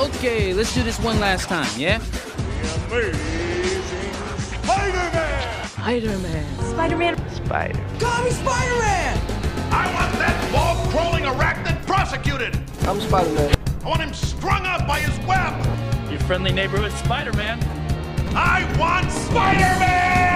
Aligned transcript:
Okay, 0.00 0.54
let's 0.54 0.74
do 0.74 0.82
this 0.82 0.98
one 0.98 1.20
last 1.20 1.46
time, 1.46 1.68
yeah? 1.78 1.98
The 1.98 3.10
amazing 3.10 4.12
Spider-Man! 4.62 5.68
Spider-Man. 5.68 6.58
Spider-Man. 6.70 7.30
Spider. 7.34 7.86
Call 7.98 8.24
me 8.24 8.30
Spider-Man! 8.30 9.18
I 9.70 9.92
want 9.92 10.12
that 10.14 10.54
wall-crawling 10.54 11.24
arachnid 11.24 11.86
prosecuted! 11.86 12.58
I'm 12.88 12.98
Spider-Man. 12.98 13.54
I 13.84 13.88
want 13.88 14.00
him 14.00 14.14
strung 14.14 14.64
up 14.64 14.86
by 14.86 15.00
his 15.00 15.18
web! 15.26 16.10
Your 16.10 16.20
friendly 16.20 16.52
neighborhood 16.52 16.92
Spider-Man. 16.92 17.62
I 18.34 18.64
want 18.78 19.12
Spider-Man! 19.12 20.29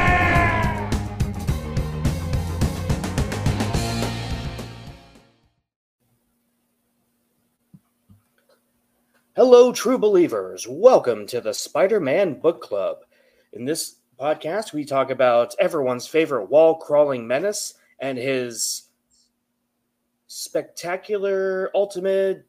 Hello, 9.36 9.72
true 9.72 9.98
believers. 9.98 10.64
Welcome 10.68 11.26
to 11.26 11.40
the 11.40 11.52
Spider 11.52 11.98
Man 11.98 12.34
Book 12.34 12.60
Club. 12.60 12.98
In 13.52 13.64
this 13.64 13.96
podcast, 14.16 14.72
we 14.72 14.84
talk 14.84 15.10
about 15.10 15.56
everyone's 15.58 16.06
favorite 16.06 16.44
wall 16.44 16.76
crawling 16.76 17.26
menace 17.26 17.74
and 17.98 18.16
his 18.16 18.90
spectacular, 20.28 21.72
ultimate, 21.74 22.46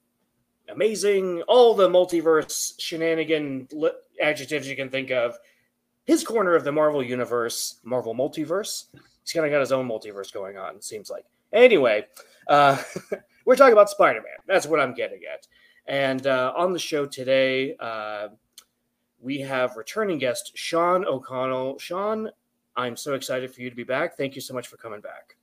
amazing, 0.70 1.42
all 1.48 1.74
the 1.74 1.90
multiverse 1.90 2.80
shenanigan 2.80 3.68
adjectives 4.22 4.68
you 4.68 4.76
can 4.76 4.90
think 4.90 5.10
of. 5.10 5.36
His 6.06 6.24
corner 6.24 6.54
of 6.54 6.64
the 6.64 6.72
Marvel 6.72 7.02
Universe, 7.02 7.80
Marvel 7.84 8.14
Multiverse. 8.14 8.90
He's 9.24 9.34
kind 9.34 9.44
of 9.44 9.52
got 9.52 9.60
his 9.60 9.72
own 9.72 9.90
multiverse 9.90 10.32
going 10.32 10.60
on, 10.60 10.84
seems 10.84 11.10
like. 11.10 11.26
Anyway, 11.52 12.06
uh, 12.48 12.78
we're 13.46 13.56
talking 13.56 13.74
about 13.74 13.90
Spider 13.90 14.22
Man. 14.22 14.38
That's 14.46 14.68
what 14.68 14.80
I'm 14.80 14.94
getting 14.94 15.22
at. 15.34 15.48
And 15.88 16.26
uh, 16.26 16.54
on 16.56 16.74
the 16.74 16.80
show 16.80 17.06
today, 17.06 17.76
uh, 17.80 18.30
we 19.20 19.40
have 19.40 19.76
returning 19.76 20.18
guest 20.18 20.52
Sean 20.56 21.06
O'Connell. 21.06 21.80
Sean, 21.80 22.30
I'm 22.76 22.96
so 22.96 23.14
excited 23.14 23.54
for 23.54 23.62
you 23.62 23.70
to 23.70 23.76
be 23.76 23.84
back. 23.84 24.18
Thank 24.18 24.36
you 24.36 24.42
so 24.42 24.54
much 24.54 24.68
for 24.68 24.78
coming 24.78 25.02
back. 25.02 25.36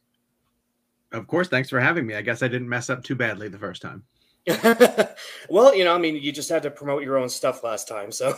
Of 1.12 1.26
course, 1.26 1.48
thanks 1.48 1.68
for 1.68 1.78
having 1.78 2.06
me. 2.06 2.14
I 2.14 2.22
guess 2.22 2.42
I 2.42 2.48
didn't 2.48 2.68
mess 2.68 2.90
up 2.90 3.04
too 3.04 3.14
badly 3.14 3.48
the 3.48 3.58
first 3.58 3.82
time. 3.82 4.02
well, 5.48 5.74
you 5.74 5.84
know, 5.84 5.94
I 5.94 5.98
mean, 5.98 6.16
you 6.16 6.32
just 6.32 6.48
had 6.48 6.62
to 6.64 6.70
promote 6.70 7.02
your 7.02 7.18
own 7.18 7.28
stuff 7.28 7.62
last 7.62 7.86
time, 7.86 8.10
so 8.10 8.34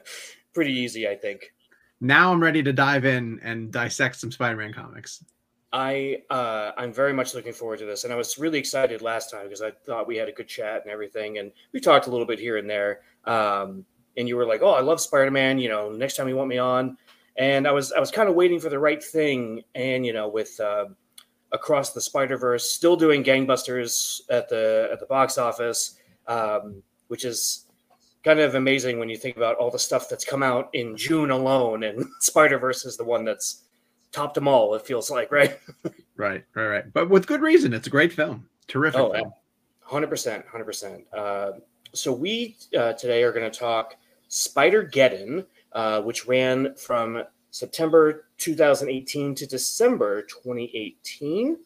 pretty 0.54 0.72
easy, 0.72 1.06
I 1.08 1.16
think. 1.16 1.52
Now 2.00 2.32
I'm 2.32 2.42
ready 2.42 2.62
to 2.62 2.72
dive 2.72 3.04
in 3.04 3.38
and 3.42 3.70
dissect 3.70 4.16
some 4.16 4.32
Spider-Man 4.32 4.72
comics. 4.72 5.24
I 5.72 6.22
uh, 6.28 6.72
I'm 6.76 6.92
very 6.92 7.12
much 7.12 7.34
looking 7.34 7.52
forward 7.52 7.78
to 7.78 7.86
this, 7.86 8.04
and 8.04 8.12
I 8.12 8.16
was 8.16 8.38
really 8.38 8.58
excited 8.58 9.00
last 9.00 9.30
time 9.30 9.44
because 9.44 9.62
I 9.62 9.70
thought 9.70 10.06
we 10.06 10.16
had 10.16 10.28
a 10.28 10.32
good 10.32 10.48
chat 10.48 10.82
and 10.82 10.90
everything, 10.90 11.38
and 11.38 11.50
we 11.72 11.80
talked 11.80 12.06
a 12.06 12.10
little 12.10 12.26
bit 12.26 12.38
here 12.38 12.58
and 12.58 12.68
there. 12.68 13.00
Um, 13.24 13.86
and 14.18 14.28
you 14.28 14.36
were 14.36 14.44
like, 14.44 14.60
"Oh, 14.62 14.72
I 14.72 14.80
love 14.80 15.00
Spider-Man," 15.00 15.58
you 15.58 15.70
know. 15.70 15.90
Next 15.90 16.16
time 16.16 16.28
you 16.28 16.36
want 16.36 16.50
me 16.50 16.58
on, 16.58 16.98
and 17.36 17.66
I 17.66 17.72
was 17.72 17.90
I 17.92 18.00
was 18.00 18.10
kind 18.10 18.28
of 18.28 18.34
waiting 18.34 18.60
for 18.60 18.68
the 18.68 18.78
right 18.78 19.02
thing, 19.02 19.62
and 19.74 20.04
you 20.04 20.12
know, 20.12 20.28
with 20.28 20.60
uh, 20.60 20.86
across 21.52 21.92
the 21.92 22.00
Spider 22.02 22.36
Verse 22.36 22.70
still 22.70 22.96
doing 22.96 23.24
gangbusters 23.24 24.20
at 24.28 24.50
the 24.50 24.90
at 24.92 25.00
the 25.00 25.06
box 25.06 25.38
office, 25.38 25.98
um, 26.26 26.82
which 27.08 27.24
is 27.24 27.66
kind 28.24 28.40
of 28.40 28.54
amazing 28.56 28.98
when 28.98 29.08
you 29.08 29.16
think 29.16 29.38
about 29.38 29.56
all 29.56 29.70
the 29.70 29.78
stuff 29.78 30.08
that's 30.08 30.24
come 30.24 30.42
out 30.42 30.68
in 30.74 30.94
June 30.98 31.30
alone, 31.30 31.84
and 31.84 32.04
Spider 32.20 32.58
Verse 32.58 32.84
is 32.84 32.98
the 32.98 33.04
one 33.04 33.24
that's 33.24 33.62
topped 34.12 34.34
them 34.34 34.46
all. 34.48 34.74
It 34.74 34.82
feels 34.86 35.10
like, 35.10 35.30
right? 35.32 35.58
Right, 36.14 36.44
right, 36.54 36.66
right. 36.66 36.92
But 36.92 37.08
with 37.10 37.26
good 37.26 37.40
reason. 37.40 37.72
It's 37.72 37.86
a 37.88 37.90
great 37.90 38.12
film. 38.12 38.46
Terrific 38.68 39.00
Oh, 39.00 39.12
film. 39.12 39.32
Hundred 39.80 40.08
percent, 40.08 40.44
hundred 40.46 40.66
percent. 40.66 41.04
So 41.94 42.12
we 42.12 42.56
uh, 42.78 42.92
today 42.92 43.22
are 43.24 43.32
going 43.32 43.50
to 43.50 43.58
talk 43.58 43.96
Spider 44.28 44.86
Geddon, 44.86 45.44
uh, 45.72 46.02
which 46.02 46.26
ran 46.26 46.74
from 46.76 47.24
September 47.50 48.26
2018 48.38 49.34
to 49.34 49.46
December 49.46 50.22
2018, 50.22 51.56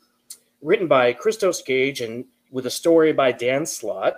written 0.63 0.89
by 0.89 1.13
Christos 1.13 1.61
Gage 1.63 2.01
and 2.01 2.25
with 2.51 2.67
a 2.67 2.71
story 2.71 3.13
by 3.13 3.33
Dan 3.33 3.67
Slott. 3.67 4.15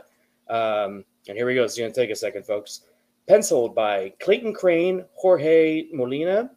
Um, 0.49 1.05
and 1.27 1.37
here 1.37 1.47
we 1.47 1.55
go. 1.55 1.65
It's 1.65 1.77
going 1.77 1.93
to 1.93 2.01
take 2.01 2.11
a 2.11 2.17
second, 2.17 2.47
folks. 2.47 2.83
Penciled 3.29 3.75
by 3.75 4.13
Clayton 4.21 4.55
Crane, 4.55 5.05
Jorge 5.15 5.89
Molina, 5.93 6.51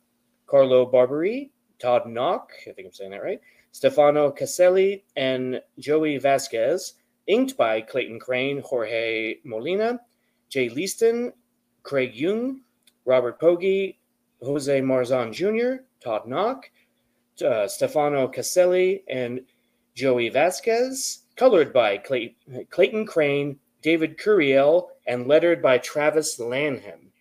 Carlo 0.45 0.89
Barberi, 0.89 1.49
Todd 1.81 2.03
Nauck, 2.05 2.47
I 2.67 2.71
think 2.71 2.87
I'm 2.87 2.93
saying 2.93 3.11
that 3.11 3.23
right, 3.23 3.41
Stefano 3.71 4.31
Caselli, 4.31 5.03
and 5.15 5.61
Joey 5.79 6.17
Vasquez. 6.17 6.93
Inked 7.27 7.55
by 7.55 7.81
Clayton 7.81 8.19
Crane, 8.19 8.61
Jorge 8.61 9.35
Molina, 9.43 10.01
Jay 10.49 10.69
Leisten, 10.69 11.31
Craig 11.83 12.15
Young, 12.15 12.61
Robert 13.05 13.39
Poggi, 13.39 13.97
Jose 14.41 14.81
Marzan 14.81 15.31
Jr., 15.31 15.83
Todd 16.03 16.23
Nauck, 16.27 16.63
uh, 17.45 17.67
Stefano 17.67 18.27
Caselli, 18.27 19.03
and 19.07 19.41
Joey 19.95 20.29
Vasquez. 20.29 21.19
Colored 21.35 21.71
by 21.71 21.97
Clay- 21.97 22.35
Clayton 22.69 23.05
Crane, 23.05 23.59
David 23.81 24.17
Curiel, 24.17 24.89
and 25.07 25.27
lettered 25.27 25.61
by 25.61 25.77
Travis 25.77 26.39
Lanham. 26.39 27.11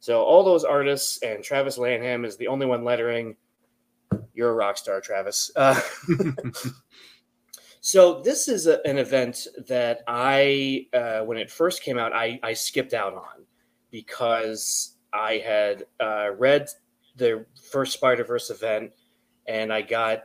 So 0.00 0.22
all 0.22 0.42
those 0.42 0.64
artists 0.64 1.22
and 1.22 1.42
Travis 1.42 1.76
Lanham 1.76 2.24
is 2.24 2.36
the 2.36 2.46
only 2.46 2.66
one 2.66 2.84
lettering. 2.84 3.36
You're 4.40 4.52
a 4.52 4.54
rock 4.54 4.78
star, 4.78 5.02
Travis. 5.02 5.50
Uh, 5.54 5.78
so 7.82 8.22
this 8.22 8.48
is 8.48 8.66
a, 8.66 8.80
an 8.86 8.96
event 8.96 9.46
that 9.68 10.00
I, 10.08 10.86
uh, 10.94 11.20
when 11.26 11.36
it 11.36 11.50
first 11.50 11.82
came 11.82 11.98
out, 11.98 12.14
I, 12.14 12.40
I 12.42 12.54
skipped 12.54 12.94
out 12.94 13.12
on 13.12 13.44
because 13.90 14.96
I 15.12 15.42
had 15.46 15.84
uh, 16.02 16.30
read 16.38 16.68
the 17.16 17.44
first 17.70 17.92
Spider 17.92 18.24
Verse 18.24 18.48
event, 18.48 18.92
and 19.46 19.70
I 19.74 19.82
got, 19.82 20.22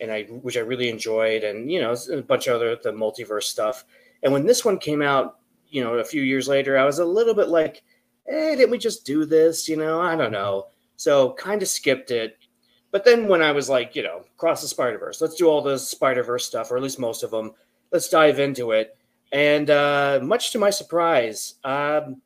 and 0.00 0.12
I 0.12 0.24
which 0.24 0.58
I 0.58 0.60
really 0.60 0.90
enjoyed, 0.90 1.42
and 1.42 1.72
you 1.72 1.80
know 1.80 1.96
a 2.12 2.20
bunch 2.20 2.48
of 2.48 2.56
other 2.56 2.76
the 2.76 2.92
multiverse 2.92 3.44
stuff. 3.44 3.86
And 4.22 4.34
when 4.34 4.44
this 4.44 4.66
one 4.66 4.76
came 4.76 5.00
out, 5.00 5.38
you 5.70 5.82
know, 5.82 5.94
a 5.94 6.04
few 6.04 6.20
years 6.20 6.46
later, 6.46 6.76
I 6.76 6.84
was 6.84 6.98
a 6.98 7.06
little 7.06 7.32
bit 7.32 7.48
like, 7.48 7.84
"Hey, 8.28 8.54
didn't 8.54 8.70
we 8.70 8.76
just 8.76 9.06
do 9.06 9.24
this?" 9.24 9.66
You 9.66 9.78
know, 9.78 9.98
I 9.98 10.14
don't 10.14 10.32
know. 10.32 10.66
So 10.96 11.32
kind 11.38 11.62
of 11.62 11.68
skipped 11.68 12.10
it. 12.10 12.36
But 12.96 13.04
then 13.04 13.28
when 13.28 13.42
I 13.42 13.52
was 13.52 13.68
like, 13.68 13.94
you 13.94 14.02
know, 14.02 14.22
cross 14.38 14.62
the 14.62 14.68
Spider 14.68 14.96
Verse, 14.96 15.20
let's 15.20 15.34
do 15.34 15.48
all 15.48 15.60
the 15.60 15.76
Spider 15.78 16.22
Verse 16.22 16.46
stuff, 16.46 16.70
or 16.70 16.78
at 16.78 16.82
least 16.82 16.98
most 16.98 17.22
of 17.22 17.30
them. 17.30 17.52
Let's 17.92 18.08
dive 18.08 18.40
into 18.40 18.70
it. 18.70 18.96
And 19.32 19.68
uh, 19.68 20.20
much 20.22 20.50
to 20.52 20.58
my 20.58 20.70
surprise, 20.70 21.56
um, 21.62 22.22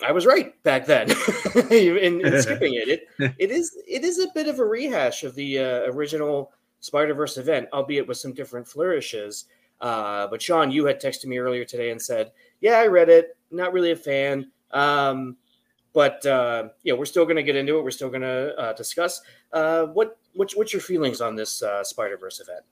I 0.00 0.12
was 0.12 0.24
right 0.24 0.62
back 0.62 0.86
then 0.86 1.10
in, 1.72 2.20
in 2.20 2.42
skipping 2.42 2.74
it. 2.74 2.88
It 3.18 3.34
it 3.38 3.50
is 3.50 3.76
it 3.88 4.04
is 4.04 4.20
a 4.20 4.28
bit 4.36 4.46
of 4.46 4.60
a 4.60 4.64
rehash 4.64 5.24
of 5.24 5.34
the 5.34 5.58
uh, 5.58 5.90
original 5.90 6.52
Spider 6.78 7.14
Verse 7.14 7.36
event, 7.36 7.66
albeit 7.72 8.06
with 8.06 8.18
some 8.18 8.32
different 8.32 8.68
flourishes. 8.68 9.46
Uh, 9.80 10.28
but 10.28 10.40
Sean, 10.40 10.70
you 10.70 10.84
had 10.84 11.02
texted 11.02 11.24
me 11.24 11.38
earlier 11.38 11.64
today 11.64 11.90
and 11.90 12.00
said, 12.00 12.30
"Yeah, 12.60 12.78
I 12.78 12.86
read 12.86 13.08
it. 13.08 13.36
Not 13.50 13.72
really 13.72 13.90
a 13.90 13.96
fan." 13.96 14.52
Um, 14.70 15.36
but 15.92 16.24
uh, 16.26 16.68
yeah, 16.82 16.94
we're 16.94 17.04
still 17.04 17.24
going 17.24 17.36
to 17.36 17.42
get 17.42 17.56
into 17.56 17.78
it. 17.78 17.84
We're 17.84 17.90
still 17.90 18.10
going 18.10 18.22
to 18.22 18.54
uh, 18.56 18.72
discuss 18.74 19.20
uh, 19.52 19.86
what 19.86 20.18
what's 20.34 20.56
what's 20.56 20.72
your 20.72 20.82
feelings 20.82 21.20
on 21.20 21.34
this 21.34 21.62
uh, 21.62 21.82
Spider 21.84 22.16
Verse 22.16 22.40
event? 22.40 22.64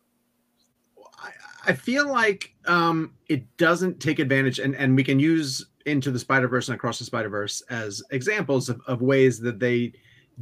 I, 1.19 1.31
I 1.66 1.72
feel 1.72 2.09
like 2.09 2.54
um, 2.66 3.15
it 3.28 3.44
doesn't 3.56 4.00
take 4.00 4.19
advantage, 4.19 4.59
and, 4.59 4.77
and 4.77 4.94
we 4.94 5.03
can 5.03 5.19
use 5.19 5.66
into 5.87 6.10
the 6.10 6.19
Spider 6.19 6.49
Verse 6.49 6.69
and 6.69 6.75
across 6.75 6.99
the 6.99 7.04
Spider 7.04 7.28
Verse 7.28 7.62
as 7.71 8.03
examples 8.10 8.69
of, 8.69 8.81
of 8.87 9.00
ways 9.03 9.38
that 9.41 9.59
they 9.59 9.93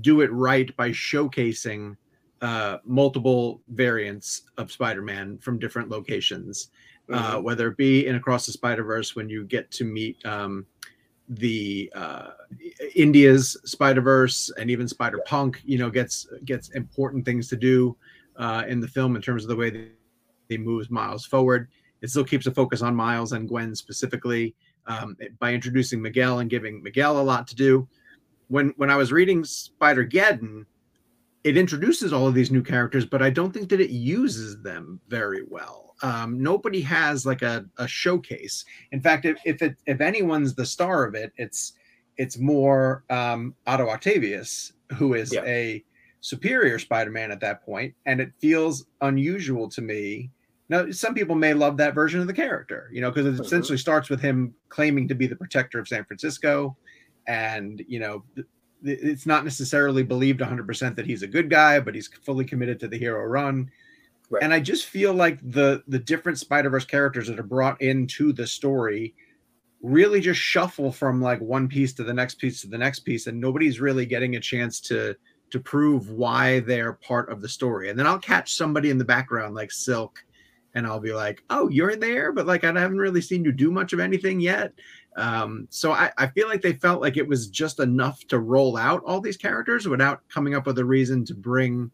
do 0.01 0.23
it 0.23 0.33
right 0.33 0.75
by 0.77 0.91
showcasing 0.91 1.97
uh, 2.43 2.79
multiple 2.85 3.63
variants 3.69 4.43
of 4.59 4.73
Spider 4.73 5.03
Man 5.03 5.39
from 5.39 5.59
different 5.59 5.89
locations, 5.89 6.71
uh, 7.13 7.39
whether 7.39 7.69
it 7.69 7.77
be 7.77 8.07
in 8.07 8.17
Across 8.17 8.47
the 8.47 8.53
Spider 8.53 8.83
Verse 8.83 9.15
when 9.15 9.29
you 9.29 9.45
get 9.45 9.71
to 9.71 9.85
meet 9.85 10.25
um, 10.27 10.67
the 11.29 11.91
uh, 11.95 12.31
India's 12.95 13.57
Spider 13.65 14.01
Verse 14.01 14.51
and 14.59 14.71
even 14.71 14.87
Spider 14.87 15.21
Punk, 15.27 15.61
you 15.65 15.79
know, 15.79 15.91
gets 15.91 16.27
gets 16.45 16.69
important 16.71 17.25
things 17.25 17.49
to 17.49 17.57
do 17.57 17.97
uh, 18.37 18.65
in 18.69 18.81
the 18.81 18.89
film 18.89 19.17
in 19.17 19.23
terms 19.23 19.43
of 19.43 19.49
the 19.49 19.57
way 19.57 19.71
that 19.71 19.89
he 20.49 20.59
moves 20.59 20.91
Miles 20.91 21.25
forward. 21.25 21.69
It 22.03 22.11
still 22.11 22.25
keeps 22.25 22.47
a 22.47 22.51
focus 22.51 22.83
on 22.83 22.95
Miles 22.95 23.33
and 23.33 23.49
Gwen 23.49 23.75
specifically 23.75 24.55
um, 24.87 25.17
by 25.39 25.55
introducing 25.55 26.03
Miguel 26.03 26.41
and 26.41 26.51
giving 26.51 26.83
Miguel 26.83 27.21
a 27.21 27.23
lot 27.23 27.47
to 27.49 27.55
do. 27.55 27.89
When 28.49 28.75
when 28.77 28.91
I 28.91 28.97
was 28.97 29.13
reading 29.13 29.45
Spider 29.45 30.05
Geddon, 30.05 30.67
it 31.45 31.57
introduces 31.57 32.13
all 32.13 32.27
of 32.27 32.35
these 32.35 32.51
new 32.51 32.63
characters, 32.63 33.05
but 33.07 33.23
I 33.23 33.31
don't 33.31 33.53
think 33.53 33.69
that 33.69 33.81
it 33.81 33.91
uses 33.91 34.61
them 34.63 35.01
very 35.09 35.43
well. 35.49 35.95
Um, 36.03 36.43
nobody 36.43 36.81
has 36.83 37.25
like 37.25 37.43
a, 37.43 37.65
a 37.79 37.87
showcase. 37.87 38.65
In 38.93 39.01
fact, 39.01 39.25
if 39.25 39.39
if, 39.45 39.63
it, 39.63 39.77
if 39.87 40.01
anyone's 40.01 40.55
the 40.55 40.67
star 40.67 41.05
of 41.05 41.15
it, 41.15 41.33
it's 41.37 41.75
it's 42.17 42.39
more 42.39 43.05
um, 43.11 43.55
Otto 43.67 43.89
Octavius, 43.89 44.73
who 44.97 45.15
is 45.15 45.33
Yeah. 45.33 45.45
a 45.45 45.85
superior 46.21 46.79
Spider-Man 46.79 47.31
at 47.31 47.41
that 47.41 47.63
point, 47.65 47.95
and 48.07 48.21
it 48.21 48.33
feels 48.41 48.87
unusual 49.03 49.69
to 49.69 49.83
me 49.83 50.31
Now, 50.71 50.91
some 50.91 51.13
people 51.13 51.35
may 51.37 51.53
love 51.53 51.77
that 51.77 51.95
version 51.95 52.21
of 52.23 52.27
the 52.27 52.33
character, 52.33 52.89
you 52.91 53.03
know, 53.03 53.11
because 53.11 53.27
it 53.27 53.39
Mhm. 53.39 53.45
essentially 53.45 53.77
starts 53.77 54.09
with 54.09 54.21
him 54.23 54.55
claiming 54.71 55.07
to 55.09 55.15
be 55.15 55.27
the 55.27 55.37
protector 55.37 55.79
of 55.79 55.87
San 55.87 56.05
Francisco, 56.07 56.75
and 57.27 57.85
you 57.87 57.99
know, 58.01 58.25
it's 58.85 59.27
not 59.27 59.45
necessarily 59.45 60.03
believed 60.03 60.41
100% 60.41 60.95
that 60.97 61.07
he's 61.07 61.23
a 61.23 61.27
good 61.27 61.51
guy, 61.51 61.81
but 61.81 61.95
he's 61.95 62.09
fully 62.23 62.45
committed 62.45 62.79
to 62.81 62.89
the 62.89 62.99
hero 62.99 63.25
run. 63.25 63.71
Right. 64.31 64.43
And 64.43 64.53
I 64.55 64.61
just 64.61 64.87
feel 64.87 65.13
like 65.13 65.39
the 65.51 65.83
the 65.89 65.99
different 65.99 66.39
Spider 66.39 66.71
Verse 66.71 66.85
characters 66.85 67.29
that 67.29 67.39
are 67.39 67.43
brought 67.43 67.81
into 67.83 68.33
the 68.33 68.47
story 68.47 69.15
really 69.83 70.19
just 70.19 70.41
shuffle 70.41 70.91
from 70.91 71.21
like 71.21 71.41
one 71.41 71.69
piece 71.69 71.93
to 71.93 72.03
the 72.03 72.15
next 72.15 72.37
piece 72.37 72.63
to 72.63 72.69
the 72.69 72.79
next 72.79 73.01
piece, 73.01 73.27
and 73.27 73.39
nobody's 73.39 73.81
really 73.81 74.07
getting 74.07 74.37
a 74.37 74.41
chance 74.41 74.81
to 74.81 75.15
to 75.51 75.61
prove 75.61 76.11
why 76.11 76.61
they're 76.61 76.95
part 76.95 77.31
of 77.31 77.41
the 77.43 77.49
story. 77.49 77.91
And 77.91 77.99
then 77.99 78.07
I'll 78.07 78.19
catch 78.19 78.55
somebody 78.55 78.91
in 78.91 78.99
the 78.99 79.05
background 79.05 79.55
like 79.55 79.71
Silk, 79.71 80.25
and 80.75 80.87
I'll 80.87 81.01
be 81.01 81.13
like, 81.13 81.45
"Oh, 81.51 81.69
you're 81.69 81.97
there," 81.97 82.33
but 82.33 82.47
like 82.47 82.65
I 82.65 82.69
haven't 82.69 82.99
really 82.99 83.21
seen 83.21 83.45
you 83.45 83.53
do 83.53 83.71
much 83.71 83.93
of 83.93 84.01
anything 84.01 84.41
yet. 84.41 84.73
Um, 85.17 85.69
so 85.71 85.93
I, 85.93 86.11
I 86.19 86.27
feel 86.29 86.49
like 86.49 86.61
they 86.61 86.73
felt 86.73 87.01
like 87.01 87.17
it 87.17 87.27
was 87.27 87.47
just 87.49 87.81
enough 87.81 88.27
to 88.29 88.41
roll 88.41 88.77
out 88.77 89.03
all 89.07 89.21
these 89.21 89.37
characters 89.37 89.87
without 89.87 90.21
coming 90.29 90.55
up 90.55 90.67
with 90.67 90.79
a 90.79 90.85
reason 90.85 91.25
to 91.27 91.35
bring 91.35 91.91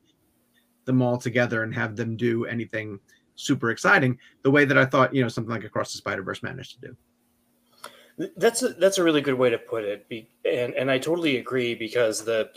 them 0.86 1.02
all 1.02 1.18
together 1.18 1.62
and 1.62 1.74
have 1.74 1.96
them 1.96 2.16
do 2.16 2.46
anything 2.46 2.98
super 3.36 3.70
exciting 3.70 4.18
the 4.42 4.50
way 4.50 4.64
that 4.64 4.78
I 4.78 4.84
thought, 4.84 5.14
you 5.14 5.22
know, 5.22 5.28
something 5.28 5.52
like 5.52 5.64
Across 5.64 5.92
the 5.92 5.98
Spider 5.98 6.22
Verse 6.22 6.42
managed 6.42 6.80
to 6.80 6.88
do. 6.88 8.28
That's 8.36 8.62
a, 8.62 8.70
that's 8.70 8.98
a 8.98 9.04
really 9.04 9.22
good 9.22 9.34
way 9.34 9.48
to 9.48 9.56
put 9.56 9.82
it, 9.84 10.06
and 10.44 10.74
and 10.74 10.90
I 10.90 10.98
totally 10.98 11.38
agree 11.38 11.74
because 11.74 12.22
the 12.22 12.50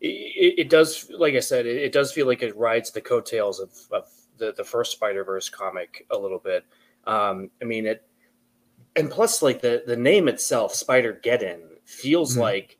it, 0.00 0.54
it 0.58 0.70
does, 0.70 1.10
like 1.10 1.34
I 1.34 1.40
said, 1.40 1.66
it, 1.66 1.76
it 1.76 1.92
does 1.92 2.12
feel 2.12 2.26
like 2.26 2.42
it 2.42 2.56
rides 2.56 2.90
the 2.90 3.02
coattails 3.02 3.60
of, 3.60 3.70
of 3.90 4.08
the 4.38 4.54
the 4.56 4.64
first 4.64 4.92
Spider 4.92 5.22
Verse 5.22 5.50
comic 5.50 6.06
a 6.10 6.18
little 6.18 6.38
bit. 6.38 6.64
Um, 7.06 7.50
I 7.60 7.66
mean 7.66 7.84
it, 7.84 8.06
and 8.96 9.10
plus, 9.10 9.42
like 9.42 9.60
the 9.60 9.82
the 9.86 9.96
name 9.96 10.28
itself, 10.28 10.74
Spider 10.74 11.20
Geddon, 11.24 11.60
feels 11.84 12.36
Mhm. 12.36 12.40
like 12.40 12.78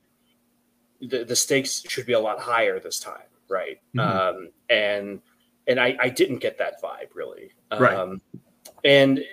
the 1.00 1.24
the 1.24 1.36
stakes 1.36 1.82
should 1.88 2.06
be 2.06 2.12
a 2.12 2.20
lot 2.20 2.38
higher 2.38 2.78
this 2.78 3.00
time, 3.00 3.26
right? 3.48 3.80
Mhm. 3.94 4.00
Um, 4.00 4.50
and 4.68 5.20
and 5.66 5.80
I 5.80 5.96
I 6.00 6.08
didn't 6.08 6.38
get 6.38 6.58
that 6.58 6.80
vibe 6.82 7.14
really, 7.14 7.52
Right. 7.70 7.94
um, 7.94 8.20
and 8.84 9.24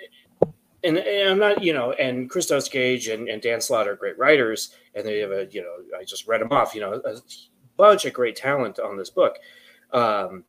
and, 0.82 0.96
and 0.96 1.28
I'm 1.28 1.38
not, 1.38 1.62
you 1.62 1.74
know, 1.74 1.92
and 1.92 2.30
Christos 2.30 2.66
Gage 2.70 3.08
and, 3.08 3.28
and 3.28 3.42
Dan 3.42 3.60
Slott 3.60 3.86
are 3.86 3.94
great 3.96 4.16
writers, 4.16 4.74
and 4.94 5.06
they 5.06 5.18
have 5.18 5.30
a, 5.30 5.46
you 5.50 5.60
know, 5.60 5.76
I 5.98 6.04
just 6.04 6.26
read 6.26 6.40
them 6.40 6.52
off, 6.52 6.74
you 6.74 6.80
know, 6.80 6.94
a 6.94 7.20
bunch 7.76 8.06
of 8.06 8.14
great 8.14 8.34
talent 8.34 8.78
on 8.78 8.96
this 8.96 9.10
book. 9.10 9.36
Um, 9.92 10.44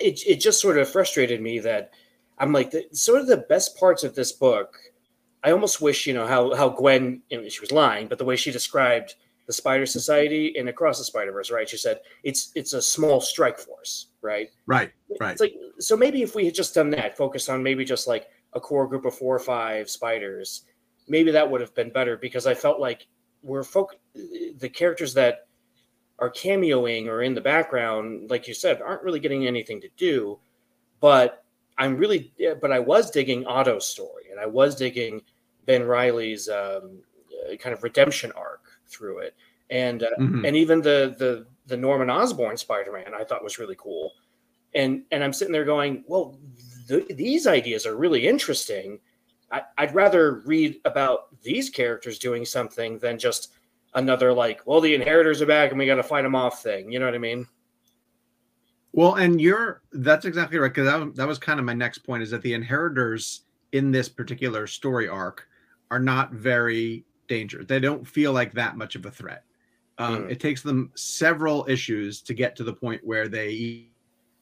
it 0.00 0.26
it 0.26 0.36
just 0.40 0.60
sort 0.60 0.76
of 0.78 0.88
frustrated 0.90 1.40
me 1.40 1.60
that 1.60 1.92
I'm 2.38 2.52
like, 2.52 2.70
the, 2.72 2.86
sort 2.92 3.20
of 3.20 3.28
the 3.28 3.36
best 3.36 3.76
parts 3.78 4.02
of 4.04 4.14
this 4.16 4.32
book. 4.32 4.76
I 5.44 5.52
almost 5.52 5.80
wish, 5.80 6.06
you 6.06 6.14
know, 6.14 6.26
how 6.26 6.54
how 6.54 6.68
Gwen, 6.68 7.22
you 7.30 7.40
know, 7.40 7.48
she 7.48 7.60
was 7.60 7.72
lying, 7.72 8.08
but 8.08 8.18
the 8.18 8.24
way 8.24 8.36
she 8.36 8.50
described 8.50 9.14
the 9.46 9.52
Spider 9.52 9.84
mm-hmm. 9.84 9.90
Society 9.90 10.54
and 10.58 10.68
across 10.68 10.98
the 10.98 11.04
Spider 11.04 11.32
Verse, 11.32 11.50
right? 11.50 11.68
She 11.68 11.76
said 11.76 12.00
it's 12.22 12.52
it's 12.54 12.72
a 12.72 12.82
small 12.82 13.20
strike 13.20 13.58
force, 13.58 14.08
right? 14.20 14.50
Right. 14.66 14.92
Right. 15.20 15.32
It's 15.32 15.40
like 15.40 15.54
so 15.78 15.96
maybe 15.96 16.22
if 16.22 16.34
we 16.34 16.44
had 16.44 16.54
just 16.54 16.74
done 16.74 16.90
that, 16.90 17.16
focused 17.16 17.48
on 17.48 17.62
maybe 17.62 17.84
just 17.84 18.06
like 18.06 18.28
a 18.52 18.60
core 18.60 18.86
group 18.86 19.04
of 19.04 19.14
four 19.14 19.34
or 19.34 19.40
five 19.40 19.88
spiders, 19.88 20.62
maybe 21.08 21.30
that 21.30 21.50
would 21.50 21.60
have 21.60 21.74
been 21.74 21.90
better 21.90 22.16
because 22.16 22.46
I 22.46 22.54
felt 22.54 22.80
like 22.80 23.06
we're 23.42 23.62
folk 23.62 23.96
the 24.14 24.68
characters 24.68 25.14
that 25.14 25.46
are 26.18 26.30
cameoing 26.30 27.06
or 27.06 27.22
in 27.22 27.34
the 27.34 27.40
background, 27.40 28.28
like 28.30 28.48
you 28.48 28.54
said, 28.54 28.82
aren't 28.82 29.02
really 29.02 29.20
getting 29.20 29.46
anything 29.46 29.80
to 29.80 29.88
do. 29.96 30.38
But 31.00 31.44
I'm 31.78 31.96
really, 31.96 32.32
but 32.60 32.72
I 32.72 32.80
was 32.80 33.10
digging 33.10 33.46
Otto's 33.46 33.86
story, 33.86 34.17
and 34.38 34.44
I 34.44 34.46
was 34.46 34.74
digging 34.76 35.20
Ben 35.66 35.82
Riley's 35.84 36.48
um, 36.48 37.00
uh, 37.50 37.56
kind 37.56 37.74
of 37.74 37.82
redemption 37.82 38.32
arc 38.36 38.64
through 38.86 39.18
it, 39.18 39.34
and 39.70 40.02
uh, 40.02 40.10
Mhm. 40.18 40.46
and 40.46 40.56
even 40.56 40.80
the 40.80 41.14
the 41.18 41.46
the 41.66 41.76
Norman 41.76 42.08
Osborn 42.08 42.56
Spider-Man 42.56 43.12
I 43.14 43.24
thought 43.24 43.44
was 43.44 43.58
really 43.58 43.76
cool, 43.76 44.12
and 44.74 45.02
and 45.10 45.22
I'm 45.24 45.32
sitting 45.32 45.52
there 45.52 45.64
going, 45.64 46.04
well, 46.06 46.38
th- 46.88 47.08
these 47.08 47.46
ideas 47.46 47.84
are 47.86 47.96
really 47.96 48.26
interesting. 48.26 49.00
I, 49.50 49.62
I'd 49.78 49.94
rather 49.94 50.40
read 50.46 50.80
about 50.84 51.40
these 51.42 51.70
characters 51.70 52.18
doing 52.18 52.44
something 52.44 52.98
than 52.98 53.18
just 53.18 53.54
another 53.94 54.32
like, 54.32 54.60
well, 54.66 54.80
the 54.80 54.94
inheritors 54.94 55.40
are 55.40 55.46
back 55.46 55.70
and 55.70 55.78
we 55.78 55.86
got 55.86 55.94
to 55.96 56.02
fight 56.02 56.22
them 56.22 56.34
off 56.34 56.62
thing. 56.62 56.92
You 56.92 56.98
know 56.98 57.06
what 57.06 57.14
I 57.14 57.18
mean? 57.18 57.46
Well, 58.92 59.14
and 59.14 59.40
you're 59.40 59.82
that's 59.92 60.24
exactly 60.26 60.58
right 60.58 60.72
because 60.72 60.86
that, 60.86 61.14
that 61.16 61.28
was 61.28 61.38
kind 61.38 61.58
of 61.58 61.64
my 61.66 61.74
next 61.74 61.98
point 61.98 62.22
is 62.22 62.30
that 62.30 62.42
the 62.42 62.52
inheritors 62.54 63.42
in 63.72 63.90
this 63.90 64.08
particular 64.08 64.66
story 64.66 65.08
arc 65.08 65.46
are 65.90 65.98
not 65.98 66.32
very 66.32 67.04
dangerous. 67.28 67.66
They 67.66 67.80
don't 67.80 68.06
feel 68.06 68.32
like 68.32 68.52
that 68.52 68.76
much 68.76 68.94
of 68.94 69.06
a 69.06 69.10
threat. 69.10 69.44
Um, 69.98 70.24
Mm. 70.24 70.30
It 70.30 70.40
takes 70.40 70.62
them 70.62 70.90
several 70.94 71.66
issues 71.68 72.22
to 72.22 72.34
get 72.34 72.56
to 72.56 72.64
the 72.64 72.72
point 72.72 73.00
where 73.04 73.28
they 73.28 73.88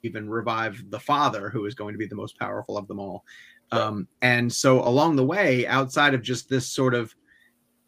even 0.02 0.28
revive 0.28 0.90
the 0.90 1.00
father, 1.00 1.48
who 1.50 1.66
is 1.66 1.74
going 1.74 1.94
to 1.94 1.98
be 1.98 2.06
the 2.06 2.14
most 2.14 2.38
powerful 2.38 2.76
of 2.76 2.86
them 2.86 3.00
all. 3.00 3.24
Right. 3.72 3.80
Um, 3.80 4.08
and 4.22 4.52
so 4.52 4.86
along 4.86 5.16
the 5.16 5.24
way, 5.24 5.66
outside 5.66 6.14
of 6.14 6.22
just 6.22 6.48
this 6.48 6.68
sort 6.68 6.94
of 6.94 7.14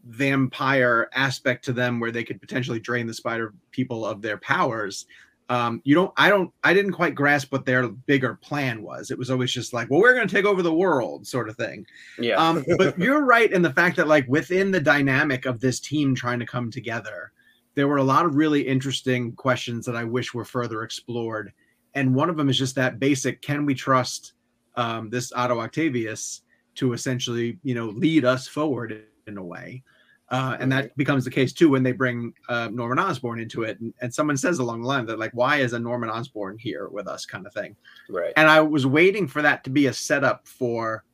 vampire 0.05 1.09
aspect 1.13 1.65
to 1.67 1.73
them 1.73 2.01
where 2.01 2.11
they 2.11 2.25
could 2.25 2.41
potentially 2.41 2.81
drain 2.81 3.07
the 3.07 3.15
spider 3.15 3.55
people 3.71 4.07
of 4.07 4.23
their 4.23 4.39
powers 4.39 5.07
um 5.51 5.81
you 5.85 5.95
don't 5.95 6.13
i 6.17 6.29
don't 6.29 6.53
i 6.65 6.75
didn't 6.75 6.93
quite 6.93 7.15
grasp 7.15 7.51
what 7.51 7.65
their 7.65 7.89
bigger 7.89 8.35
plan 8.35 8.83
was. 8.83 9.11
It 9.11 9.19
was 9.19 9.31
always 9.31 9.53
just 9.53 9.73
like 9.73 9.91
well 9.91 10.01
we're 10.01 10.15
going 10.15 10.29
to 10.29 10.35
take 10.35 10.45
over 10.45 10.63
the 10.63 10.75
world 10.75 11.27
sort 11.27 11.49
of 11.49 11.57
thing. 11.57 11.87
Yeah. 12.19 12.37
um 12.37 12.65
but 12.77 12.99
you're 13.05 13.25
right 13.25 13.51
in 13.51 13.63
the 13.63 13.73
fact 13.73 13.97
that 13.97 14.09
like 14.09 14.27
within 14.29 14.71
the 14.71 14.81
dynamic 14.81 15.47
of 15.47 15.61
this 15.61 15.81
team 15.81 16.15
trying 16.15 16.39
to 16.41 16.47
come 16.47 16.71
together 16.71 17.33
there 17.75 17.89
were 17.89 17.99
a 17.99 18.05
lot 18.05 18.27
of 18.27 18.35
really 18.35 18.67
interesting 18.67 19.33
questions 19.33 19.87
that 19.87 19.97
i 19.97 20.05
wish 20.05 20.35
were 20.35 20.45
further 20.45 20.83
explored. 20.83 21.53
And 21.95 22.15
one 22.15 22.29
of 22.29 22.37
them 22.37 22.49
is 22.49 22.59
just 22.59 22.75
that 22.77 22.99
basic 23.01 23.41
can 23.43 23.65
we 23.65 23.75
trust 23.75 24.35
um 24.77 25.11
this 25.11 25.33
otto 25.33 25.61
octavius 25.61 26.43
to 26.77 26.93
essentially 26.93 27.59
you 27.63 27.75
know 27.75 27.87
lead 27.87 28.25
us 28.25 28.47
forward 28.47 29.05
in 29.27 29.39
a 29.39 29.43
way 29.43 29.83
uh, 30.31 30.57
and 30.61 30.71
that 30.71 30.97
becomes 30.97 31.25
the 31.25 31.31
case 31.31 31.53
too 31.53 31.71
when 31.71 31.83
they 31.83 31.93
bring 31.93 32.35
uh, 32.49 32.69
Norman 32.73 32.99
Osborn 32.99 33.41
into 33.41 33.63
it, 33.63 33.81
and, 33.81 33.95
and 34.01 34.13
someone 34.13 34.37
says 34.37 34.59
along 34.59 34.83
the 34.83 34.89
line 34.89 35.07
that 35.07 35.19
like, 35.19 35.33
"Why 35.33 35.57
is 35.57 35.73
a 35.73 35.79
Norman 35.79 36.11
Osborn 36.11 36.59
here 36.59 36.89
with 36.89 37.09
us?" 37.09 37.25
kind 37.25 37.47
of 37.47 37.53
thing. 37.55 37.75
right. 38.11 38.33
And 38.37 38.49
I 38.49 38.61
was 38.61 38.87
waiting 38.87 39.27
for 39.27 39.43
that 39.43 39.65
to 39.65 39.71
be 39.71 39.87
a 39.87 39.93
setup 39.93 40.47
for 40.47 41.05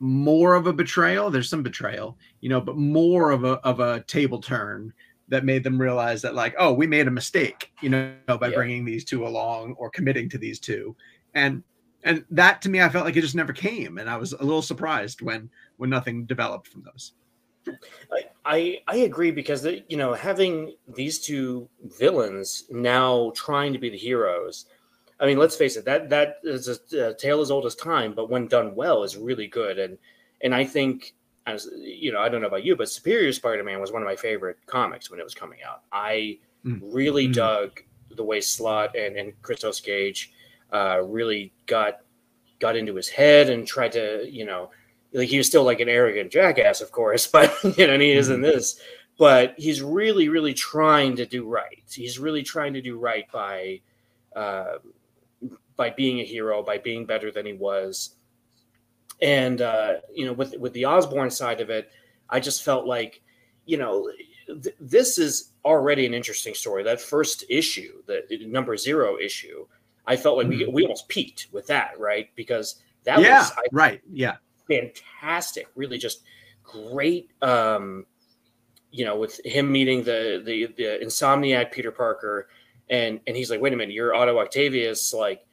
more 0.00 0.54
of 0.56 0.66
a 0.66 0.72
betrayal. 0.72 1.30
There's 1.30 1.48
some 1.48 1.62
betrayal, 1.62 2.18
you 2.40 2.48
know, 2.48 2.60
but 2.60 2.76
more 2.76 3.30
of 3.30 3.44
a 3.44 3.54
of 3.64 3.78
a 3.80 4.00
table 4.02 4.40
turn 4.40 4.92
that 5.28 5.44
made 5.44 5.62
them 5.64 5.80
realize 5.80 6.20
that 6.22 6.34
like, 6.34 6.54
oh, 6.58 6.72
we 6.72 6.86
made 6.86 7.06
a 7.06 7.10
mistake, 7.10 7.72
you 7.80 7.88
know, 7.88 8.12
by 8.26 8.48
Yeah. 8.48 8.54
bringing 8.56 8.84
these 8.84 9.04
two 9.04 9.26
along 9.26 9.74
or 9.78 9.88
committing 9.88 10.28
to 10.30 10.38
these 10.38 10.58
two, 10.58 10.96
and 11.34 11.62
and 12.02 12.24
that 12.30 12.60
to 12.62 12.68
me, 12.68 12.82
I 12.82 12.88
felt 12.88 13.04
like 13.04 13.16
it 13.16 13.20
just 13.20 13.36
never 13.36 13.52
came, 13.52 13.98
and 13.98 14.10
I 14.10 14.16
was 14.16 14.32
a 14.32 14.42
little 14.42 14.62
surprised 14.62 15.22
when 15.22 15.48
when 15.76 15.88
nothing 15.90 16.24
developed 16.24 16.66
from 16.66 16.82
those. 16.82 17.12
I, 18.12 18.24
I 18.44 18.80
I 18.88 18.96
agree 18.96 19.30
because 19.30 19.62
the, 19.62 19.82
you 19.88 19.96
know 19.96 20.14
having 20.14 20.74
these 20.88 21.18
two 21.18 21.68
villains 21.98 22.64
now 22.70 23.32
trying 23.34 23.72
to 23.72 23.78
be 23.78 23.90
the 23.90 23.98
heroes. 23.98 24.66
I 25.20 25.26
mean, 25.26 25.38
let's 25.38 25.56
face 25.56 25.76
it 25.76 25.84
that 25.84 26.10
that 26.10 26.38
is 26.42 26.68
a, 26.68 27.10
a 27.10 27.14
tale 27.14 27.40
as 27.40 27.50
old 27.50 27.66
as 27.66 27.76
time, 27.76 28.12
but 28.12 28.28
when 28.28 28.48
done 28.48 28.74
well, 28.74 29.04
is 29.04 29.16
really 29.16 29.46
good. 29.46 29.78
And 29.78 29.98
and 30.42 30.54
I 30.54 30.64
think 30.64 31.14
as 31.46 31.68
you 31.76 32.12
know, 32.12 32.20
I 32.20 32.28
don't 32.28 32.40
know 32.40 32.48
about 32.48 32.64
you, 32.64 32.76
but 32.76 32.88
Superior 32.88 33.32
Spider-Man 33.32 33.80
was 33.80 33.92
one 33.92 34.02
of 34.02 34.06
my 34.06 34.16
favorite 34.16 34.58
comics 34.66 35.10
when 35.10 35.20
it 35.20 35.24
was 35.24 35.34
coming 35.34 35.60
out. 35.62 35.82
I 35.92 36.38
Mm. 36.64 36.80
really 36.80 37.26
Mm. 37.26 37.34
dug 37.34 37.80
the 38.10 38.22
way 38.22 38.40
Slott 38.40 38.94
and 38.96 39.16
and 39.16 39.40
Christos 39.42 39.80
Gage 39.80 40.32
uh, 40.72 41.02
really 41.04 41.52
got 41.66 42.00
got 42.60 42.76
into 42.76 42.94
his 42.94 43.08
head 43.08 43.50
and 43.50 43.66
tried 43.66 43.92
to 43.92 44.28
you 44.30 44.44
know 44.44 44.70
like 45.12 45.28
he 45.28 45.38
was 45.38 45.46
still 45.46 45.64
like 45.64 45.80
an 45.80 45.88
arrogant 45.88 46.32
jackass, 46.32 46.80
of 46.80 46.92
course, 46.92 47.26
but 47.32 47.52
you 47.76 47.86
know, 47.86 47.94
and 47.94 48.02
he 48.02 48.12
is 48.12 48.30
in 48.30 48.40
this. 48.40 48.80
But 49.18 49.54
he's 49.58 49.82
really, 49.82 50.28
really 50.28 50.54
trying 50.54 51.16
to 51.16 51.26
do 51.26 51.46
right. 51.46 51.84
He's 51.90 52.18
really 52.18 52.42
trying 52.42 52.72
to 52.72 52.80
do 52.80 52.98
right 52.98 53.30
by, 53.30 53.80
uh, 54.34 54.78
by 55.76 55.90
being 55.90 56.20
a 56.20 56.24
hero, 56.24 56.62
by 56.62 56.78
being 56.78 57.04
better 57.04 57.30
than 57.30 57.44
he 57.44 57.52
was. 57.52 58.16
And 59.20 59.60
uh, 59.60 59.96
you 60.12 60.24
know, 60.24 60.32
with 60.32 60.56
with 60.58 60.72
the 60.72 60.86
Osborn 60.86 61.30
side 61.30 61.60
of 61.60 61.70
it, 61.70 61.90
I 62.28 62.40
just 62.40 62.62
felt 62.62 62.86
like, 62.86 63.22
you 63.66 63.76
know, 63.76 64.10
th- 64.46 64.74
this 64.80 65.18
is 65.18 65.52
already 65.64 66.06
an 66.06 66.14
interesting 66.14 66.54
story. 66.54 66.82
That 66.82 67.00
first 67.00 67.44
issue, 67.48 68.02
the 68.06 68.24
number 68.46 68.76
zero 68.76 69.18
issue, 69.18 69.66
I 70.06 70.16
felt 70.16 70.38
like 70.38 70.48
we 70.48 70.66
we 70.66 70.82
almost 70.82 71.08
peaked 71.08 71.48
with 71.52 71.66
that, 71.68 71.98
right? 71.98 72.30
Because 72.34 72.82
that 73.04 73.20
yeah, 73.20 73.40
was 73.40 73.52
I 73.52 73.62
right. 73.70 74.00
Yeah. 74.10 74.36
Fantastic 74.68 75.66
really 75.74 75.98
just 75.98 76.22
great 76.62 77.30
um 77.42 78.06
you 78.90 79.04
know 79.04 79.16
with 79.16 79.40
him 79.44 79.70
meeting 79.70 80.02
the 80.04 80.42
the 80.44 80.66
the 80.76 80.98
insomniac 81.04 81.72
peter 81.72 81.90
parker 81.90 82.48
and 82.90 83.20
and 83.26 83.36
he's 83.36 83.50
like 83.50 83.60
wait 83.60 83.72
a 83.72 83.76
minute 83.76 83.92
you're 83.94 84.14
otto 84.14 84.38
octavius 84.38 85.12
like 85.12 85.44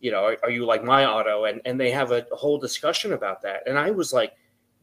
you 0.00 0.12
know, 0.12 0.24
are, 0.24 0.36
are 0.44 0.50
you 0.50 0.64
like 0.64 0.84
my 0.84 1.04
Otto? 1.04 1.44
And 1.46 1.60
and 1.64 1.80
they 1.80 1.90
have 1.90 2.12
a 2.12 2.24
whole 2.32 2.56
discussion 2.58 3.14
about 3.14 3.42
that. 3.42 3.64
And 3.66 3.76
I 3.76 3.90
was 3.90 4.12
like, 4.12 4.34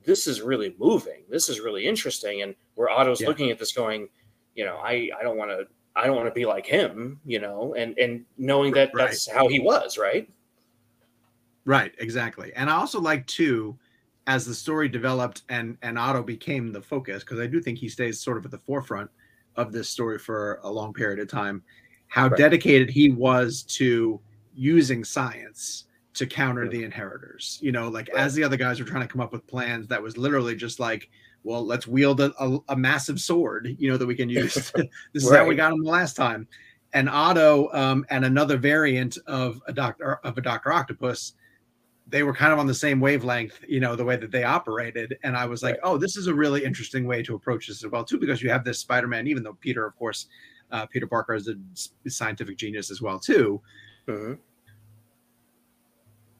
this 0.04 0.28
is 0.28 0.42
really 0.42 0.76
moving. 0.78 1.24
This 1.30 1.48
is 1.48 1.62
really 1.62 1.86
interesting. 1.88 2.42
And 2.42 2.54
where 2.76 2.90
Otto's 2.90 3.22
Yeah. 3.22 3.28
looking 3.30 3.50
at 3.50 3.58
this, 3.58 3.72
going, 3.72 4.10
you 4.56 4.66
know, 4.66 4.76
I 4.78 5.10
I 5.18 5.24
don't 5.24 5.38
want 5.38 5.52
to. 5.52 5.68
I 5.96 6.06
don't 6.06 6.18
want 6.18 6.28
to 6.28 6.34
be 6.34 6.46
like 6.46 6.66
him, 6.66 7.22
you 7.26 7.40
know, 7.40 7.76
and 7.76 7.98
and 7.98 8.26
knowing 8.38 8.74
that 8.74 8.92
Right. 8.94 9.08
that's 9.08 9.32
how 9.32 9.48
he 9.48 9.60
was, 9.62 9.98
right? 9.98 10.30
Right, 11.66 11.94
exactly. 11.98 12.54
And 12.56 12.70
I 12.70 12.76
also 12.76 13.00
like 13.02 13.26
too, 13.28 13.78
as 14.28 14.46
the 14.46 14.54
story 14.54 14.88
developed 14.88 15.44
and 15.50 15.78
and 15.82 15.98
Otto 15.98 16.24
became 16.24 16.72
the 16.72 16.82
focus, 16.82 17.24
because 17.24 17.40
I 17.40 17.48
do 17.48 17.60
think 17.62 17.78
he 17.78 17.90
stays 17.90 18.22
sort 18.22 18.38
of 18.38 18.46
at 18.46 18.52
the 18.52 18.60
forefront 18.60 19.10
of 19.56 19.72
this 19.72 19.90
story 19.90 20.20
for 20.20 20.60
a 20.64 20.72
long 20.72 20.94
period 20.94 21.20
of 21.20 21.28
time, 21.28 21.64
how 22.08 22.28
Right. 22.28 22.38
dedicated 22.38 22.90
he 22.90 23.12
was 23.12 23.64
to 23.64 24.20
using 24.54 25.04
science 25.04 25.86
to 26.14 26.26
counter 26.26 26.66
Mhm. 26.66 26.72
the 26.72 26.84
inheritors. 26.84 27.60
You 27.62 27.72
know, 27.72 27.90
like 27.90 28.10
Right. 28.14 28.22
as 28.22 28.34
the 28.36 28.44
other 28.44 28.58
guys 28.58 28.80
were 28.80 28.86
trying 28.86 29.02
to 29.02 29.12
come 29.12 29.22
up 29.22 29.34
with 29.34 29.46
plans, 29.48 29.88
that 29.88 30.02
was 30.02 30.18
literally 30.18 30.56
just 30.56 30.80
like, 30.80 31.10
well, 31.44 31.66
let's 31.66 31.88
wield 31.88 32.22
a, 32.22 32.34
a, 32.44 32.60
a 32.70 32.76
massive 32.76 33.20
sword, 33.20 33.76
you 33.78 33.90
know, 33.90 33.98
that 33.98 34.06
we 34.08 34.16
can 34.16 34.30
use. 34.54 34.72
this 35.14 35.24
is 35.24 35.32
how 35.32 35.46
we 35.46 35.56
got 35.56 35.72
him 35.74 35.84
the 35.84 35.90
last 35.90 36.16
time. 36.16 36.48
And 36.94 37.10
Otto 37.10 37.70
um, 37.74 38.06
and 38.10 38.24
another 38.24 38.58
variant 38.58 39.18
of 39.28 39.62
a 39.68 39.74
doctor 39.74 40.16
of 40.24 40.38
a 40.38 40.42
Doctor 40.42 40.72
Octopus 40.72 41.34
they 42.08 42.24
were 42.24 42.34
kind 42.34 42.54
of 42.54 42.60
on 42.60 42.68
the 42.68 42.74
same 42.74 43.00
wavelength, 43.00 43.60
you 43.68 43.80
know, 43.80 43.96
the 43.96 44.06
way 44.06 44.16
that 44.16 44.32
they 44.32 44.44
operated. 44.44 45.18
And 45.24 45.36
I 45.36 45.46
was 45.46 45.64
like, 45.64 45.74
Right. 45.76 45.82
oh, 45.84 45.98
this 45.98 46.18
is 46.18 46.28
a 46.28 46.34
really 46.34 46.64
interesting 46.64 47.06
way 47.06 47.24
to 47.24 47.36
approach 47.36 47.68
this 47.68 47.84
as 47.84 47.90
well, 47.92 48.04
too, 48.04 48.20
because 48.20 48.44
you 48.44 48.50
have 48.50 48.64
this 48.64 48.80
Spider-Man, 48.80 49.28
even 49.28 49.42
though 49.44 49.58
Peter, 49.60 49.86
of 49.86 49.96
course, 49.96 50.28
uh, 50.72 50.86
Peter 50.86 51.08
Parker 51.08 51.34
is 51.34 51.48
a 51.48 52.10
scientific 52.10 52.58
genius 52.58 52.92
as 52.92 53.02
well, 53.02 53.20
too. 53.20 53.62
Mhm. 54.08 54.38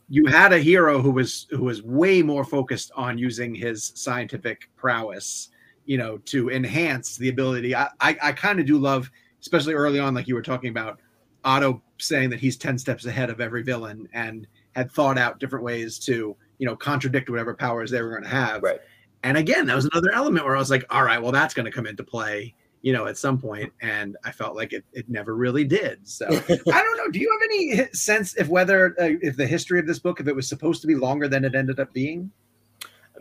You 0.08 0.28
had 0.28 0.54
a 0.54 0.60
hero 0.60 1.02
who 1.02 1.10
was 1.10 1.48
who 1.50 1.64
was 1.64 1.82
way 1.82 2.22
more 2.22 2.44
focused 2.46 2.92
on 2.96 3.18
using 3.18 3.56
his 3.56 3.92
scientific 3.96 4.70
prowess, 4.76 5.50
you 5.86 5.98
know, 5.98 6.20
to 6.26 6.52
enhance 6.52 7.18
the 7.18 7.30
ability. 7.30 7.74
I 7.76 7.90
I, 8.00 8.18
I 8.22 8.32
kind 8.34 8.60
of 8.60 8.68
do 8.68 8.78
love, 8.78 9.10
especially 9.42 9.74
early 9.74 9.98
on, 10.00 10.14
like 10.14 10.28
you 10.28 10.36
were 10.36 10.44
talking 10.44 10.70
about, 10.70 11.00
Otto 11.44 11.82
saying 11.98 12.30
that 12.30 12.40
he's 12.40 12.56
10 12.58 12.78
steps 12.78 13.06
ahead 13.06 13.32
of 13.32 13.42
every 13.42 13.64
villain 13.64 14.08
and 14.14 14.46
had 14.76 14.92
thought 14.92 15.18
out 15.18 15.40
different 15.40 15.64
ways 15.64 15.98
to, 16.00 16.36
you 16.58 16.66
know, 16.68 16.76
contradict 16.76 17.30
whatever 17.30 17.54
powers 17.54 17.90
they 17.90 18.02
were 18.02 18.12
going 18.12 18.24
to 18.24 18.30
have. 18.30 18.62
Right. 18.62 18.80
And 19.24 19.38
again, 19.38 19.66
that 19.68 19.76
was 19.76 19.86
another 19.86 20.12
element 20.14 20.46
where 20.46 20.56
I 20.56 20.60
was 20.60 20.70
like, 20.70 20.86
all 20.90 21.04
right, 21.04 21.22
well, 21.22 21.32
that's 21.32 21.54
going 21.54 21.66
to 21.66 21.72
come 21.72 21.88
into 21.88 22.04
play, 22.04 22.54
you 22.82 22.94
know, 22.94 23.08
at 23.08 23.18
some 23.18 23.40
point. 23.40 23.74
And 23.82 24.18
I 24.24 24.32
felt 24.32 24.56
like 24.56 24.74
it, 24.74 24.86
it 24.94 25.10
never 25.10 25.36
really 25.36 25.64
did. 25.64 26.08
So 26.08 26.28
I 26.30 26.38
don't 26.56 26.98
know. 26.98 27.10
Do 27.10 27.20
you 27.20 27.32
have 27.32 27.50
any 27.50 27.94
sense 27.94 28.36
if 28.36 28.48
whether, 28.50 28.96
uh, 29.00 29.18
if 29.22 29.38
the 29.38 29.48
history 29.48 29.80
of 29.80 29.88
this 29.88 30.00
book, 30.00 30.20
if 30.20 30.28
it 30.28 30.36
was 30.36 30.48
supposed 30.48 30.82
to 30.82 30.88
be 30.88 30.96
longer 30.96 31.28
than 31.28 31.46
it 31.46 31.56
ended 31.56 31.80
up 31.80 31.92
being? 31.94 32.32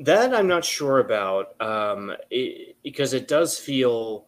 That 0.01 0.35
I'm 0.35 0.49
not 0.49 0.65
sure 0.65 0.99
about 0.99 1.59
um, 1.63 2.13
it, 2.31 2.77
because 2.83 3.15
it 3.15 3.29
does 3.29 3.59
feel, 3.59 4.27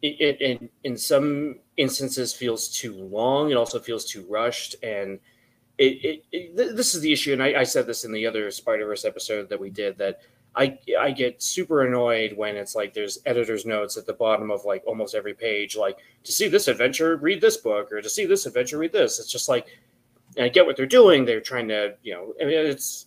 it, 0.00 0.20
it 0.20 0.40
in, 0.40 0.68
in 0.84 0.96
some 0.96 1.58
instances 1.76 2.32
feels 2.32 2.68
too 2.68 2.94
long. 2.94 3.50
It 3.50 3.56
also 3.56 3.80
feels 3.80 4.04
too 4.04 4.24
rushed, 4.30 4.76
and 4.84 5.18
it, 5.78 6.04
it, 6.04 6.24
it 6.32 6.76
this 6.76 6.94
is 6.94 7.00
the 7.00 7.12
issue. 7.12 7.32
And 7.32 7.42
I, 7.42 7.60
I 7.60 7.64
said 7.64 7.86
this 7.86 8.04
in 8.04 8.12
the 8.12 8.26
other 8.26 8.50
Spider 8.50 8.86
Verse 8.86 9.04
episode 9.04 9.48
that 9.48 9.60
we 9.60 9.70
did 9.70 9.98
that 9.98 10.20
I 10.54 10.78
I 11.00 11.10
get 11.12 11.42
super 11.42 11.86
annoyed 11.86 12.36
when 12.36 12.56
it's 12.56 12.74
like 12.74 12.92
there's 12.92 13.18
editor's 13.24 13.64
notes 13.64 13.96
at 13.96 14.04
the 14.04 14.12
bottom 14.12 14.50
of 14.50 14.64
like 14.64 14.82
almost 14.86 15.14
every 15.14 15.34
page, 15.34 15.76
like 15.76 15.98
to 16.24 16.32
see 16.32 16.48
this 16.48 16.68
adventure, 16.68 17.16
read 17.16 17.40
this 17.40 17.56
book, 17.56 17.90
or 17.90 18.02
to 18.02 18.10
see 18.10 18.26
this 18.26 18.44
adventure, 18.44 18.78
read 18.78 18.92
this. 18.92 19.18
It's 19.18 19.32
just 19.32 19.48
like, 19.48 19.66
and 20.36 20.44
I 20.44 20.48
get 20.50 20.66
what 20.66 20.76
they're 20.76 20.86
doing. 20.86 21.24
They're 21.24 21.40
trying 21.40 21.68
to, 21.68 21.94
you 22.02 22.12
know, 22.12 22.34
I 22.40 22.44
mean, 22.44 22.54
it's, 22.54 23.06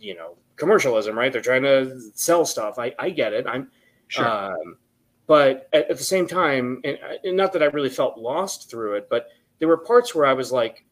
you 0.00 0.14
know, 0.14 0.36
commercialism, 0.56 1.16
right? 1.18 1.30
They're 1.30 1.42
trying 1.42 1.62
to 1.64 2.00
sell 2.14 2.46
stuff. 2.46 2.78
I, 2.78 2.94
I 2.98 3.10
get 3.10 3.34
it. 3.34 3.46
I'm, 3.46 3.70
um, 4.18 4.78
but 5.26 5.68
at, 5.74 5.90
at 5.90 5.98
the 5.98 6.04
same 6.04 6.26
time, 6.26 6.80
and, 6.82 6.98
and 7.24 7.36
not 7.36 7.52
that 7.52 7.62
I 7.62 7.66
really 7.66 7.90
felt 7.90 8.16
lost 8.16 8.70
through 8.70 8.94
it, 8.94 9.08
but 9.10 9.28
there 9.58 9.68
were 9.68 9.76
parts 9.76 10.14
where 10.14 10.24
I 10.24 10.32
was 10.32 10.50
like, 10.50 10.85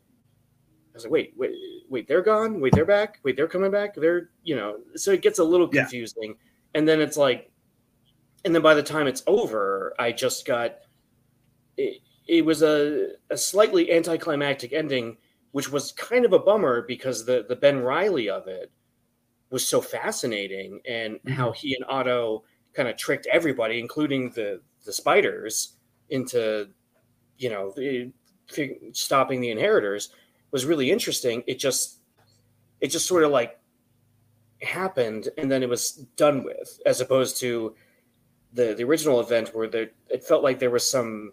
I 0.95 0.97
was 0.97 1.05
like, 1.05 1.13
wait, 1.13 1.35
wait, 1.37 1.53
wait, 1.89 2.07
they're 2.07 2.23
gone. 2.23 2.61
Wait, 2.61 2.73
they're 2.73 2.85
back. 2.85 3.19
Wait, 3.25 3.37
they're 3.37 3.49
coming 3.49 3.73
back. 3.73 3.97
They're, 3.97 4.31
you 4.45 4.55
know, 4.55 4.77
so 4.95 5.11
it 5.11 5.23
gets 5.23 5.41
a 5.41 5.45
little 5.45 5.69
Yeah. 5.73 5.83
confusing. 5.83 6.37
And 6.75 6.87
then 6.87 7.01
it's 7.01 7.17
like, 7.17 7.51
and 8.45 8.55
then 8.55 8.63
by 8.63 8.75
the 8.75 8.83
time 8.83 9.09
it's 9.09 9.25
over, 9.27 9.93
I 9.99 10.13
just 10.13 10.47
got, 10.47 10.77
it, 11.77 12.01
it 12.29 12.45
was 12.45 12.63
a, 12.63 13.15
a 13.31 13.37
slightly 13.37 13.91
anticlimactic 13.91 14.73
ending, 14.73 15.17
which 15.51 15.73
was 15.73 15.91
kind 15.93 16.25
of 16.25 16.33
a 16.33 16.39
bummer 16.39 16.83
because 16.83 17.25
the, 17.25 17.45
the 17.49 17.57
Ben 17.57 17.81
Riley 17.81 18.29
of 18.29 18.47
it 18.47 18.71
was 19.51 19.67
so 19.67 19.81
fascinating 19.81 20.81
and 20.89 21.15
mm-hmm. 21.15 21.33
how 21.33 21.51
he 21.51 21.75
and 21.75 21.85
Otto 21.89 22.45
kind 22.73 22.89
of 22.89 22.97
tricked 22.97 23.27
everybody, 23.27 23.81
including 23.81 24.31
the, 24.31 24.61
the 24.85 24.93
spiders 24.93 25.77
into, 26.11 26.69
you 27.39 27.51
know, 27.51 27.73
the, 27.77 28.13
stopping 28.93 29.41
the 29.41 29.51
inheritors 29.51 30.11
was 30.55 30.65
really 30.65 30.89
interesting. 30.91 31.43
It 31.47 31.59
just, 31.59 31.99
it 32.81 32.89
just 32.89 33.07
sort 33.07 33.25
of 33.25 33.31
like 33.33 33.59
happened 34.63 35.29
and 35.37 35.51
then 35.51 35.63
it 35.63 35.69
was 35.69 36.07
done 36.17 36.45
with, 36.45 36.81
as 36.87 37.01
opposed 37.01 37.39
to 37.41 37.75
the 38.53 38.67
the 38.79 38.85
original 38.85 39.19
event 39.21 39.47
where 39.55 39.67
there 39.69 39.91
it 40.09 40.23
felt 40.25 40.43
like 40.45 40.59
there 40.61 40.71
was 40.71 40.89
some, 40.89 41.33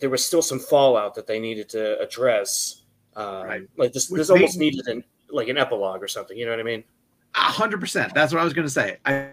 there 0.00 0.08
was 0.08 0.24
still 0.24 0.42
some 0.42 0.58
fallout 0.58 1.14
that 1.16 1.26
they 1.26 1.38
needed 1.38 1.68
to 1.68 2.00
address. 2.00 2.82
Um, 3.14 3.44
Right. 3.46 3.62
Like 3.76 3.92
this, 3.92 4.08
Which 4.10 4.20
this 4.20 4.30
almost 4.30 4.56
made- 4.58 4.72
needed 4.72 4.86
an 4.88 5.04
like 5.30 5.48
an 5.48 5.58
epilogue 5.58 6.02
or 6.02 6.08
something. 6.08 6.36
You 6.38 6.44
know 6.46 6.52
what 6.52 6.60
I 6.60 6.64
mean? 6.64 6.82
A 7.34 7.38
hundred 7.60 7.78
percent. 7.80 8.14
That's 8.14 8.32
what 8.32 8.40
I 8.40 8.44
was 8.44 8.54
going 8.54 8.66
to 8.66 8.72
say. 8.72 8.96
I, 9.04 9.28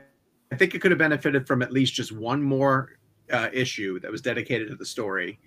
I 0.52 0.56
think 0.58 0.76
it 0.76 0.80
could 0.82 0.92
have 0.92 1.00
benefited 1.00 1.48
from 1.48 1.62
at 1.62 1.72
least 1.72 1.94
just 1.94 2.12
one 2.12 2.42
more 2.44 3.00
uh, 3.32 3.50
issue 3.54 4.00
that 4.02 4.12
was 4.12 4.22
dedicated 4.22 4.68
to 4.70 4.76
the 4.76 4.86
story. 4.86 5.40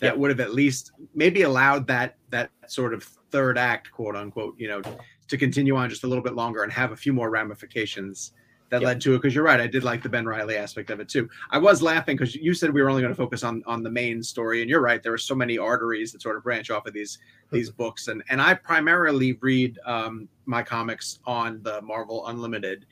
That 0.00 0.14
Yeah. 0.14 0.18
would 0.20 0.30
have 0.30 0.40
at 0.40 0.52
least 0.54 0.92
maybe 1.14 1.42
allowed 1.42 1.86
that 1.86 2.16
that 2.30 2.50
sort 2.66 2.92
of 2.94 3.02
third 3.30 3.56
act, 3.58 3.90
quote 3.92 4.16
unquote, 4.16 4.54
you 4.58 4.68
know, 4.68 4.82
to 5.28 5.38
continue 5.38 5.76
on 5.76 5.88
just 5.88 6.04
a 6.04 6.06
little 6.06 6.22
bit 6.24 6.34
longer 6.34 6.62
and 6.62 6.72
have 6.72 6.92
a 6.92 6.96
few 6.96 7.12
more 7.12 7.30
ramifications 7.30 8.32
that 8.70 8.80
Yeah. 8.82 8.88
led 8.88 9.00
to 9.02 9.14
it. 9.14 9.18
Because 9.18 9.34
you're 9.34 9.44
right, 9.44 9.60
I 9.60 9.66
did 9.68 9.84
like 9.84 10.02
the 10.02 10.08
Ben 10.08 10.26
Riley 10.26 10.56
aspect 10.56 10.90
of 10.90 10.98
it 11.00 11.08
too. 11.08 11.28
I 11.50 11.58
was 11.58 11.80
laughing 11.80 12.16
because 12.16 12.34
you 12.34 12.54
said 12.54 12.72
we 12.72 12.82
were 12.82 12.90
only 12.90 13.02
going 13.02 13.12
to 13.14 13.16
focus 13.16 13.44
on 13.44 13.62
on 13.66 13.82
the 13.82 13.90
main 13.90 14.22
story, 14.22 14.60
and 14.62 14.68
you're 14.70 14.80
right. 14.80 15.02
There 15.02 15.12
are 15.12 15.18
so 15.18 15.34
many 15.34 15.58
arteries 15.58 16.12
that 16.12 16.22
sort 16.22 16.36
of 16.36 16.42
branch 16.42 16.70
off 16.70 16.86
of 16.86 16.92
these 16.92 17.18
these 17.50 17.70
books, 17.82 18.08
and 18.08 18.22
and 18.30 18.40
I 18.42 18.54
primarily 18.54 19.34
read 19.40 19.78
um, 19.86 20.28
my 20.46 20.62
comics 20.62 21.20
on 21.24 21.62
the 21.62 21.80
Marvel 21.82 22.26
Unlimited 22.26 22.86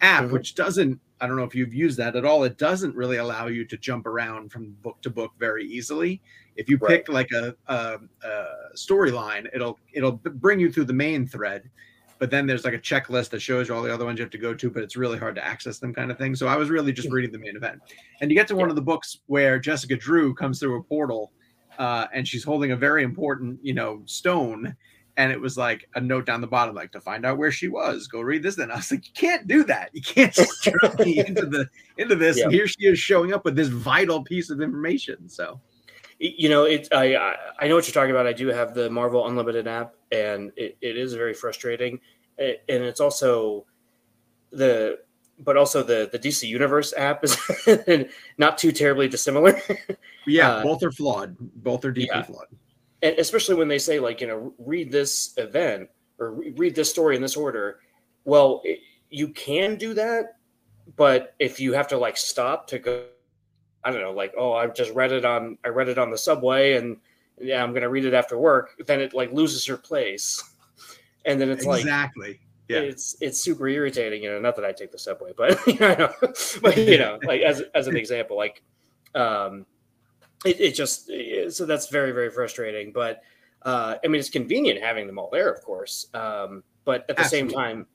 app, 0.00 0.24
Mhm. 0.24 0.30
which 0.32 0.54
doesn't. 0.54 1.00
I 1.20 1.26
don't 1.26 1.36
know 1.36 1.42
if 1.44 1.54
you've 1.54 1.74
used 1.74 1.98
that 1.98 2.14
at 2.14 2.24
all. 2.24 2.44
It 2.44 2.58
doesn't 2.58 2.94
really 2.94 3.16
allow 3.16 3.48
you 3.48 3.64
to 3.64 3.76
jump 3.76 4.06
around 4.06 4.52
from 4.52 4.70
book 4.82 5.00
to 5.02 5.10
book 5.10 5.32
very 5.38 5.64
easily. 5.66 6.22
If 6.58 6.68
you 6.68 6.76
Right. 6.76 7.06
pick 7.06 7.08
like 7.08 7.30
a, 7.32 7.54
a, 7.68 7.98
a 8.24 8.44
storyline, 8.76 9.46
it'll 9.54 9.78
it'll 9.92 10.12
bring 10.12 10.58
you 10.60 10.70
through 10.70 10.86
the 10.86 10.92
main 10.92 11.26
thread, 11.26 11.70
but 12.18 12.30
then 12.30 12.46
there's 12.46 12.64
like 12.64 12.74
a 12.74 12.78
checklist 12.78 13.30
that 13.30 13.40
shows 13.40 13.68
you 13.68 13.74
all 13.74 13.82
the 13.82 13.94
other 13.94 14.04
ones 14.04 14.18
you 14.18 14.24
have 14.24 14.30
to 14.32 14.38
go 14.38 14.52
to, 14.52 14.68
but 14.68 14.82
it's 14.82 14.96
really 14.96 15.18
hard 15.18 15.36
to 15.36 15.44
access 15.44 15.78
them, 15.78 15.94
kind 15.94 16.10
of 16.10 16.18
thing. 16.18 16.34
So 16.34 16.48
I 16.48 16.56
was 16.56 16.68
really 16.68 16.92
just 16.92 17.10
reading 17.10 17.30
the 17.32 17.38
main 17.38 17.56
event, 17.56 17.80
and 18.20 18.30
you 18.30 18.36
get 18.36 18.48
to 18.48 18.56
one 18.56 18.66
Yeah. 18.66 18.72
of 18.72 18.76
the 18.76 18.82
books 18.82 19.20
where 19.26 19.58
Jessica 19.60 19.96
Drew 19.96 20.34
comes 20.34 20.58
through 20.58 20.78
a 20.78 20.82
portal, 20.82 21.32
uh, 21.78 22.08
and 22.12 22.26
she's 22.26 22.42
holding 22.44 22.72
a 22.72 22.76
very 22.76 23.04
important, 23.04 23.60
you 23.62 23.72
know, 23.72 24.02
stone. 24.04 24.76
And 25.16 25.32
it 25.32 25.40
was 25.40 25.56
like 25.56 25.84
a 25.96 26.00
note 26.00 26.26
down 26.26 26.40
the 26.40 26.46
bottom, 26.46 26.76
like 26.76 26.92
to 26.92 27.00
find 27.00 27.26
out 27.26 27.38
where 27.38 27.50
she 27.50 27.66
was, 27.66 28.06
go 28.06 28.20
read 28.20 28.44
this. 28.44 28.54
Then 28.54 28.70
I 28.70 28.76
was 28.76 28.92
like, 28.92 29.04
you 29.04 29.12
can't 29.14 29.48
do 29.48 29.64
that. 29.64 29.90
You 29.92 30.00
can't 30.00 30.32
just 30.34 30.64
me 31.00 31.24
into 31.26 31.44
the 31.46 31.68
into 31.96 32.14
this. 32.14 32.40
And 32.40 32.52
here 32.52 32.68
she 32.68 32.86
is 32.86 33.00
showing 33.00 33.32
up 33.32 33.44
with 33.44 33.56
this 33.56 33.66
vital 33.66 34.22
piece 34.22 34.48
of 34.48 34.60
information. 34.60 35.28
So 35.28 35.60
you 36.18 36.48
know 36.48 36.64
it 36.64 36.88
I, 36.92 37.36
I 37.60 37.68
know 37.68 37.76
what 37.76 37.86
you're 37.86 37.94
talking 37.94 38.10
about 38.10 38.26
i 38.26 38.32
do 38.32 38.48
have 38.48 38.74
the 38.74 38.90
marvel 38.90 39.26
unlimited 39.26 39.66
app 39.68 39.94
and 40.10 40.52
it, 40.56 40.76
it 40.80 40.96
is 40.96 41.14
very 41.14 41.34
frustrating 41.34 42.00
A- 42.40 42.60
and 42.68 42.82
it's 42.82 43.00
also 43.00 43.66
the 44.50 44.98
but 45.38 45.56
also 45.56 45.82
the 45.82 46.08
the 46.10 46.18
dc 46.18 46.46
universe 46.48 46.92
app 46.96 47.22
is 47.22 47.36
not 48.38 48.58
too 48.58 48.72
terribly 48.72 49.08
dissimilar 49.08 49.60
yeah, 50.26 50.54
Uh, 50.56 50.62
both 50.62 50.82
are 50.82 50.90
flawed. 50.90 51.36
Both 51.38 51.84
are 51.84 51.92
deeply 51.92 52.10
yeah. 52.16 52.22
flawed. 52.22 52.46
and 53.02 53.16
especially 53.18 53.54
when 53.54 53.68
they 53.68 53.78
say 53.78 54.00
like 54.00 54.20
you 54.20 54.26
know 54.26 54.52
read 54.58 54.90
this 54.90 55.34
event 55.36 55.88
or 56.18 56.32
read 56.56 56.74
this 56.74 56.90
story 56.90 57.14
in 57.14 57.22
this 57.22 57.36
order 57.36 57.78
well 58.24 58.60
it, 58.64 58.80
you 59.10 59.28
can 59.28 59.76
do 59.76 59.94
that 59.94 60.34
but 60.96 61.34
if 61.38 61.60
you 61.60 61.72
have 61.72 61.86
to 61.88 61.96
like 61.98 62.16
stop 62.16 62.66
to 62.66 62.78
go 62.80 63.04
i 63.84 63.90
don't 63.90 64.00
know 64.00 64.12
like 64.12 64.32
oh 64.36 64.52
i 64.52 64.66
just 64.66 64.92
read 64.94 65.12
it 65.12 65.24
on 65.24 65.56
i 65.64 65.68
read 65.68 65.88
it 65.88 65.98
on 65.98 66.10
the 66.10 66.18
subway 66.18 66.76
and 66.76 66.96
yeah 67.40 67.62
i'm 67.62 67.72
gonna 67.72 67.88
read 67.88 68.04
it 68.04 68.14
after 68.14 68.38
work 68.38 68.70
then 68.86 69.00
it 69.00 69.14
like 69.14 69.32
loses 69.32 69.66
your 69.66 69.76
place 69.76 70.42
and 71.24 71.40
then 71.40 71.50
it's 71.50 71.64
like 71.64 71.80
exactly. 71.80 72.40
Yeah. 72.68 72.80
it's 72.80 73.16
it's 73.20 73.40
super 73.40 73.66
irritating 73.68 74.22
you 74.22 74.30
know 74.30 74.40
not 74.40 74.56
that 74.56 74.64
i 74.64 74.72
take 74.72 74.92
the 74.92 74.98
subway 74.98 75.32
but 75.36 75.58
you 75.66 75.78
know 75.78 76.12
but 76.60 76.76
you 76.76 76.98
know 76.98 77.18
like 77.24 77.40
as 77.40 77.62
as 77.74 77.86
an 77.86 77.96
example 77.96 78.36
like 78.36 78.62
um 79.14 79.64
it, 80.44 80.60
it 80.60 80.74
just 80.74 81.10
so 81.48 81.66
that's 81.66 81.88
very 81.88 82.12
very 82.12 82.30
frustrating 82.30 82.92
but 82.92 83.22
Uh, 83.62 83.98
I 84.04 84.06
mean, 84.06 84.20
it's 84.20 84.30
convenient 84.30 84.80
having 84.80 85.08
them 85.08 85.18
all 85.18 85.30
there, 85.32 85.50
of 85.50 85.60
course. 85.64 86.06
Um, 86.14 86.62
but 86.84 87.04
at 87.10 87.16
the 87.16 87.24
Absolutely. 87.24 87.50
same 87.50 87.58
time, 87.58 87.86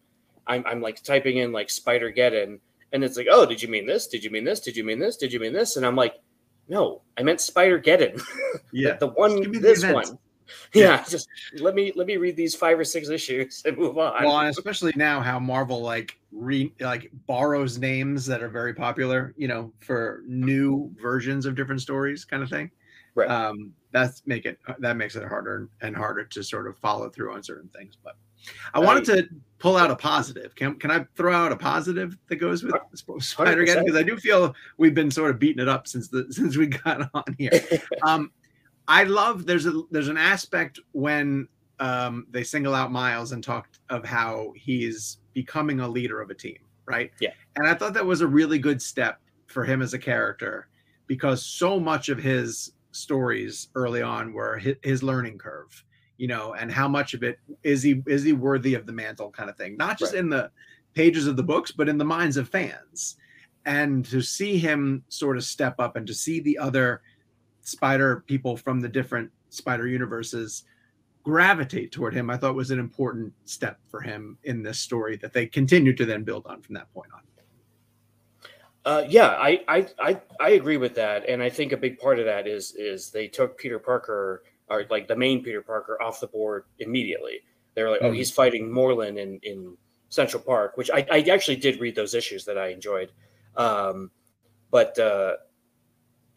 I'm, 0.45 0.63
I'm 0.67 0.81
like 0.81 1.01
typing 1.01 1.37
in 1.37 1.53
like 1.53 1.69
Spider 1.69 2.11
Geddon, 2.11 2.59
and 2.93 3.03
it's 3.03 3.17
like, 3.17 3.27
oh, 3.29 3.45
did 3.45 3.61
you 3.61 3.67
mean 3.67 3.85
this? 3.85 4.07
Did 4.07 4.23
you 4.23 4.29
mean 4.29 4.43
this? 4.45 4.59
Did 4.59 4.77
you 4.77 4.83
mean 4.83 4.99
this? 4.99 5.17
Did 5.17 5.33
you 5.33 5.39
mean 5.39 5.51
this? 5.51 5.75
And 5.75 5.85
I'm 5.85 5.95
like, 5.95 6.21
no, 6.69 7.01
I 7.17 7.23
meant 7.23 7.41
Spider 7.41 7.81
Geddon. 7.81 8.21
Yeah. 8.71 8.95
the 8.95 9.07
one, 9.07 9.51
the 9.51 9.59
this 9.59 9.83
events. 9.83 10.11
one. 10.11 10.19
Yeah, 10.73 11.03
just 11.07 11.27
let 11.59 11.75
me 11.75 11.91
let 11.95 12.07
me 12.07 12.17
read 12.17 12.35
these 12.35 12.55
five 12.55 12.77
or 12.77 12.83
six 12.83 13.09
issues 13.09 13.61
and 13.65 13.77
move 13.77 13.97
on. 13.97 14.23
well, 14.23 14.39
and 14.39 14.49
especially 14.57 14.93
now 14.95 15.21
how 15.21 15.39
Marvel 15.39 15.81
like 15.81 16.19
re 16.31 16.73
like 16.79 17.09
borrows 17.27 17.77
names 17.77 18.25
that 18.25 18.41
are 18.41 18.49
very 18.49 18.73
popular, 18.73 19.33
you 19.37 19.47
know, 19.47 19.71
for 19.79 20.23
new 20.27 20.91
versions 21.01 21.45
of 21.45 21.55
different 21.55 21.81
stories, 21.81 22.25
kind 22.25 22.43
of 22.43 22.49
thing. 22.49 22.71
Right. 23.15 23.29
Um, 23.29 23.73
that's 23.91 24.23
make 24.25 24.45
it 24.45 24.59
that 24.79 24.97
makes 24.97 25.15
it 25.15 25.27
harder 25.27 25.69
and 25.81 25.95
harder 25.95 26.25
to 26.25 26.43
sort 26.43 26.67
of 26.67 26.77
follow 26.77 27.09
through 27.09 27.33
on 27.33 27.43
certain 27.43 27.69
things. 27.69 27.95
But 28.03 28.15
I 28.73 28.79
wanted 28.79 29.05
to 29.05 29.29
pull 29.63 29.77
out 29.77 29.89
a 29.89 29.95
positive. 29.95 30.53
Can 30.55 30.75
can 30.75 30.91
I 30.91 31.05
throw 31.15 31.33
out 31.33 31.53
a 31.53 31.55
positive 31.55 32.17
that 32.27 32.35
goes 32.35 32.63
with 32.63 32.75
Spider 33.23 33.65
Geddon? 33.65 33.85
Because 33.85 33.97
I 33.97 34.03
do 34.03 34.17
feel 34.17 34.53
we've 34.77 34.93
been 34.93 35.09
sort 35.09 35.31
of 35.31 35.39
beating 35.39 35.61
it 35.61 35.69
up 35.69 35.87
since 35.87 36.09
the 36.09 36.27
since 36.31 36.57
we 36.57 36.67
got 36.67 37.09
on 37.13 37.23
here. 37.37 37.61
um, 38.05 38.29
I 38.89 39.05
love 39.05 39.45
there's 39.45 39.65
a 39.65 39.83
there's 39.89 40.09
an 40.09 40.17
aspect 40.17 40.81
when 40.91 41.47
um, 41.79 42.27
they 42.29 42.43
single 42.43 42.75
out 42.75 42.91
Miles 42.91 43.31
and 43.31 43.41
talk 43.41 43.69
of 43.89 44.03
how 44.03 44.51
he's 44.57 45.19
becoming 45.33 45.79
a 45.79 45.87
leader 45.87 46.21
of 46.21 46.29
a 46.29 46.35
team, 46.35 46.59
right? 46.85 47.11
Yeah. 47.21 47.31
And 47.55 47.65
I 47.65 47.73
thought 47.73 47.93
that 47.93 48.05
was 48.05 48.19
a 48.19 48.27
really 48.27 48.59
good 48.59 48.81
step 48.81 49.21
for 49.47 49.63
him 49.63 49.81
as 49.81 49.93
a 49.93 49.99
character 49.99 50.67
because 51.07 51.45
so 51.45 51.79
much 51.79 52.09
of 52.09 52.17
his 52.17 52.73
stories 52.91 53.69
early 53.75 54.01
on 54.01 54.33
were 54.33 54.57
his, 54.57 54.75
his 54.83 55.03
learning 55.03 55.37
curve, 55.37 55.85
you 56.17 56.27
know, 56.27 56.53
and 56.53 56.71
how 56.71 56.87
much 56.87 57.13
of 57.13 57.23
it 57.23 57.39
is 57.63 57.81
he 57.83 58.01
is 58.07 58.23
he 58.23 58.33
worthy 58.33 58.75
of 58.75 58.85
the 58.85 58.93
mantle 58.93 59.31
kind 59.31 59.49
of 59.49 59.57
thing, 59.57 59.75
not 59.77 59.97
just 59.97 60.13
Right. 60.13 60.19
in 60.19 60.29
the 60.29 60.51
pages 60.93 61.27
of 61.27 61.35
the 61.35 61.43
books, 61.43 61.71
but 61.71 61.89
in 61.89 61.97
the 61.97 62.05
minds 62.05 62.37
of 62.37 62.47
fans. 62.49 63.17
And 63.65 64.05
to 64.05 64.21
see 64.21 64.57
him 64.57 65.03
sort 65.09 65.37
of 65.37 65.43
step 65.43 65.75
up 65.79 65.95
and 65.95 66.05
to 66.07 66.13
see 66.13 66.39
the 66.39 66.57
other 66.57 67.01
spider 67.61 68.23
people 68.27 68.57
from 68.57 68.79
the 68.81 68.89
different 68.89 69.31
spider 69.49 69.87
universes 69.87 70.63
gravitate 71.23 71.93
toward 71.93 72.13
him 72.13 72.29
i 72.29 72.35
thought 72.35 72.53
was 72.55 72.71
an 72.71 72.79
important 72.79 73.31
step 73.45 73.79
for 73.87 74.01
him 74.01 74.37
in 74.43 74.61
this 74.61 74.77
story 74.79 75.15
that 75.15 75.31
they 75.31 75.45
continue 75.45 75.93
to 75.95 76.05
then 76.05 76.23
build 76.25 76.45
on 76.45 76.61
from 76.61 76.75
that 76.75 76.91
point 76.93 77.09
on 77.15 77.21
Uh, 78.85 79.05
yeah, 79.07 79.27
I, 79.39 79.63
I 79.69 79.87
I 79.97 80.21
I 80.41 80.49
agree 80.51 80.75
with 80.75 80.93
that, 80.95 81.29
and 81.29 81.41
I 81.41 81.49
think 81.49 81.71
a 81.71 81.77
big 81.77 81.97
part 81.99 82.19
of 82.19 82.25
that 82.25 82.47
is 82.47 82.75
is 82.75 83.11
they 83.11 83.29
took 83.29 83.57
Peter 83.57 83.79
Parker 83.79 84.43
or 84.69 84.85
like 84.89 85.07
the 85.07 85.15
main 85.15 85.43
Peter 85.43 85.61
Parker 85.61 86.01
off 86.01 86.19
the 86.19 86.27
board 86.27 86.65
immediately. 86.79 87.41
They 87.75 87.83
were 87.83 87.89
like, 87.89 88.01
oh, 88.01 88.11
Mhm. 88.11 88.15
he's 88.15 88.31
fighting 88.31 88.69
Morlun 88.69 89.17
in 89.17 89.39
in 89.43 89.77
Central 90.09 90.41
Park, 90.43 90.77
which 90.77 90.91
I, 90.91 91.05
I 91.11 91.19
actually 91.31 91.55
did 91.57 91.79
read 91.79 91.95
those 91.95 92.13
issues 92.13 92.45
that 92.45 92.57
I 92.57 92.67
enjoyed, 92.67 93.11
um, 93.57 94.11
but 94.69 94.97
uh, 94.99 95.37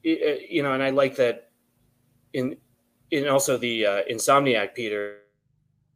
it- 0.02 0.23
it- 0.23 0.50
you 0.50 0.62
know, 0.62 0.73
and 0.73 0.83
I 0.83 0.90
like 0.90 1.16
that 1.16 1.50
in 2.33 2.56
in 3.11 3.28
also 3.28 3.56
the 3.56 3.87
uh, 3.87 4.02
Insomniac 4.11 4.75
Peter. 4.75 5.21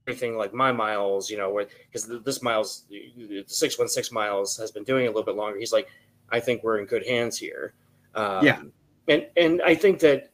Anything 0.07 0.37
like 0.37 0.53
my 0.53 0.73
miles, 0.73 1.31
you 1.31 1.37
know, 1.37 1.51
where 1.51 1.69
because 1.87 2.09
this 2.25 2.43
miles, 2.43 2.85
the 2.91 3.45
six 3.47 3.79
one 3.79 3.87
six 3.89 4.11
miles 4.11 4.57
has 4.57 4.71
been 4.73 4.83
doing 4.83 5.05
a 5.07 5.09
little 5.09 5.23
bit 5.23 5.37
longer. 5.37 5.59
He's 5.59 5.73
like, 5.73 5.89
I 6.31 6.41
think 6.41 6.65
we're 6.65 6.79
in 6.79 6.87
good 6.87 7.07
hands 7.07 7.39
here. 7.39 7.75
Um, 8.15 8.45
Yeah. 8.45 8.63
and 9.09 9.27
and 9.37 9.63
I 9.63 9.75
think 9.75 10.01
that 10.01 10.31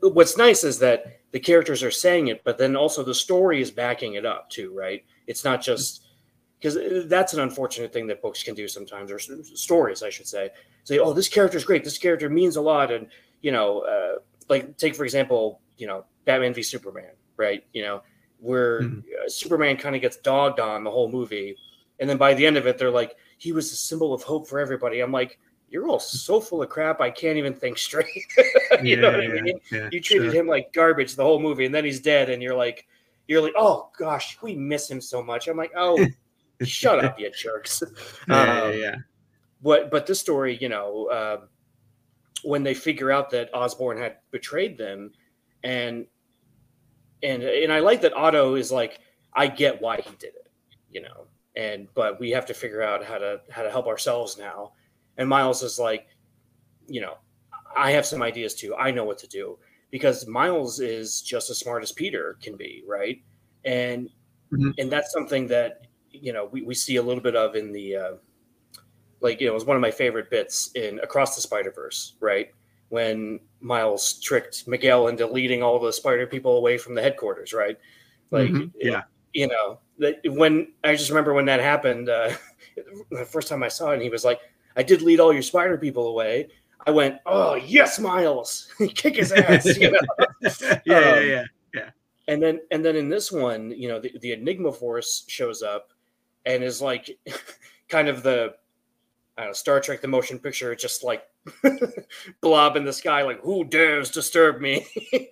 what's 0.00 0.36
nice 0.38 0.64
is 0.64 0.78
that 0.78 1.19
the 1.32 1.40
characters 1.40 1.82
are 1.82 1.90
saying 1.90 2.28
it, 2.28 2.42
but 2.44 2.58
then 2.58 2.76
also 2.76 3.02
the 3.02 3.14
story 3.14 3.60
is 3.60 3.70
backing 3.70 4.14
it 4.14 4.26
up 4.26 4.50
too, 4.50 4.72
right? 4.74 5.04
It's 5.26 5.44
not 5.44 5.62
just 5.62 6.04
because 6.58 7.06
that's 7.08 7.32
an 7.32 7.40
unfortunate 7.40 7.92
thing 7.92 8.06
that 8.08 8.20
books 8.20 8.42
can 8.42 8.54
do 8.54 8.68
sometimes, 8.68 9.10
or 9.10 9.18
stories, 9.18 10.02
I 10.02 10.10
should 10.10 10.26
say. 10.26 10.50
Say, 10.84 10.98
oh, 10.98 11.12
this 11.12 11.28
character 11.28 11.56
is 11.56 11.64
great. 11.64 11.84
This 11.84 11.98
character 11.98 12.28
means 12.28 12.56
a 12.56 12.60
lot, 12.60 12.90
and 12.92 13.06
you 13.42 13.52
know, 13.52 13.80
uh, 13.80 14.18
like 14.48 14.76
take 14.76 14.94
for 14.94 15.04
example, 15.04 15.60
you 15.78 15.86
know, 15.86 16.04
Batman 16.24 16.52
v 16.52 16.62
Superman, 16.62 17.12
right? 17.36 17.64
You 17.72 17.82
know, 17.82 18.02
where 18.40 18.82
Mhm. 18.82 19.04
uh, 19.24 19.28
Superman 19.28 19.76
kind 19.76 19.94
of 19.94 20.02
gets 20.02 20.16
dogged 20.18 20.60
on 20.60 20.84
the 20.84 20.90
whole 20.90 21.10
movie, 21.10 21.56
and 21.98 22.10
then 22.10 22.16
by 22.18 22.34
the 22.34 22.44
end 22.44 22.56
of 22.56 22.66
it, 22.66 22.76
they're 22.76 22.90
like, 22.90 23.14
he 23.38 23.52
was 23.52 23.72
a 23.72 23.76
symbol 23.76 24.12
of 24.12 24.22
hope 24.22 24.46
for 24.48 24.58
everybody. 24.58 25.00
I'm 25.00 25.12
like, 25.12 25.38
you're 25.70 25.86
all 25.88 26.00
so 26.00 26.40
full 26.40 26.62
of 26.62 26.68
crap. 26.68 27.00
I 27.00 27.10
can't 27.10 27.38
even 27.38 27.54
think 27.54 27.78
straight. 27.78 28.26
you 28.82 28.96
know 28.96 29.10
what 29.12 29.20
I 29.20 29.28
mean? 29.28 29.60
yeah, 29.70 29.88
You 29.92 30.00
treated 30.00 30.32
sure. 30.32 30.40
him 30.40 30.46
like 30.48 30.72
garbage 30.72 31.14
the 31.14 31.22
whole 31.22 31.40
movie, 31.40 31.64
and 31.64 31.74
then 31.74 31.84
he's 31.84 32.00
dead, 32.00 32.28
and 32.28 32.42
you're 32.42 32.56
like, 32.56 32.86
you're 33.28 33.40
like, 33.40 33.54
oh 33.56 33.90
gosh, 33.98 34.36
we 34.42 34.56
miss 34.56 34.90
him 34.90 35.00
so 35.00 35.22
much. 35.22 35.46
I'm 35.46 35.56
like, 35.56 35.72
oh, 35.76 36.04
shut 36.62 37.04
up, 37.04 37.18
you 37.18 37.30
jerks. 37.30 37.82
yeah, 38.28 38.34
yeah, 38.44 38.62
Um, 38.62 38.78
yeah. 38.78 38.94
But 39.62 39.90
but 39.90 40.06
this 40.06 40.18
story, 40.20 40.58
you 40.60 40.68
know, 40.68 41.08
um 41.10 41.48
when 42.42 42.62
they 42.62 42.72
figure 42.74 43.10
out 43.12 43.28
that 43.30 43.50
Osborn 43.54 43.98
had 43.98 44.16
betrayed 44.30 44.76
them, 44.78 45.12
and 45.62 46.06
and 47.22 47.42
and 47.42 47.72
I 47.72 47.80
like 47.80 48.00
that 48.00 48.14
Otto 48.14 48.54
is 48.56 48.72
like, 48.72 48.98
I 49.34 49.46
get 49.46 49.80
why 49.80 50.00
he 50.00 50.10
did 50.18 50.34
it, 50.34 50.48
you 50.90 51.02
know, 51.02 51.26
and 51.54 51.86
but 51.94 52.18
we 52.18 52.30
have 52.30 52.46
to 52.46 52.54
figure 52.54 52.82
out 52.82 53.04
how 53.04 53.18
to 53.18 53.40
how 53.50 53.62
to 53.62 53.70
help 53.70 53.86
ourselves 53.86 54.38
now. 54.38 54.72
And 55.20 55.28
Miles 55.28 55.62
is 55.62 55.78
like, 55.78 56.08
you 56.88 57.02
know, 57.02 57.18
I 57.76 57.90
have 57.92 58.06
some 58.06 58.22
ideas 58.22 58.54
too. 58.54 58.74
I 58.74 58.90
know 58.90 59.04
what 59.04 59.18
to 59.18 59.28
do 59.28 59.58
because 59.90 60.26
Miles 60.26 60.80
is 60.80 61.20
just 61.20 61.50
as 61.50 61.58
smart 61.58 61.82
as 61.82 61.92
Peter 61.92 62.38
can 62.42 62.56
be, 62.56 62.82
right? 62.88 63.22
And 63.66 64.08
Mhm. 64.50 64.74
and 64.78 64.90
that's 64.90 65.12
something 65.12 65.46
that 65.48 65.86
you 66.10 66.32
know 66.32 66.46
we, 66.46 66.62
we 66.62 66.74
see 66.74 66.96
a 66.96 67.02
little 67.02 67.22
bit 67.22 67.36
of 67.36 67.54
in 67.54 67.70
the 67.70 67.96
uh, 67.96 68.12
like 69.20 69.40
you 69.40 69.46
know 69.46 69.52
it 69.52 69.54
was 69.54 69.66
one 69.66 69.76
of 69.76 69.82
my 69.82 69.90
favorite 69.90 70.30
bits 70.30 70.70
in 70.74 70.98
Across 71.00 71.36
the 71.36 71.42
Spider 71.42 71.70
Verse, 71.70 72.14
right? 72.18 72.48
When 72.88 73.40
Miles 73.60 74.18
tricked 74.20 74.66
Miguel 74.66 75.08
into 75.08 75.26
leading 75.26 75.62
all 75.62 75.78
the 75.78 75.92
Spider 75.92 76.26
people 76.26 76.56
away 76.56 76.78
from 76.78 76.94
the 76.94 77.02
headquarters, 77.02 77.52
right? 77.52 77.76
Like, 78.30 78.50
Mhm, 78.50 78.72
yeah. 78.80 79.02
you 79.34 79.48
know, 79.48 79.80
that 79.98 80.16
when 80.24 80.72
I 80.82 80.96
just 80.96 81.10
remember 81.10 81.34
when 81.34 81.44
that 81.44 81.60
happened, 81.60 82.08
uh, 82.08 82.32
the 83.10 83.26
first 83.26 83.48
time 83.48 83.62
I 83.62 83.68
saw 83.68 83.90
it, 83.90 83.94
and 83.94 84.02
he 84.02 84.08
was 84.08 84.24
like, 84.24 84.40
"I 84.76 84.82
did 84.82 85.02
lead 85.02 85.20
all 85.20 85.32
your 85.32 85.42
Spider 85.42 85.76
people 85.78 86.08
away." 86.08 86.48
I 86.86 86.90
went, 86.90 87.18
"Oh 87.26 87.54
yes, 87.56 87.98
Miles, 87.98 88.68
kick 88.94 89.16
his 89.16 89.32
ass!" 89.32 89.76
you 89.76 89.90
know. 89.90 90.00
yeah, 90.84 91.20
yeah, 91.20 91.40
Um, 91.40 91.46
yeah. 91.74 91.90
And 92.28 92.42
then 92.42 92.60
and 92.70 92.84
then 92.84 92.96
in 92.96 93.08
this 93.08 93.30
one, 93.32 93.70
you 93.70 93.88
know, 93.88 94.00
the, 94.00 94.12
the 94.20 94.32
Enigma 94.32 94.72
Force 94.72 95.24
shows 95.28 95.62
up 95.62 95.92
and 96.46 96.62
is 96.62 96.80
like 96.80 97.18
kind 97.88 98.08
of 98.08 98.22
the 98.22 98.54
I 99.36 99.42
don't 99.42 99.50
know, 99.50 99.54
Star 99.54 99.80
Trek 99.80 100.00
the 100.00 100.08
motion 100.08 100.38
picture, 100.38 100.74
just 100.74 101.02
like 101.04 101.24
blob 102.40 102.76
in 102.76 102.84
the 102.84 102.92
sky, 102.92 103.22
like 103.22 103.40
who 103.40 103.64
dares 103.64 104.10
disturb 104.10 104.60
me? 104.60 104.86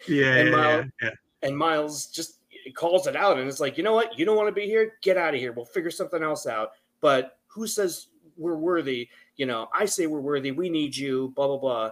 Yeah, 0.08 0.34
and 0.34 0.48
yeah, 0.48 0.54
Miles- 0.56 0.86
yeah, 1.02 1.10
and 1.42 1.56
Miles 1.56 2.06
just 2.06 2.38
calls 2.74 3.06
it 3.06 3.16
out 3.16 3.38
and 3.38 3.48
it's 3.48 3.60
like, 3.60 3.78
you 3.78 3.84
know 3.84 3.94
what? 3.94 4.18
You 4.18 4.24
don't 4.24 4.36
want 4.36 4.48
to 4.48 4.52
be 4.52 4.66
here? 4.66 4.94
Get 5.02 5.16
out 5.16 5.34
of 5.34 5.40
here. 5.40 5.52
We'll 5.52 5.64
figure 5.64 5.90
something 5.90 6.22
else 6.22 6.46
out. 6.46 6.72
But 7.00 7.38
who 7.46 7.66
says 7.66 8.08
we're 8.36 8.56
worthy? 8.56 9.08
You 9.38 9.46
know, 9.46 9.68
I 9.72 9.86
say 9.86 10.06
we're 10.06 10.20
worthy. 10.20 10.50
We 10.50 10.68
need 10.68 10.94
you, 10.94 11.32
blah, 11.34 11.46
blah, 11.46 11.58
blah. 11.58 11.90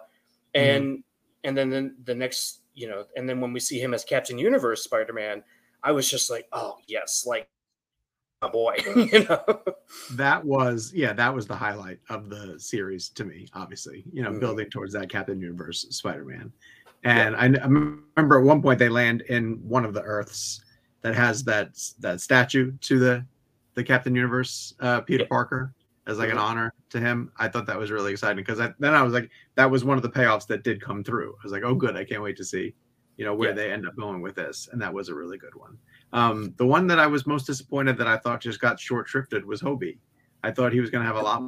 And 0.54 1.02
and 1.44 1.56
then 1.56 1.70
the, 1.70 1.94
the 2.04 2.14
next, 2.14 2.60
you 2.74 2.88
know, 2.88 3.04
and 3.16 3.28
then 3.28 3.40
when 3.40 3.52
we 3.52 3.60
see 3.60 3.78
him 3.78 3.94
as 3.94 4.04
Captain 4.04 4.36
Universe 4.36 4.82
Spider-Man, 4.84 5.42
I 5.82 5.92
was 5.92 6.10
just 6.10 6.28
like, 6.28 6.48
oh 6.52 6.76
yes, 6.88 7.24
like 7.26 7.48
a 8.42 8.48
boy, 8.48 8.76
you 9.12 9.24
know. 9.24 9.62
that 10.10 10.44
was 10.44 10.92
yeah 10.94 11.12
that 11.12 11.32
was 11.32 11.46
the 11.46 11.54
highlight 11.54 11.98
of 12.10 12.28
the 12.28 12.58
series 12.58 13.08
to 13.10 13.24
me 13.24 13.46
obviously 13.54 14.04
you 14.12 14.22
know 14.22 14.30
Mhm. 14.30 14.40
building 14.40 14.68
towards 14.68 14.92
that 14.92 15.08
captain 15.08 15.40
universe 15.40 15.86
spider-man 15.90 16.52
and 17.04 17.36
I, 17.36 17.44
I 17.44 17.66
remember 17.66 18.38
at 18.40 18.44
one 18.44 18.60
point 18.60 18.78
they 18.80 18.88
land 18.88 19.22
in 19.22 19.54
one 19.68 19.84
of 19.84 19.94
the 19.94 20.02
earths 20.02 20.60
that 21.02 21.14
has 21.14 21.44
that 21.44 21.78
that 22.00 22.20
statue 22.20 22.72
to 22.80 22.98
the 22.98 23.24
the 23.74 23.84
captain 23.84 24.14
universe 24.14 24.74
uh 24.80 25.00
peter 25.02 25.22
Yeah. 25.22 25.28
parker 25.28 25.72
as 26.06 26.18
like 26.18 26.30
an 26.30 26.36
Mhm. 26.36 26.42
honor 26.42 26.74
to 26.90 27.00
him 27.00 27.30
i 27.36 27.48
thought 27.48 27.66
that 27.66 27.78
was 27.78 27.90
really 27.90 28.12
exciting 28.12 28.36
because 28.36 28.58
then 28.58 28.94
i 28.94 29.02
was 29.02 29.12
like 29.12 29.30
that 29.56 29.70
was 29.70 29.84
one 29.84 29.96
of 29.96 30.02
the 30.02 30.10
payoffs 30.10 30.46
that 30.46 30.62
did 30.62 30.80
come 30.80 31.02
through 31.02 31.32
i 31.40 31.42
was 31.42 31.52
like 31.52 31.64
oh 31.64 31.74
good 31.74 31.96
i 31.96 32.04
can't 32.04 32.22
wait 32.22 32.36
to 32.36 32.44
see 32.44 32.74
you 33.16 33.24
know 33.24 33.34
where 33.34 33.48
Yeah. 33.50 33.54
they 33.56 33.72
end 33.72 33.86
up 33.86 33.96
going 33.96 34.20
with 34.22 34.34
this 34.36 34.68
and 34.72 34.80
that 34.82 34.92
was 34.92 35.08
a 35.08 35.14
really 35.14 35.38
good 35.38 35.54
one 35.54 35.78
um, 36.12 36.54
the 36.56 36.64
one 36.66 36.86
that 36.86 37.00
I 37.00 37.08
was 37.08 37.26
most 37.26 37.46
disappointed 37.48 37.98
that 37.98 38.06
I 38.06 38.16
thought 38.16 38.40
just 38.40 38.60
got 38.60 38.78
short 38.78 39.08
shrifted 39.08 39.42
was 39.44 39.60
Hobie. 39.60 39.98
I 40.44 40.52
thought 40.52 40.72
he 40.72 40.78
was 40.80 40.88
going 40.88 41.02
to 41.02 41.06
have 41.06 41.16
a 41.16 41.20
lot 41.22 41.42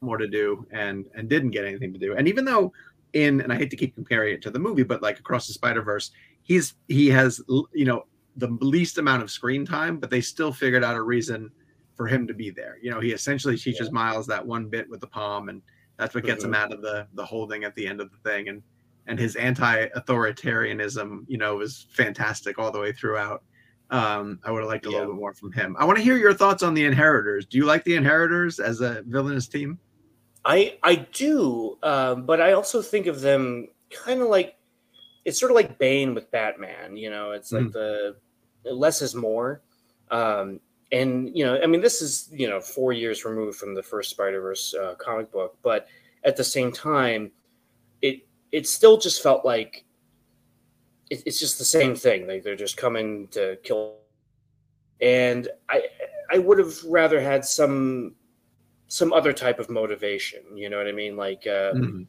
more 0.00 0.18
to 0.18 0.26
do 0.26 0.66
and 0.72 1.06
and 1.14 1.28
didn't 1.28 1.50
get 1.52 1.64
anything 1.64 1.92
to 1.92 1.98
do. 1.98 2.16
And 2.16 2.26
even 2.26 2.44
though 2.44 2.72
in 3.12 3.40
and 3.40 3.52
I 3.52 3.56
hate 3.56 3.70
to 3.70 3.76
keep 3.76 3.94
comparing 3.94 4.34
it 4.34 4.42
to 4.42 4.50
the 4.50 4.58
movie, 4.58 4.82
but 4.82 5.00
like 5.00 5.20
across 5.20 5.46
the 5.46 5.52
Spider 5.52 5.80
Verse, 5.80 6.10
he's 6.42 6.74
he 6.88 7.08
has 7.10 7.40
you 7.72 7.84
know 7.84 8.04
the 8.36 8.48
least 8.60 8.98
amount 8.98 9.22
of 9.22 9.30
screen 9.30 9.64
time, 9.64 9.98
but 9.98 10.10
they 10.10 10.20
still 10.20 10.52
figured 10.52 10.82
out 10.82 10.96
a 10.96 11.02
reason 11.02 11.50
for 12.00 12.06
him 12.06 12.26
to 12.26 12.32
be 12.32 12.48
there. 12.48 12.78
You 12.80 12.90
know, 12.90 12.98
he 12.98 13.12
essentially 13.12 13.58
teaches 13.58 13.92
Miles 13.92 14.26
that 14.26 14.46
one 14.46 14.70
bit 14.70 14.88
with 14.88 15.00
the 15.00 15.06
palm, 15.06 15.50
and 15.50 15.60
that's 15.98 16.14
what 16.14 16.24
gets 16.24 16.42
him 16.42 16.54
out 16.54 16.72
of 16.72 16.80
the 16.80 17.06
the 17.12 17.22
holding 17.22 17.62
at 17.64 17.74
the 17.74 17.86
end 17.86 18.00
of 18.00 18.10
the 18.10 18.16
thing. 18.26 18.48
And 18.48 18.62
and 19.06 19.18
his 19.18 19.36
anti-authoritarianism, 19.36 21.24
you 21.28 21.36
know, 21.36 21.56
was 21.56 21.88
fantastic 21.90 22.58
all 22.58 22.70
the 22.72 22.80
way 22.80 22.92
throughout. 22.92 23.42
Um, 23.90 24.38
I 24.44 24.50
would 24.50 24.60
have 24.60 24.68
liked 24.70 24.86
a 24.86 24.88
Yeah. 24.88 25.00
little 25.00 25.12
bit 25.12 25.20
more 25.20 25.34
from 25.34 25.52
him. 25.52 25.76
I 25.78 25.84
want 25.84 25.98
to 25.98 26.02
hear 26.02 26.16
your 26.16 26.32
thoughts 26.32 26.62
on 26.62 26.72
the 26.72 26.86
Inheritors. 26.86 27.44
Do 27.44 27.58
you 27.58 27.66
like 27.66 27.84
the 27.84 27.96
Inheritors 27.96 28.60
as 28.60 28.80
a 28.80 29.02
villainous 29.02 29.46
team? 29.46 29.78
I 30.46 30.78
I 30.82 30.94
do, 31.12 31.76
um, 31.82 32.24
but 32.24 32.40
I 32.40 32.52
also 32.52 32.80
think 32.80 33.08
of 33.08 33.20
them 33.20 33.68
kind 33.90 34.22
of 34.22 34.28
like 34.28 34.56
it's 35.26 35.38
sort 35.38 35.52
of 35.52 35.56
like 35.56 35.78
Bane 35.78 36.14
with 36.14 36.30
Batman. 36.30 36.96
You 36.96 37.10
know, 37.10 37.32
it's 37.32 37.52
like 37.52 37.72
the 37.72 38.16
less 38.64 39.02
is 39.02 39.14
more. 39.14 39.60
Um, 40.10 40.60
and 40.92 41.34
you 41.36 41.44
know, 41.44 41.60
I 41.62 41.66
mean, 41.66 41.80
this 41.80 42.02
is 42.02 42.28
you 42.32 42.48
know 42.48 42.60
four 42.60 42.92
years 42.92 43.24
removed 43.24 43.58
from 43.58 43.74
the 43.74 43.82
first 43.82 44.10
Spider 44.10 44.40
Verse 44.40 44.74
uh, 44.74 44.94
comic 44.96 45.30
book, 45.30 45.56
but 45.62 45.86
at 46.24 46.36
the 46.36 46.44
same 46.44 46.72
time, 46.72 47.30
it 48.02 48.26
it 48.52 48.66
still 48.66 48.98
just 48.98 49.22
felt 49.22 49.44
like 49.44 49.84
it, 51.10 51.22
it's 51.26 51.38
just 51.38 51.58
the 51.58 51.64
same 51.64 51.94
thing. 51.94 52.26
Like 52.26 52.42
they're 52.42 52.56
just 52.56 52.76
coming 52.76 53.28
to 53.28 53.56
kill. 53.62 53.96
And 55.00 55.48
I 55.68 55.88
I 56.32 56.38
would 56.38 56.58
have 56.58 56.82
rather 56.84 57.20
had 57.20 57.44
some 57.44 58.14
some 58.88 59.12
other 59.12 59.32
type 59.32 59.60
of 59.60 59.70
motivation. 59.70 60.40
You 60.56 60.68
know 60.68 60.78
what 60.78 60.88
I 60.88 60.92
mean? 60.92 61.16
Like 61.16 61.46
uh, 61.46 61.72
Mhm. 61.74 62.06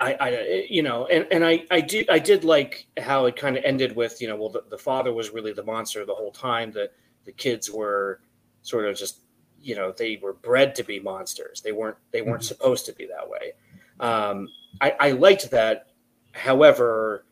I, 0.00 0.16
I, 0.18 0.66
you 0.70 0.82
know, 0.82 1.04
and, 1.06 1.26
and 1.30 1.44
I, 1.44 1.66
I 1.70 1.82
did, 1.82 2.08
I 2.08 2.18
did 2.18 2.42
like 2.42 2.86
how 2.98 3.26
it 3.26 3.36
kind 3.36 3.58
of 3.58 3.64
ended 3.64 3.94
with, 3.94 4.18
you 4.22 4.28
know, 4.28 4.36
well, 4.36 4.48
the, 4.48 4.64
the 4.70 4.78
father 4.78 5.12
was 5.12 5.28
really 5.28 5.52
the 5.52 5.62
monster 5.62 6.06
the 6.06 6.14
whole 6.14 6.32
time. 6.32 6.72
The, 6.72 6.90
the 7.24 7.32
kids 7.32 7.70
were 7.70 8.20
sort 8.62 8.86
of 8.86 8.96
just, 8.96 9.20
you 9.60 9.74
know, 9.74 9.92
they 9.92 10.18
were 10.22 10.32
bred 10.32 10.74
to 10.76 10.82
be 10.82 11.00
monsters. 11.00 11.60
They 11.60 11.72
weren't, 11.72 11.96
they 12.12 12.22
weren't 12.22 12.42
Mhm. 12.42 12.46
supposed 12.46 12.86
to 12.86 12.92
be 12.92 13.06
that 13.06 13.28
way. 13.28 13.52
Um, 14.00 14.48
I, 14.80 14.94
I 14.98 15.10
liked 15.12 15.50
that. 15.50 15.88
However, 16.32 17.24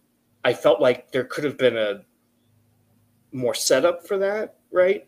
I 0.44 0.52
felt 0.52 0.80
like 0.80 1.10
there 1.12 1.24
could 1.24 1.44
have 1.44 1.56
been 1.56 1.76
a 1.76 2.02
more 3.32 3.54
setup 3.54 4.06
for 4.06 4.18
that, 4.18 4.56
right? 4.72 5.06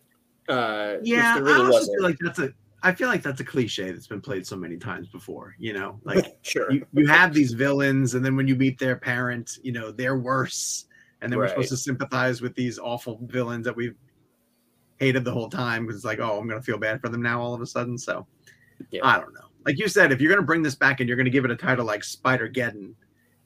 Uh, 0.49 0.97
Yeah, 1.03 1.35
there 1.35 1.49
I 1.49 1.59
also 1.59 1.93
feel 1.93 2.03
like 2.03 2.19
that's 2.21 2.39
a. 2.39 2.53
I 2.83 2.93
feel 2.95 3.09
like 3.09 3.23
that's 3.23 3.41
a 3.41 3.45
cliche 3.45 3.93
that's 3.93 4.07
been 4.07 4.23
played 4.23 4.47
so 4.47 4.57
many 4.57 4.79
times 4.79 5.09
before. 5.09 5.55
You 5.59 5.75
know, 5.75 6.01
like 6.05 6.39
sure. 6.43 6.73
you, 6.73 6.87
you 6.93 7.07
have 7.07 7.35
these 7.35 7.53
villains, 7.53 8.15
and 8.15 8.25
then 8.25 8.37
when 8.37 8.49
you 8.49 8.57
meet 8.57 8.79
their 8.79 8.97
parent, 8.97 9.59
you 9.63 9.73
know 9.73 9.91
they're 9.91 10.19
worse, 10.19 10.87
and 11.21 11.31
then 11.31 11.39
we're 11.39 11.49
supposed 11.49 11.69
to 11.71 11.77
sympathize 11.77 12.41
with 12.41 12.55
these 12.55 12.79
awful 12.79 13.21
villains 13.25 13.65
that 13.67 13.77
we've 13.77 13.97
hated 15.01 15.25
the 15.25 15.33
whole 15.33 15.49
time 15.49 15.85
because 15.85 15.97
it's 15.97 16.05
like, 16.05 16.21
oh, 16.21 16.39
I'm 16.39 16.47
gonna 16.47 16.63
feel 16.63 16.79
bad 16.79 17.01
for 17.01 17.09
them 17.09 17.23
now 17.23 17.41
all 17.41 17.55
of 17.55 17.61
a 17.61 17.67
sudden. 17.67 17.99
So 17.99 18.27
Yeah. 18.91 19.01
I 19.05 19.19
don't 19.19 19.35
know. 19.35 19.49
Like 19.67 19.79
you 19.79 19.89
said, 19.89 20.13
if 20.13 20.21
you're 20.21 20.31
gonna 20.31 20.47
bring 20.47 20.63
this 20.63 20.75
back 20.77 21.01
and 21.01 21.09
you're 21.09 21.17
gonna 21.17 21.31
give 21.31 21.45
it 21.45 21.51
a 21.51 21.57
title 21.57 21.85
like 21.85 22.05
Spider 22.05 22.49
Geddon, 22.49 22.95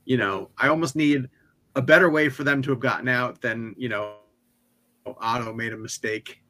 you 0.04 0.16
know, 0.16 0.50
I 0.58 0.68
almost 0.68 0.96
need 0.96 1.28
a 1.76 1.82
better 1.82 2.10
way 2.10 2.28
for 2.28 2.44
them 2.44 2.60
to 2.62 2.70
have 2.70 2.80
gotten 2.80 3.08
out 3.08 3.40
than 3.40 3.74
you 3.78 3.88
know, 3.88 4.16
Otto 5.06 5.52
made 5.54 5.72
a 5.72 5.76
mistake 5.76 6.40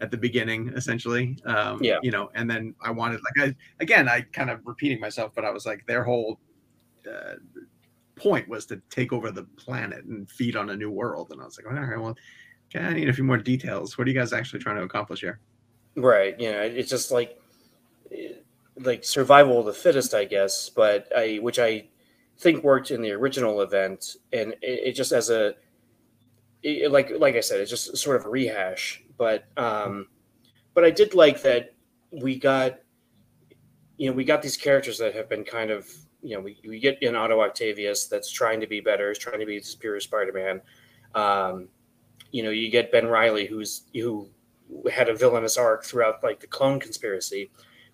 at 0.00 0.10
the 0.10 0.16
beginning, 0.16 0.68
essentially. 0.74 1.38
Um, 1.44 1.82
Yeah. 1.82 1.98
You 2.02 2.10
know, 2.10 2.30
and 2.34 2.50
then 2.50 2.74
I 2.82 2.90
wanted 2.90 3.20
like 3.22 3.48
I 3.48 3.56
again, 3.80 4.08
I 4.08 4.22
kind 4.22 4.50
of 4.50 4.60
repeating 4.64 4.98
myself, 5.00 5.32
but 5.34 5.44
I 5.44 5.50
was 5.50 5.66
like 5.66 5.86
their 5.86 6.04
whole 6.04 6.40
uh, 7.06 7.34
point 8.16 8.48
was 8.48 8.64
to 8.66 8.80
take 8.90 9.12
over 9.12 9.30
the 9.30 9.44
planet 9.56 10.04
and 10.04 10.30
feed 10.30 10.56
on 10.56 10.70
a 10.70 10.76
new 10.76 10.90
world, 10.90 11.28
and 11.32 11.40
I 11.40 11.44
was 11.44 11.58
like, 11.58 11.66
all 11.66 11.78
right, 11.78 12.00
well, 12.00 12.16
okay, 12.68 12.84
I 12.84 12.92
need 12.92 13.08
a 13.08 13.12
few 13.12 13.24
more 13.24 13.38
details. 13.38 13.98
What 13.98 14.06
are 14.06 14.10
you 14.10 14.18
guys 14.18 14.32
actually 14.32 14.60
trying 14.60 14.76
to 14.76 14.82
accomplish 14.82 15.20
here? 15.20 15.40
Right. 15.96 16.38
You 16.38 16.52
know, 16.52 16.60
it's 16.60 16.90
just 16.90 17.10
like 17.10 17.40
like 18.80 19.04
survival 19.04 19.60
of 19.60 19.66
the 19.66 19.72
fittest, 19.72 20.14
I 20.14 20.24
guess. 20.24 20.68
But 20.68 21.10
I, 21.16 21.36
which 21.36 21.58
I 21.58 21.88
think 22.38 22.64
worked 22.64 22.90
in 22.90 23.02
the 23.02 23.12
original 23.12 23.60
event, 23.60 24.16
and 24.32 24.52
it, 24.62 24.88
it 24.88 24.92
just 24.92 25.12
as 25.12 25.30
a 25.30 25.54
it, 26.62 26.90
like 26.90 27.12
like 27.18 27.36
I 27.36 27.40
said, 27.40 27.60
it's 27.60 27.70
just 27.70 27.96
sort 27.96 28.16
of 28.16 28.26
a 28.26 28.28
rehash. 28.28 29.02
But 29.16 29.44
um, 29.56 30.08
but 30.74 30.84
I 30.84 30.90
did 30.90 31.14
like 31.14 31.42
that 31.42 31.74
we 32.10 32.38
got 32.38 32.80
you 33.96 34.10
know 34.10 34.16
we 34.16 34.24
got 34.24 34.42
these 34.42 34.56
characters 34.56 34.98
that 34.98 35.14
have 35.14 35.28
been 35.28 35.44
kind 35.44 35.70
of 35.70 35.88
you 36.22 36.34
know 36.34 36.40
we, 36.40 36.58
we 36.66 36.80
get 36.80 37.00
in 37.02 37.14
Otto 37.14 37.40
Octavius 37.40 38.06
that's 38.06 38.30
trying 38.30 38.60
to 38.60 38.66
be 38.66 38.80
better, 38.80 39.10
is 39.10 39.18
trying 39.18 39.40
to 39.40 39.46
be 39.46 39.60
superior 39.60 40.00
Spider-Man. 40.00 40.60
Um, 41.14 41.68
you 42.34 42.42
know, 42.42 42.50
you 42.50 42.68
get 42.68 42.90
Ben 42.90 43.06
Riley, 43.06 43.46
who's 43.46 43.82
who 43.94 44.28
had 44.92 45.08
a 45.08 45.14
villainous 45.14 45.56
arc 45.56 45.84
throughout 45.84 46.24
like 46.24 46.40
the 46.40 46.48
clone 46.48 46.80
conspiracy, 46.80 47.48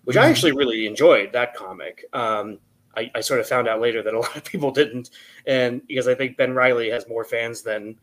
which 0.05 0.17
I 0.17 0.25
Mhm. 0.25 0.29
actually 0.31 0.51
really 0.53 0.87
enjoyed 0.87 1.31
that 1.33 1.53
comic. 1.53 2.05
Um, 2.11 2.57
I, 2.97 3.11
I 3.13 3.21
sort 3.21 3.39
of 3.39 3.47
found 3.47 3.67
out 3.67 3.79
later 3.79 4.01
that 4.01 4.15
a 4.15 4.19
lot 4.25 4.35
of 4.35 4.43
people 4.43 4.71
didn't, 4.71 5.11
and 5.45 5.85
because 5.85 6.07
I 6.07 6.15
think 6.15 6.37
Ben 6.37 6.55
Riley 6.55 6.89
has 6.89 7.07
more 7.07 7.23
fans 7.23 7.61
than 7.61 7.99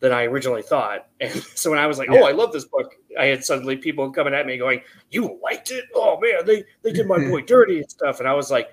than 0.00 0.12
I 0.12 0.24
originally 0.24 0.62
thought. 0.62 1.08
And 1.20 1.30
so 1.54 1.68
when 1.70 1.78
I 1.78 1.86
was 1.86 1.98
like, 1.98 2.08
"Oh, 2.10 2.24
I 2.24 2.32
love 2.32 2.52
this 2.54 2.64
book," 2.64 2.94
I 3.18 3.26
had 3.26 3.44
suddenly 3.44 3.76
people 3.76 4.10
coming 4.10 4.32
at 4.32 4.46
me 4.46 4.56
going, 4.56 4.80
"You 5.10 5.38
liked 5.42 5.72
it? 5.72 5.84
Oh 5.94 6.18
man, 6.20 6.46
they 6.46 6.64
they 6.80 6.92
did 6.92 7.06
my 7.06 7.18
boy 7.28 7.42
dirty 7.42 7.80
and 7.80 7.90
stuff." 7.90 8.18
And 8.18 8.26
I 8.26 8.32
was 8.32 8.50
like, 8.50 8.70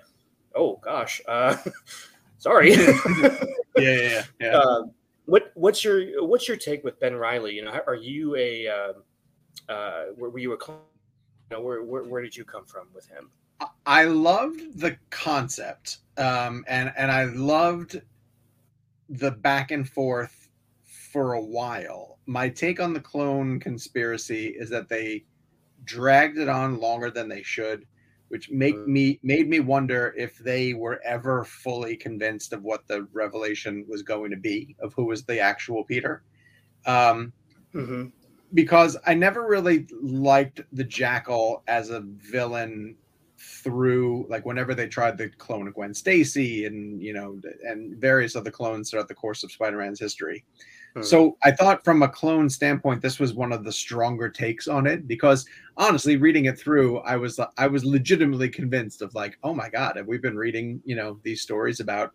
"Oh 0.55 0.77
gosh, 0.77 1.19
uh, 1.27 1.57
sorry." 2.37 2.71
Yeah, 2.75 3.95
yeah, 4.07 4.23
yeah. 4.39 4.51
Um, 4.51 4.91
what 5.29 5.51
what's 5.53 5.83
your 5.83 6.25
what's 6.25 6.47
your 6.47 6.57
take 6.57 6.83
with 6.83 6.99
Ben 6.99 7.15
Riley? 7.15 7.53
You 7.53 7.65
know, 7.65 7.79
are 7.85 7.95
you 7.95 8.35
a 8.35 8.67
uh, 8.67 8.93
uh, 9.71 10.05
were, 10.17 10.37
you 10.39 10.53
a 10.53 10.57
you 10.57 10.77
know, 11.51 11.61
where, 11.61 11.83
where 11.83 12.03
where 12.03 12.21
did 12.21 12.35
you 12.35 12.43
come 12.43 12.65
from 12.65 12.87
with 12.93 13.07
him? 13.07 13.29
I 13.85 14.05
loved 14.05 14.79
the 14.79 14.97
concept, 15.11 15.99
um, 16.17 16.65
and 16.67 16.91
and 16.97 17.11
I 17.11 17.25
loved 17.25 18.01
the 19.09 19.31
back 19.31 19.71
and 19.71 19.87
forth 19.87 20.49
for 21.11 21.33
a 21.33 21.41
while. 21.41 22.17
My 22.25 22.49
take 22.49 22.79
on 22.79 22.93
the 22.93 22.99
clone 22.99 23.59
conspiracy 23.59 24.47
is 24.47 24.69
that 24.69 24.89
they 24.89 25.25
dragged 25.83 26.39
it 26.39 26.49
on 26.49 26.79
longer 26.79 27.11
than 27.11 27.29
they 27.29 27.43
should, 27.43 27.85
which 28.29 28.49
make 28.49 28.75
Mm. 28.75 28.87
me 28.87 29.19
made 29.23 29.49
me 29.49 29.59
wonder 29.59 30.13
if 30.17 30.37
they 30.37 30.73
were 30.73 31.01
ever 31.03 31.43
fully 31.43 31.95
convinced 31.97 32.53
of 32.53 32.63
what 32.63 32.87
the 32.87 33.07
revelation 33.11 33.85
was 33.87 34.01
going 34.01 34.31
to 34.31 34.37
be 34.37 34.75
of 34.79 34.93
who 34.93 35.05
was 35.05 35.23
the 35.25 35.39
actual 35.39 35.83
Peter. 35.83 36.23
Um, 36.85 37.33
Mm-hmm. 37.75 38.07
because 38.55 38.97
I 39.05 39.13
never 39.13 39.45
really 39.45 39.85
liked 40.01 40.61
the 40.73 40.83
Jackal 40.83 41.61
as 41.67 41.91
a 41.91 41.99
villain 42.01 42.95
through 43.37 44.25
like 44.27 44.45
whenever 44.45 44.73
they 44.73 44.87
tried 44.87 45.17
the 45.17 45.29
clone 45.29 45.67
of 45.67 45.75
Gwen 45.75 45.93
Stacy 45.93 46.65
and 46.65 47.01
you 47.01 47.13
know 47.13 47.39
and 47.63 47.95
various 47.97 48.35
other 48.35 48.51
clones 48.51 48.89
throughout 48.89 49.07
the 49.07 49.13
course 49.13 49.43
of 49.43 49.51
Spider-Man's 49.51 49.99
history. 49.99 50.43
Hmm. 50.95 51.01
So 51.01 51.37
I 51.43 51.51
thought 51.51 51.83
from 51.83 52.01
a 52.03 52.07
clone 52.09 52.49
standpoint 52.49 53.01
this 53.01 53.19
was 53.19 53.33
one 53.33 53.51
of 53.51 53.63
the 53.63 53.71
stronger 53.71 54.29
takes 54.29 54.67
on 54.67 54.87
it 54.87 55.07
because 55.07 55.45
honestly 55.77 56.17
reading 56.17 56.45
it 56.45 56.59
through 56.59 56.99
I 56.99 57.15
was 57.15 57.39
I 57.57 57.67
was 57.67 57.85
legitimately 57.85 58.49
convinced 58.49 59.01
of 59.01 59.13
like 59.13 59.37
oh 59.43 59.53
my 59.53 59.69
god 59.69 59.97
have 59.97 60.07
we 60.07 60.17
been 60.17 60.37
reading 60.37 60.81
you 60.85 60.95
know 60.95 61.19
these 61.23 61.41
stories 61.41 61.79
about 61.79 62.11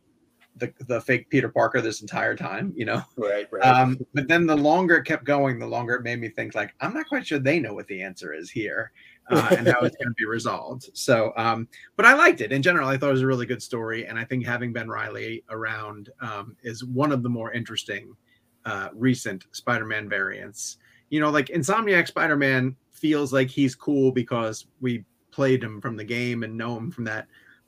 the 0.57 0.73
the 0.87 1.01
fake 1.01 1.29
Peter 1.31 1.49
Parker 1.49 1.81
this 1.81 2.01
entire 2.01 2.37
time 2.37 2.73
you 2.77 2.85
know 2.85 3.03
Right, 3.17 3.49
right. 3.51 3.65
um, 3.65 3.99
but 4.13 4.29
then 4.29 4.47
the 4.47 4.57
longer 4.57 4.97
it 4.97 5.05
kept 5.05 5.25
going, 5.25 5.59
the 5.59 5.67
longer 5.67 5.95
it 5.95 6.03
made 6.03 6.21
me 6.21 6.29
think 6.29 6.55
like 6.55 6.75
I'm 6.81 6.95
not 6.95 7.09
quite 7.09 7.27
sure 7.27 7.39
they 7.39 7.59
know 7.59 7.75
what 7.75 7.87
the 7.89 8.03
answer 8.03 8.33
is 8.33 8.51
here 8.51 8.93
uh, 9.31 9.49
and 9.59 9.67
how 9.67 9.81
it's 9.81 9.97
going 9.97 10.09
to 10.09 10.15
be 10.17 10.27
resolved. 10.27 10.91
So, 10.95 11.33
um, 11.37 11.69
but 11.97 12.07
I 12.07 12.15
liked 12.15 12.41
it 12.41 12.53
in 12.53 12.63
general. 12.63 12.89
I 12.89 12.97
thought 12.97 13.09
it 13.09 13.13
was 13.13 13.23
a 13.23 13.27
really 13.27 13.47
good 13.47 13.63
story, 13.63 14.07
and 14.07 14.19
I 14.19 14.25
think 14.25 14.45
having 14.45 14.73
Ben 14.73 14.89
Riley 14.89 15.45
around 15.51 16.11
um, 16.21 16.57
is 16.63 16.85
one 16.85 17.13
of 17.13 17.23
the 17.23 17.29
more 17.29 17.53
interesting 17.53 18.15
uh, 18.65 18.89
recent 18.95 19.47
Spider-Man 19.53 20.09
variants. 20.09 20.79
You 21.11 21.21
know, 21.21 21.31
like 21.31 21.47
Insomniac 21.49 22.09
Spider-Man 22.09 22.77
feels 22.91 23.33
like 23.33 23.49
he's 23.49 23.75
cool 23.75 24.13
because 24.13 24.67
we 24.81 25.05
played 25.31 25.63
him 25.63 25.81
from 25.81 25.97
the 25.97 26.05
game 26.05 26.43
and 26.43 26.57
know 26.57 26.77
him 26.77 26.91
from 26.91 27.05
that 27.05 27.27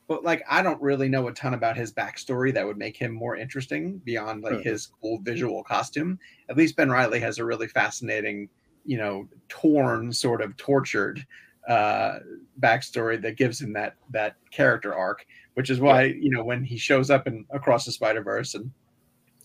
but 0.09 0.25
like 0.25 0.45
I 0.49 0.63
don't 0.63 0.81
really 0.81 1.09
know 1.09 1.29
a 1.29 1.33
ton 1.33 1.55
about 1.55 1.77
his 1.77 1.93
backstory 1.93 2.55
that 2.55 2.67
would 2.67 2.79
make 2.79 2.97
him 2.97 3.13
more 3.13 3.37
interesting 3.37 3.99
beyond 4.05 4.43
like 4.43 4.61
his 4.61 4.87
cool 5.01 5.19
visual 5.23 5.65
costume. 5.65 6.19
At 6.49 6.57
least 6.57 6.77
Ben 6.77 6.91
Riley 6.91 7.21
has 7.21 7.39
a 7.39 7.45
really 7.45 7.67
fascinating, 7.67 8.49
you 8.85 8.99
know, 8.99 9.29
torn, 9.49 10.13
sort 10.13 10.43
of 10.43 10.57
tortured 10.57 11.25
uh 11.69 12.21
backstory 12.61 13.21
that 13.21 13.37
gives 13.37 13.61
him 13.61 13.73
that 13.73 13.97
that 14.11 14.37
character 14.53 14.95
arc, 14.95 15.27
which 15.55 15.71
is 15.71 15.81
why, 15.81 16.05
you 16.05 16.31
know, 16.31 16.45
when 16.45 16.63
he 16.63 16.77
shows 16.77 17.11
up 17.11 17.27
in 17.27 17.45
across 17.51 17.85
the 17.85 17.93
Spider-Verse 17.93 18.55
and 18.55 18.71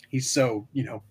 he's 0.10 0.30
so, 0.30 0.68
you 0.74 0.84
know, 0.84 1.02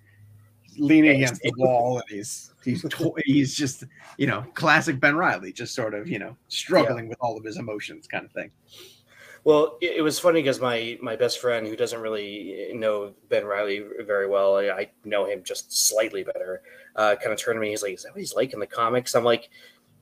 leaning 0.78 1.16
against 1.16 1.42
the 1.42 1.52
wall 1.56 1.98
and 1.98 2.08
he's 2.08 2.52
he's 2.64 2.82
to- 2.82 3.14
he's 3.24 3.54
just, 3.54 3.84
you 4.16 4.26
know, 4.26 4.44
classic 4.54 5.00
Ben 5.00 5.16
Riley, 5.16 5.52
just 5.52 5.74
sort 5.74 5.94
of, 5.94 6.08
you 6.08 6.18
know, 6.18 6.36
struggling 6.48 7.08
with 7.08 7.18
all 7.20 7.36
of 7.36 7.44
his 7.44 7.56
emotions 7.56 8.06
kind 8.06 8.24
of 8.24 8.32
thing. 8.32 8.50
Well, 9.44 9.78
it, 9.80 9.96
it 9.98 10.02
was 10.02 10.18
funny 10.18 10.42
because 10.42 10.60
my 10.60 10.98
my 11.00 11.16
best 11.16 11.40
friend, 11.40 11.66
who 11.66 11.76
doesn't 11.76 12.00
really 12.00 12.72
know 12.74 13.14
Ben 13.28 13.44
Riley 13.44 13.84
very 14.00 14.28
well, 14.28 14.58
I, 14.58 14.90
know 15.04 15.26
him 15.26 15.42
just 15.42 15.72
slightly 15.72 16.22
better. 16.22 16.62
Uh, 16.94 17.16
kind 17.16 17.32
of 17.32 17.38
turned 17.38 17.56
to 17.56 17.60
me. 17.60 17.70
He's 17.70 17.82
like, 17.82 17.94
"Is 17.94 18.02
that 18.02 18.12
what 18.12 18.20
he's 18.20 18.34
like 18.34 18.52
in 18.52 18.60
the 18.60 18.66
comics?" 18.66 19.14
I'm 19.14 19.24
like, 19.24 19.48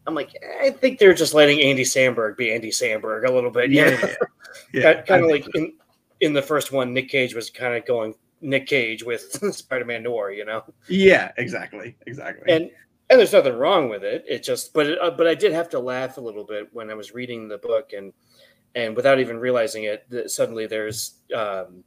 "I'm 0.06 0.14
like, 0.14 0.34
I 0.60 0.70
think 0.70 0.98
they're 0.98 1.14
just 1.14 1.34
letting 1.34 1.60
Andy 1.60 1.84
Samberg 1.84 2.36
be 2.36 2.52
Andy 2.52 2.70
Samberg 2.70 3.28
a 3.28 3.32
little 3.32 3.50
bit." 3.50 3.70
Yeah, 3.70 4.14
yeah. 4.72 5.02
kind, 5.02 5.24
of 5.24 5.30
like 5.30 5.46
in 5.54 5.74
in 6.20 6.32
the 6.32 6.42
first 6.42 6.72
one, 6.72 6.92
Nick 6.92 7.08
Cage 7.08 7.34
was 7.34 7.48
kind 7.48 7.76
of 7.76 7.86
going 7.86 8.14
Nick 8.40 8.66
Cage 8.66 9.02
with 9.04 9.22
Spider-Man 9.54 10.02
Noir, 10.02 10.30
you 10.32 10.44
know. 10.44 10.62
Yeah, 10.88 11.32
exactly, 11.36 11.96
exactly. 12.06 12.52
And 12.52 12.70
and 13.10 13.18
there's 13.18 13.32
nothing 13.32 13.54
wrong 13.54 13.88
with 13.88 14.04
it. 14.04 14.24
It 14.28 14.42
just, 14.42 14.74
but 14.74 14.86
it, 14.86 14.98
uh, 15.00 15.10
but 15.10 15.26
I 15.26 15.34
did 15.34 15.52
have 15.52 15.70
to 15.70 15.78
laugh 15.78 16.18
a 16.18 16.20
little 16.20 16.44
bit 16.44 16.68
when 16.72 16.90
I 16.90 16.94
was 16.94 17.14
reading 17.14 17.48
the 17.48 17.58
book 17.58 17.92
and 17.96 18.12
and 18.74 18.94
without 18.94 19.18
even 19.18 19.38
realizing 19.38 19.84
it, 19.84 20.04
th- 20.10 20.28
suddenly 20.28 20.66
there's 20.66 21.14
um, 21.34 21.82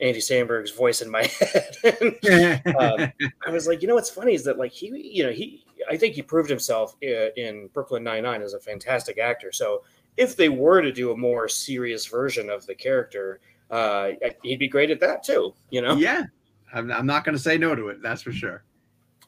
Andy 0.00 0.20
Samberg's 0.20 0.70
voice 0.70 1.02
in 1.02 1.10
my 1.10 1.24
head. 1.40 1.76
and, 1.84 2.76
um, 2.76 3.12
I 3.46 3.50
was 3.50 3.66
like, 3.66 3.82
you 3.82 3.88
know, 3.88 3.96
what's 3.96 4.10
funny 4.10 4.34
is 4.34 4.44
that 4.44 4.58
like 4.58 4.72
he, 4.72 4.86
you 5.12 5.24
know, 5.24 5.32
he, 5.32 5.64
I 5.90 5.96
think 5.96 6.14
he 6.14 6.22
proved 6.22 6.48
himself 6.48 6.96
in, 7.02 7.30
in 7.36 7.68
Brooklyn 7.72 8.04
Nine 8.04 8.22
Nine 8.22 8.42
as 8.42 8.54
a 8.54 8.60
fantastic 8.60 9.18
actor. 9.18 9.50
So 9.52 9.82
if 10.16 10.36
they 10.36 10.48
were 10.48 10.82
to 10.82 10.92
do 10.92 11.12
a 11.12 11.16
more 11.16 11.48
serious 11.48 12.06
version 12.06 12.48
of 12.48 12.66
the 12.66 12.74
character, 12.74 13.40
uh, 13.70 14.10
he'd 14.42 14.58
be 14.58 14.68
great 14.68 14.90
at 14.90 15.00
that 15.00 15.22
too. 15.22 15.54
You 15.70 15.82
know? 15.82 15.96
yeah, 15.96 16.24
I'm, 16.72 16.90
I'm 16.90 17.06
not 17.06 17.24
going 17.24 17.36
to 17.36 17.42
say 17.42 17.58
no 17.58 17.74
to 17.74 17.88
it. 17.88 18.02
That's 18.02 18.22
for 18.22 18.32
sure. 18.32 18.64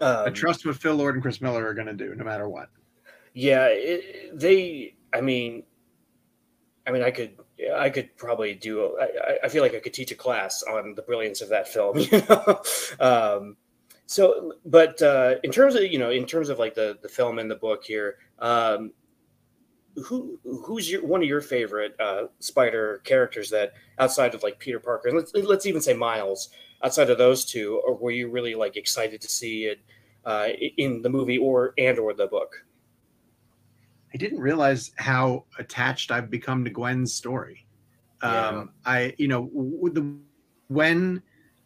Um, 0.01 0.27
I 0.27 0.31
trust 0.31 0.67
what 0.67 0.77
Phil 0.77 0.95
Lord 0.95 1.15
and 1.15 1.23
Chris 1.23 1.41
Miller 1.41 1.67
are 1.67 1.75
going 1.75 1.87
to 1.87 1.93
do, 1.93 2.15
no 2.15 2.25
matter 2.25 2.49
what. 2.49 2.69
Yeah, 3.35 3.67
it, 3.69 4.39
they. 4.39 4.97
I 5.15 5.21
mean, 5.21 5.63
I 6.87 6.91
mean, 6.91 7.03
I 7.03 7.11
could, 7.11 7.37
I 7.75 7.91
could 7.91 8.17
probably 8.17 8.55
do. 8.55 8.99
I, 9.01 9.39
I 9.45 9.49
feel 9.49 9.63
like 9.63 9.75
I 9.75 9.81
could 9.81 9.95
teach 9.95 10.11
a 10.11 10.17
class 10.17 10.63
on 10.65 10.95
the 10.95 11.03
brilliance 11.03 11.41
of 11.41 11.49
that 11.51 11.69
film. 11.69 11.99
You 12.11 12.23
know, 12.29 12.63
um, 13.01 13.57
so, 14.07 14.55
but 14.67 15.01
uh, 15.01 15.37
in 15.45 15.51
terms 15.51 15.75
of 15.75 15.85
you 15.85 15.99
know, 15.99 16.11
in 16.11 16.27
terms 16.27 16.49
of 16.49 16.59
like 16.59 16.75
the 16.75 16.99
the 17.01 17.09
film 17.09 17.39
and 17.39 17.51
the 17.51 17.57
book 17.57 17.85
here, 17.85 18.17
um, 18.41 18.93
who 20.05 20.39
who's 20.45 20.91
your 20.91 21.05
one 21.05 21.23
of 21.23 21.29
your 21.29 21.41
favorite 21.41 21.95
uh, 22.01 22.25
Spider 22.39 23.01
characters 23.05 23.51
that 23.51 23.75
outside 23.99 24.35
of 24.35 24.43
like 24.43 24.59
Peter 24.59 24.81
Parker, 24.81 25.09
and 25.09 25.17
let's 25.17 25.33
let's 25.35 25.67
even 25.67 25.81
say 25.81 25.95
Miles, 25.95 26.51
outside 26.83 27.11
of 27.11 27.19
those 27.19 27.45
two, 27.45 27.81
or 27.87 27.95
were 27.97 28.11
you 28.11 28.31
really 28.31 28.55
like 28.55 28.77
excited 28.77 29.21
to 29.21 29.29
see 29.29 29.65
it 29.65 29.81
uh, 30.25 30.49
in 30.77 31.03
the 31.03 31.11
movie 31.11 31.39
or 31.39 31.75
and 31.79 31.99
or 31.99 32.15
the 32.15 32.27
book? 32.27 32.65
I 34.15 34.19
didn't 34.19 34.41
realize 34.41 34.93
how 34.97 35.45
attached 35.59 36.11
I've 36.11 36.31
become 36.31 36.65
to 36.65 36.71
Gwen's 36.71 37.15
story. 37.15 37.67
Yeah. 38.23 38.49
Um, 38.49 38.71
I, 38.85 39.15
you 39.19 39.29
know, 39.29 39.51
the 39.93 40.15
when 40.69 41.23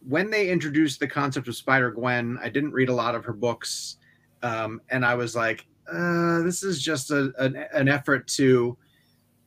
when 0.07 0.29
they 0.29 0.49
introduced 0.49 0.99
the 0.99 1.07
concept 1.07 1.47
of 1.47 1.55
Spider 1.55 1.91
Gwen, 1.91 2.39
I 2.41 2.49
didn't 2.49 2.71
read 2.71 2.89
a 2.89 2.93
lot 2.93 3.15
of 3.15 3.25
her 3.25 3.33
books, 3.33 3.97
um, 4.43 4.81
and 4.89 5.05
I 5.05 5.15
was 5.15 5.35
like, 5.35 5.67
uh, 5.91 6.41
this 6.43 6.63
is 6.63 6.81
just 6.81 7.11
a, 7.11 7.31
an, 7.39 7.55
an 7.73 7.87
effort 7.87 8.27
to 8.27 8.77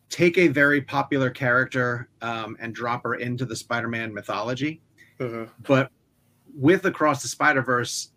take 0.08 0.38
a 0.38 0.48
very 0.48 0.80
popular 0.80 1.30
character 1.30 2.08
um, 2.22 2.56
and 2.60 2.74
drop 2.74 3.04
her 3.04 3.14
into 3.14 3.44
the 3.44 3.54
Spider-Man 3.56 4.12
mythology. 4.12 4.80
Mhm. 5.18 5.48
But 5.66 5.90
with 6.54 6.84
Across 6.86 7.22
the 7.22 7.28
Spider 7.28 7.62
Verse 7.62 8.12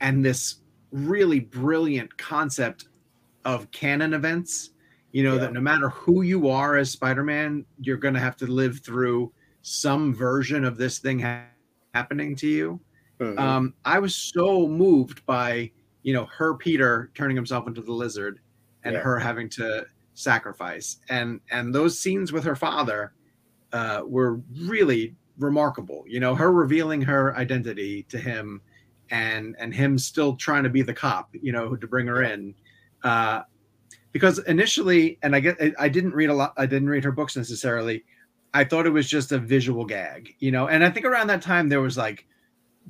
and 0.00 0.24
this 0.24 0.56
really 0.90 1.40
brilliant 1.40 2.16
concept 2.18 2.86
of 3.44 3.70
canon 3.70 4.14
events, 4.14 4.70
you 5.12 5.22
know, 5.22 5.34
Yeah. 5.34 5.40
that 5.42 5.52
no 5.52 5.60
matter 5.60 5.90
who 5.90 6.22
you 6.22 6.48
are 6.48 6.76
as 6.76 6.90
Spider 6.90 7.22
Man, 7.22 7.64
you're 7.80 7.96
going 7.98 8.14
to 8.14 8.20
have 8.20 8.36
to 8.38 8.46
live 8.46 8.80
through 8.80 9.32
some 9.62 10.12
version 10.14 10.64
of 10.64 10.76
this 10.76 10.98
thing 10.98 11.20
ha- 11.20 11.44
happening 11.94 12.34
to 12.36 12.48
you. 12.48 12.80
Mhm. 13.20 13.38
Um, 13.38 13.74
I 13.84 14.00
was 14.00 14.16
so 14.16 14.66
moved 14.66 15.24
by, 15.26 15.70
you 16.02 16.12
know, 16.12 16.26
her 16.26 16.54
Peter 16.54 17.10
turning 17.14 17.36
himself 17.36 17.66
into 17.66 17.80
the 17.82 17.92
lizard 17.92 18.40
and 18.84 18.94
Yeah. 18.94 19.00
her 19.00 19.18
having 19.18 19.48
to 19.50 19.86
sacrifice. 20.14 20.98
And 21.08 21.40
and 21.50 21.74
those 21.74 21.98
scenes 21.98 22.32
with 22.32 22.44
her 22.44 22.56
father 22.56 23.12
uh, 23.72 24.02
were 24.06 24.40
really 24.66 25.14
remarkable 25.38 26.04
you 26.06 26.20
know 26.20 26.34
her 26.34 26.52
revealing 26.52 27.00
her 27.00 27.34
identity 27.36 28.02
to 28.10 28.18
him 28.18 28.60
and 29.10 29.56
and 29.58 29.72
him 29.74 29.98
still 29.98 30.36
trying 30.36 30.62
to 30.62 30.68
be 30.68 30.82
the 30.82 30.92
cop 30.92 31.30
you 31.32 31.50
know 31.52 31.74
to 31.74 31.86
bring 31.86 32.06
her 32.06 32.22
in. 32.22 32.54
Uh 33.02 33.40
because 34.12 34.38
initially 34.40 35.18
and 35.22 35.34
i 35.34 35.40
get 35.40 35.56
I- 35.60 35.72
i 35.78 35.88
didn't 35.88 36.14
read 36.14 36.28
a 36.28 36.34
lot 36.34 36.52
i 36.58 36.66
didn't 36.66 36.90
read 36.90 37.02
her 37.02 37.12
books 37.12 37.34
necessarily 37.34 38.04
i 38.52 38.62
thought 38.62 38.84
it 38.84 38.90
was 38.90 39.08
just 39.08 39.32
a 39.32 39.38
visual 39.38 39.86
gag 39.86 40.34
you 40.38 40.50
know? 40.50 40.68
And 40.68 40.84
i 40.84 40.90
think 40.90 41.06
around 41.06 41.28
that 41.28 41.40
time 41.40 41.70
there 41.70 41.80
was 41.80 41.96
like 41.96 42.26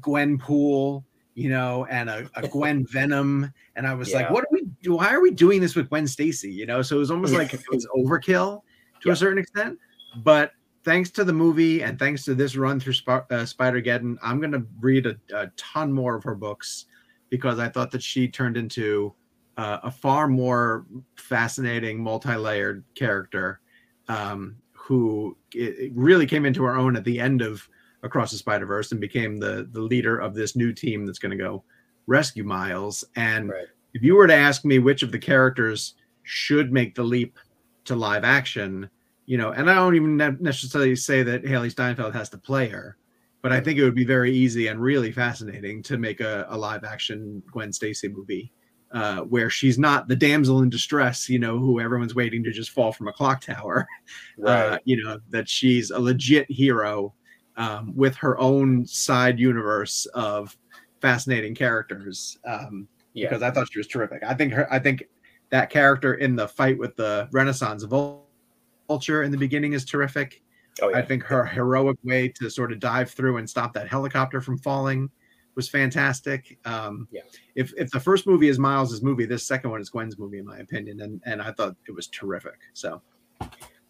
gwenpool 0.01 1.05
you 1.35 1.49
know 1.49 1.87
and 1.91 2.11
a, 2.11 2.29
a 2.37 2.47
gwen 2.49 2.85
venom 2.91 3.51
and 3.77 3.87
i 3.87 3.95
was 3.95 4.13
like 4.13 4.29
what 4.31 4.45
are 4.45 4.49
we 4.51 4.63
do 4.83 4.95
why 4.95 5.09
are 5.13 5.21
we 5.21 5.31
doing 5.31 5.61
this 5.61 5.75
with 5.75 5.89
gwen 5.89 6.07
stacy 6.07 6.53
you 6.53 6.67
know 6.67 6.83
so 6.83 6.97
it 6.97 6.99
was 6.99 7.11
almost 7.11 7.33
like 7.33 7.55
it 7.55 7.63
was 7.71 7.87
overkill 7.97 8.61
to 9.01 9.09
Yeah. 9.09 9.13
a 9.13 9.17
certain 9.17 9.39
extent 9.39 9.79
but 10.23 10.53
thanks 10.85 11.11
to 11.13 11.25
the 11.25 11.33
movie 11.33 11.83
and 11.83 11.99
thanks 11.99 12.25
to 12.25 12.35
this 12.35 12.57
run 12.57 12.81
through 12.81 12.93
Sp- 12.99 13.31
uh, 13.31 13.47
Spider-Geddon, 13.47 14.19
I'm 14.21 14.41
going 14.41 14.53
to 14.53 14.67
read 14.81 15.07
a, 15.07 15.17
a 15.33 15.47
ton 15.57 15.93
more 15.93 16.17
of 16.17 16.25
her 16.25 16.35
books 16.35 16.87
because 17.31 17.61
I 17.61 17.69
thought 17.69 17.91
that 17.93 18.03
she 18.03 18.27
turned 18.29 18.57
into 18.57 19.15
uh, 19.57 19.79
a 19.85 19.91
far 19.93 20.27
more 20.27 20.85
fascinating, 21.15 22.03
multi-layered 22.03 22.83
character 22.97 23.61
um, 24.09 24.57
who 24.73 25.37
it, 25.55 25.79
it 25.79 25.93
really 25.95 26.27
came 26.27 26.45
into 26.45 26.65
her 26.65 26.77
own 26.77 26.97
at 26.97 27.05
the 27.05 27.21
end 27.21 27.43
of 27.43 27.69
Across 28.03 28.33
the 28.33 28.39
Spider-Verse 28.39 28.91
and 28.93 29.01
became 29.01 29.39
the 29.39 29.69
the 29.71 29.81
leader 29.81 30.19
of 30.19 30.35
this 30.35 30.57
new 30.57 30.73
team 30.73 31.07
that's 31.07 31.19
going 31.21 31.37
to 31.37 31.43
go 31.43 31.63
rescue 32.07 32.45
Miles. 32.45 33.05
And 33.17 33.49
Right. 33.49 33.67
if 33.95 34.03
you 34.03 34.17
were 34.17 34.27
to 34.27 34.35
ask 34.35 34.65
me 34.65 34.79
which 34.79 35.03
of 35.03 35.13
the 35.13 35.19
characters 35.19 35.95
should 36.25 36.73
make 36.73 36.95
the 36.95 37.03
leap 37.05 37.39
to 37.85 37.95
live 37.95 38.25
action, 38.25 38.89
you 39.27 39.39
know, 39.39 39.51
and 39.53 39.71
I 39.71 39.75
don't 39.75 39.95
even 39.95 40.17
necessarily 40.41 40.97
say 40.97 41.23
that 41.23 41.45
Hailee 41.45 41.71
Steinfeld 41.71 42.15
has 42.15 42.29
to 42.31 42.39
play 42.39 42.69
her, 42.69 42.97
but 43.41 43.53
I 43.53 43.61
think 43.61 43.79
it 43.79 43.85
would 43.85 43.95
be 43.95 44.05
very 44.05 44.33
easy 44.33 44.67
and 44.67 44.81
really 44.81 45.13
fascinating 45.13 45.83
to 45.85 45.97
make 45.99 46.21
a, 46.21 46.47
a 46.49 46.57
live 46.59 46.85
action 46.85 47.43
Gwen 47.53 47.73
Stacy 47.73 48.09
movie 48.09 48.53
uh, 48.93 49.21
where 49.21 49.49
she's 49.49 49.79
not 49.79 50.07
the 50.07 50.17
damsel 50.17 50.61
in 50.63 50.71
distress, 50.71 51.29
you 51.29 51.39
know, 51.39 51.59
who 51.59 51.81
everyone's 51.81 52.15
waiting 52.15 52.45
to 52.45 52.53
just 52.53 52.71
fall 52.71 52.93
from 52.93 53.09
a 53.09 53.13
clock 53.13 53.41
tower. 53.41 53.87
Uh, 54.45 54.77
you 54.85 55.03
know, 55.03 55.21
that 55.31 55.49
she's 55.49 55.91
a 55.91 55.99
legit 55.99 56.51
hero 56.51 57.15
um, 57.57 57.95
with 57.97 58.17
her 58.17 58.39
own 58.39 58.87
side 58.87 59.39
universe 59.39 60.07
of 60.15 60.57
fascinating 61.01 61.55
characters. 61.55 62.39
Um, 62.45 62.89
yeah. 63.15 63.29
because 63.29 63.43
I 63.43 63.51
thought 63.51 63.71
she 63.71 63.79
was 63.79 63.87
terrific. 63.89 64.23
I 64.23 64.35
think 64.35 64.53
her, 64.53 64.73
I 64.73 64.79
think 64.79 65.05
that 65.51 65.71
character 65.71 66.15
in 66.15 66.35
the 66.35 66.49
fight 66.49 66.79
with 66.79 66.97
the 66.97 67.29
Renaissance 67.31 67.85
Vulture 67.85 69.23
in 69.23 69.31
the 69.31 69.37
beginning 69.37 69.75
is 69.75 69.85
terrific. 69.85 70.43
oh, 70.81 70.89
yeah. 70.89 70.99
I 70.99 71.03
think 71.03 71.23
her 71.25 71.45
heroic 71.45 71.99
way 72.05 72.29
to 72.29 72.51
sort 72.51 72.73
of 72.73 72.81
dive 72.81 73.11
through 73.11 73.37
and 73.37 73.49
stop 73.49 73.75
that 73.75 73.89
helicopter 73.89 74.41
from 74.41 74.57
falling 74.59 75.11
was 75.55 75.69
fantastic. 75.69 76.59
Um, 76.65 77.07
Yeah. 77.11 77.21
If 77.55 77.75
if 77.77 77.91
the 77.91 78.01
first 78.01 78.27
movie 78.27 78.49
is 78.49 78.59
Miles's 78.59 79.03
movie, 79.03 79.27
this 79.27 79.47
second 79.47 79.71
one 79.71 79.83
is 79.83 79.91
Gwen's 79.91 80.19
movie, 80.19 80.39
in 80.39 80.47
my 80.47 80.59
opinion, 80.59 81.01
and 81.03 81.21
and 81.27 81.43
I 81.43 81.53
thought 81.53 81.77
it 81.87 81.95
was 81.95 82.07
terrific. 82.07 82.59
So 82.73 83.03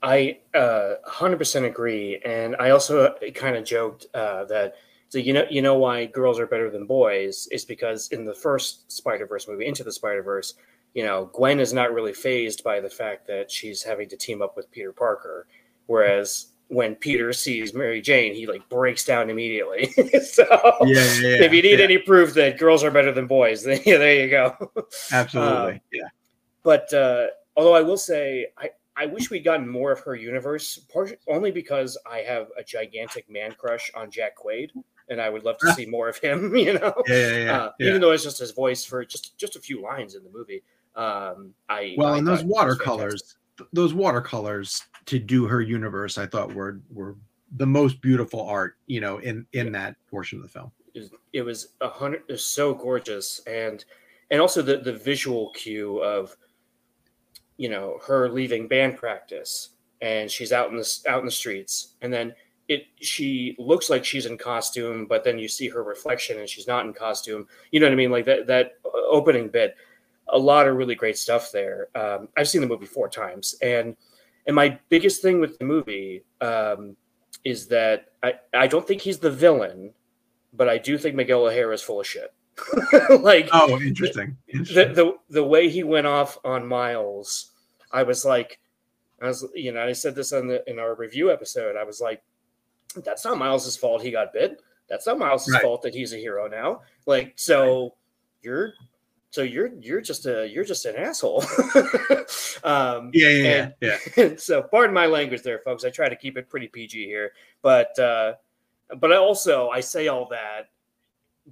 I 0.03 0.39
uh, 0.55 0.95
100% 1.09 1.65
agree, 1.65 2.21
and 2.25 2.57
I 2.59 2.71
also 2.71 3.15
kind 3.35 3.57
of 3.57 3.65
joked 3.65 4.07
uh, 4.15 4.45
that 4.47 4.75
so 5.09 5.19
you 5.19 5.33
know 5.33 5.45
you 5.51 5.63
know 5.63 5.77
why 5.77 6.07
girls 6.07 6.41
are 6.41 6.47
better 6.47 6.71
than 6.71 6.87
boys 6.87 7.47
is 7.53 7.65
because 7.65 8.09
in 8.09 8.25
the 8.25 8.35
first 8.35 8.91
Spider 8.91 9.27
Verse 9.27 9.47
movie, 9.47 9.67
Into 9.67 9.85
the 9.85 9.93
Spider 9.93 10.23
Verse, 10.23 10.55
you 10.95 11.05
know 11.05 11.31
Gwen 11.35 11.61
is 11.61 11.73
not 11.73 11.93
really 11.93 12.13
fazed 12.13 12.65
by 12.65 12.81
the 12.81 12.91
fact 12.91 13.27
that 13.29 13.51
she's 13.51 13.83
having 13.83 14.09
to 14.09 14.17
team 14.17 14.43
up 14.43 14.57
with 14.57 14.71
Peter 14.71 14.93
Parker, 14.93 15.47
whereas 15.87 16.47
when 16.69 16.95
Peter 16.95 17.33
sees 17.35 17.75
Mary 17.75 18.01
Jane, 18.01 18.35
he 18.35 18.47
like 18.47 18.67
breaks 18.71 19.05
down 19.05 19.29
immediately. 19.29 19.87
so 20.23 20.47
if 20.81 21.53
you 21.53 21.63
need 21.63 21.81
any 21.81 21.99
proof 21.99 22.33
that 22.35 22.59
girls 22.59 22.83
are 22.83 22.91
better 22.91 23.13
than 23.13 23.27
boys, 23.27 23.63
then 23.63 23.79
yeah, 23.87 23.99
there 23.99 24.25
you 24.25 24.31
go. 24.31 24.57
absolutely, 25.13 25.75
um, 25.75 25.81
yeah, 25.93 26.09
But 26.63 26.93
uh, 26.95 27.27
although 27.57 27.75
I 27.75 27.83
will 27.83 27.99
say, 27.99 28.47
I, 28.57 28.71
I 28.97 29.07
wish 29.07 29.31
we'd 29.31 29.45
gotten 29.45 29.69
more 29.69 29.91
of 29.93 30.01
her 30.01 30.15
universe, 30.15 30.79
part, 30.93 31.19
only 31.29 31.51
because 31.51 31.97
I 32.11 32.19
have 32.19 32.49
a 32.59 32.63
gigantic 32.63 33.29
man 33.31 33.53
crush 33.53 33.91
on 33.95 34.11
Jack 34.11 34.37
Quaid, 34.37 34.71
and 35.09 35.21
I 35.21 35.31
would 35.31 35.45
love 35.45 35.57
to 35.59 35.73
see 35.73 35.87
more 35.87 36.09
of 36.09 36.19
him. 36.19 36.55
You 36.57 36.75
know, 36.75 36.93
yeah, 37.09 37.17
yeah, 37.29 37.37
yeah. 37.45 37.59
uh, 37.59 37.73
even 37.81 38.01
though 38.01 38.11
it's 38.13 38.23
just 38.23 38.39
his 38.39 38.51
voice 38.53 38.85
for 38.85 39.05
just 39.05 39.37
just 39.39 39.57
a 39.57 39.61
few 39.61 39.81
lines 39.83 40.15
in 40.15 40.23
the 40.25 40.31
movie. 40.31 40.63
Um, 40.95 41.55
I 41.71 41.95
well, 41.97 42.15
I 42.15 42.19
and 42.19 42.27
those 42.27 42.41
thought 42.41 42.45
it 42.45 42.49
was 42.49 42.53
watercolors, 42.79 43.37
those 43.73 43.95
watercolors 43.95 44.83
to 45.07 45.19
do 45.19 45.47
her 45.47 45.63
universe, 45.63 46.19
I 46.19 46.27
thought 46.27 46.53
were 46.55 46.81
were 46.93 47.17
the 47.57 47.67
most 47.67 48.01
beautiful 48.03 48.41
art, 48.43 48.77
you 48.87 49.01
know, 49.01 49.19
in 49.19 49.47
in 49.55 49.73
that 49.73 49.97
portion 50.11 50.39
of 50.39 50.43
the 50.43 50.49
film. 50.51 50.71
It 50.95 51.01
was- 51.01 51.11
It 51.33 51.43
was 51.43 51.69
a 51.81 51.89
hundred. 51.89 52.23
It 52.29 52.33
was 52.33 52.45
so 52.45 52.75
gorgeous, 52.75 53.41
and 53.47 53.83
and 54.31 54.39
also 54.41 54.61
the 54.61 54.77
the 54.79 54.93
visual 54.93 55.51
cue 55.55 55.99
of 56.03 56.37
you 57.57 57.69
know 57.69 57.99
her 58.07 58.29
leaving 58.29 58.69
band 58.69 58.97
practice 58.97 59.71
and 60.01 60.31
she's 60.31 60.53
out 60.53 60.71
in 60.71 60.77
the 60.77 60.99
out 61.09 61.21
in 61.21 61.27
the 61.27 61.31
streets. 61.31 61.95
And 62.03 62.13
then 62.13 62.35
it 62.69 62.87
she 63.01 63.57
looks 63.59 63.91
like 63.91 64.05
she's 64.05 64.27
in 64.27 64.39
costume 64.39 65.07
but 65.07 65.25
then 65.25 65.39
you 65.39 65.49
see 65.49 65.69
her 65.69 65.83
reflection 65.83 66.39
and 66.39 66.49
she's 66.49 66.67
not 66.67 66.87
in 66.87 66.93
costume. 66.93 67.47
You 67.71 67.81
know 67.81 67.87
what 67.87 67.93
i 67.93 67.97
mean? 67.97 68.11
Like 68.11 68.25
that 68.27 68.47
that 68.47 68.75
opening 68.95 69.49
bit 69.49 69.77
a 70.29 70.39
lot 70.39 70.67
of 70.67 70.77
really 70.77 70.95
great 70.95 71.19
stuff 71.19 71.53
there. 71.53 71.89
Um, 71.95 72.29
i've 72.37 72.49
seen 72.49 72.61
the 72.61 72.67
movie 72.67 72.87
four 72.87 73.09
times. 73.09 73.55
And 73.63 73.97
and 74.47 74.57
my 74.57 74.79
biggest 74.89 75.23
thing 75.23 75.41
with 75.41 75.59
the 75.59 75.65
movie 75.65 76.25
um, 76.41 76.97
is 77.45 77.67
that 77.69 78.07
I, 78.23 78.35
I 78.55 78.67
don't 78.67 78.87
think 78.87 79.01
he's 79.01 79.19
the 79.19 79.31
villain, 79.31 79.93
but 80.53 80.69
I 80.69 80.79
do 80.79 80.99
think 80.99 81.15
Miguel 81.15 81.47
O'Hara 81.47 81.75
is 81.75 81.83
full 81.83 82.01
of 82.01 82.07
shit. 82.07 82.33
like 83.21 83.49
Oh, 83.53 83.81
interesting. 83.81 84.37
the, 84.47 84.59
interesting. 84.59 84.95
the 84.95 85.17
the 85.31 85.45
way 85.45 85.69
he 85.69 85.83
went 85.85 86.07
off 86.07 86.39
on 86.45 86.67
Miles, 86.67 87.51
I 87.93 88.03
was 88.03 88.25
like, 88.25 88.61
I 89.21 89.29
was 89.29 89.47
you 89.55 89.73
know 89.73 89.83
I 89.83 89.93
said 89.93 90.15
this 90.15 90.33
in 90.33 90.47
the 90.49 90.63
in 90.69 90.79
our 90.79 90.95
review 90.95 91.31
episode. 91.33 91.77
I 91.77 91.85
was 91.85 92.01
like, 92.01 92.23
that's 93.05 93.25
not 93.25 93.39
Miles's 93.39 93.77
fault. 93.77 94.03
He 94.03 94.11
got 94.11 94.33
bit. 94.33 94.61
That's 94.89 95.07
not 95.07 95.19
Miles's 95.19 95.53
Right. 95.55 95.63
fault 95.63 95.83
that 95.83 95.95
he's 95.95 96.13
a 96.13 96.19
hero 96.19 96.47
now. 96.49 96.83
Like 97.07 97.33
so, 97.37 97.95
you're 98.43 98.75
so 99.31 99.41
you're 99.43 99.71
you're 99.81 100.03
just 100.03 100.27
a 100.27 100.47
you're 100.47 100.65
just 100.65 100.85
an 100.85 100.97
asshole. 100.97 101.43
um, 102.65 103.11
yeah, 103.15 103.29
yeah, 103.29 103.71
yeah, 103.81 103.99
yeah. 104.17 104.29
so 104.37 104.63
pardon 104.63 104.93
my 104.95 105.07
language 105.07 105.43
there 105.43 105.59
folks 105.61 105.85
i 105.85 105.91
try 105.91 106.09
to 106.09 106.17
keep 106.17 106.37
it 106.37 106.49
pretty 106.49 106.69
pg 106.69 107.07
here 107.07 107.33
but 107.63 107.99
uh 107.99 108.35
but 108.99 109.11
i 109.13 109.17
also 109.17 109.69
i 109.71 109.81
say 109.81 110.09
all 110.09 110.29
that 110.29 110.69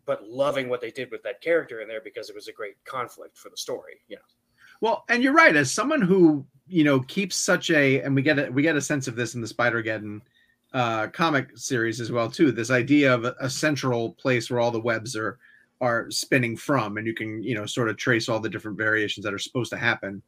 but 0.07 0.29
loving 0.29 0.69
what 0.69 0.81
they 0.81 0.91
did 0.91 1.11
with 1.11 1.23
that 1.23 1.41
character 1.41 1.81
in 1.81 1.89
there 1.89 2.01
because 2.03 2.29
it 2.29 2.35
was 2.35 2.49
a 2.49 2.53
great 2.53 2.77
conflict 2.85 3.37
for 3.37 3.49
the 3.51 3.57
story 3.57 3.95
Yeah. 4.09 4.19
Well, 4.81 5.05
and 5.11 5.23
you're 5.23 5.35
right. 5.35 5.55
As 5.55 5.71
someone 5.71 6.01
who 6.01 6.47
you 6.67 6.85
know 6.85 7.01
keeps 7.01 7.37
such 7.37 7.71
a, 7.71 8.01
and 8.01 8.15
we 8.15 8.23
get 8.23 8.39
a 8.39 8.51
we 8.51 8.63
get 8.63 8.77
a 8.77 8.81
sense 8.81 9.09
of 9.09 9.17
this 9.17 9.35
in 9.35 9.41
the 9.41 9.47
Spider 9.47 9.83
Geddon 9.83 10.23
uh, 10.73 11.09
comic 11.09 11.51
series 11.57 12.01
as 12.01 12.11
well 12.13 12.31
too. 12.31 12.53
This 12.53 12.71
idea 12.71 13.13
of 13.13 13.25
a, 13.25 13.51
central 13.51 14.13
place 14.13 14.51
where 14.51 14.61
all 14.61 14.71
the 14.71 14.81
webs 14.81 15.17
are 15.17 15.39
are 15.81 16.11
spinning 16.11 16.57
from, 16.57 16.97
and 16.97 17.07
you 17.07 17.15
can 17.15 17.43
you 17.43 17.55
know 17.55 17.67
sort 17.67 17.89
of 17.89 17.97
trace 17.97 18.29
all 18.29 18.41
the 18.41 18.49
different 18.49 18.79
variations 18.79 19.25
that 19.25 19.35
are 19.35 19.39
supposed 19.39 19.71
to 19.71 19.77
happen. 19.77 20.23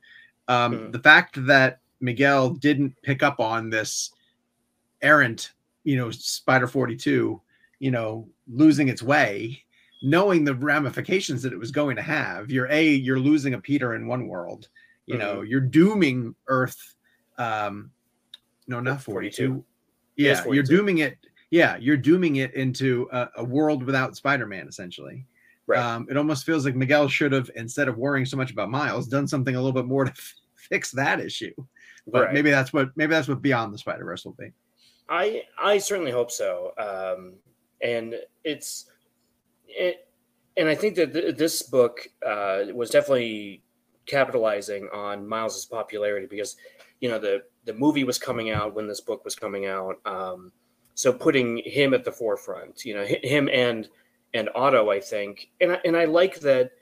Um, 0.48 0.72
Mhm. 0.72 0.92
The 0.92 0.98
fact 0.98 1.46
that 1.46 1.80
Miguel 2.00 2.50
didn't 2.50 3.00
pick 3.02 3.22
up 3.22 3.40
on 3.40 3.70
this 3.70 4.10
errant, 5.00 5.52
you 5.84 5.96
know, 5.96 6.10
Spider 6.10 6.66
Forty 6.66 6.96
Two, 6.96 7.40
you 7.82 7.90
know, 7.90 8.28
losing 8.46 8.88
its 8.88 9.02
way 9.02 9.62
knowing 10.04 10.42
the 10.44 10.54
ramifications 10.56 11.42
that 11.42 11.52
it 11.52 11.58
was 11.58 11.70
going 11.70 11.94
to 11.94 12.02
have 12.02 12.50
you're 12.50 12.66
a 12.70 12.84
you're 12.84 13.20
losing 13.20 13.54
a 13.54 13.60
peter 13.60 13.94
in 13.94 14.08
one 14.08 14.26
world 14.26 14.68
you 15.06 15.16
know 15.16 15.42
you're 15.42 15.60
dooming 15.80 16.34
earth 16.48 16.96
um 17.38 17.88
no 18.66 18.80
not 18.80 19.00
42, 19.00 19.46
42. 19.48 19.64
yeah 20.16 20.28
Yes, 20.30 20.44
you're 20.50 20.64
dooming 20.76 20.98
it 20.98 21.18
yeah 21.50 21.76
you're 21.76 21.96
dooming 22.10 22.34
it 22.36 22.52
into 22.54 23.08
a, 23.12 23.28
a 23.36 23.44
world 23.44 23.84
without 23.84 24.16
spider-man 24.16 24.66
essentially. 24.66 25.24
Right. 25.68 25.78
um 25.78 26.08
it 26.10 26.16
almost 26.16 26.44
feels 26.44 26.64
like 26.64 26.74
miguel 26.74 27.06
should 27.06 27.30
have 27.30 27.48
instead 27.54 27.86
of 27.86 27.96
worrying 27.96 28.26
so 28.26 28.36
much 28.36 28.50
about 28.50 28.70
miles 28.70 29.06
done 29.06 29.28
something 29.28 29.54
a 29.54 29.60
little 29.62 29.80
bit 29.80 29.86
more 29.86 30.04
to 30.06 30.10
f- 30.10 30.34
fix 30.56 30.90
that 31.02 31.20
issue. 31.20 31.54
But 32.08 32.22
Right. 32.24 32.34
maybe 32.34 32.50
that's 32.50 32.72
what 32.72 32.90
maybe 32.96 33.10
that's 33.14 33.28
what 33.28 33.40
beyond 33.40 33.72
the 33.72 33.78
spider-verse 33.78 34.24
will 34.24 34.32
be. 34.44 34.50
I 35.08 35.44
i 35.62 35.78
certainly 35.78 36.10
hope 36.10 36.32
so. 36.32 36.72
Um 36.76 37.34
and 37.82 38.14
it's 38.44 38.86
it 39.66 40.08
and 40.56 40.68
i 40.68 40.74
think 40.74 40.94
that 40.94 41.12
th- 41.12 41.36
this 41.36 41.62
book 41.62 42.08
uh 42.26 42.64
was 42.74 42.90
definitely 42.90 43.62
capitalizing 44.06 44.88
on 44.92 45.26
miles's 45.26 45.64
popularity 45.66 46.26
because 46.26 46.56
you 47.00 47.08
know 47.08 47.18
the 47.18 47.42
the 47.64 47.72
movie 47.74 48.04
was 48.04 48.18
coming 48.18 48.50
out 48.50 48.74
when 48.74 48.86
this 48.86 49.00
book 49.00 49.24
was 49.24 49.34
coming 49.34 49.66
out 49.66 49.96
um 50.04 50.52
so 50.94 51.12
putting 51.12 51.58
him 51.64 51.94
at 51.94 52.04
the 52.04 52.12
forefront 52.12 52.84
you 52.84 52.94
know 52.94 53.04
him 53.04 53.48
and 53.52 53.88
and 54.34 54.48
otto 54.54 54.90
i 54.90 55.00
think 55.00 55.48
and 55.60 55.72
I, 55.72 55.78
and 55.84 55.96
i 55.96 56.04
like 56.04 56.40
that 56.40 56.72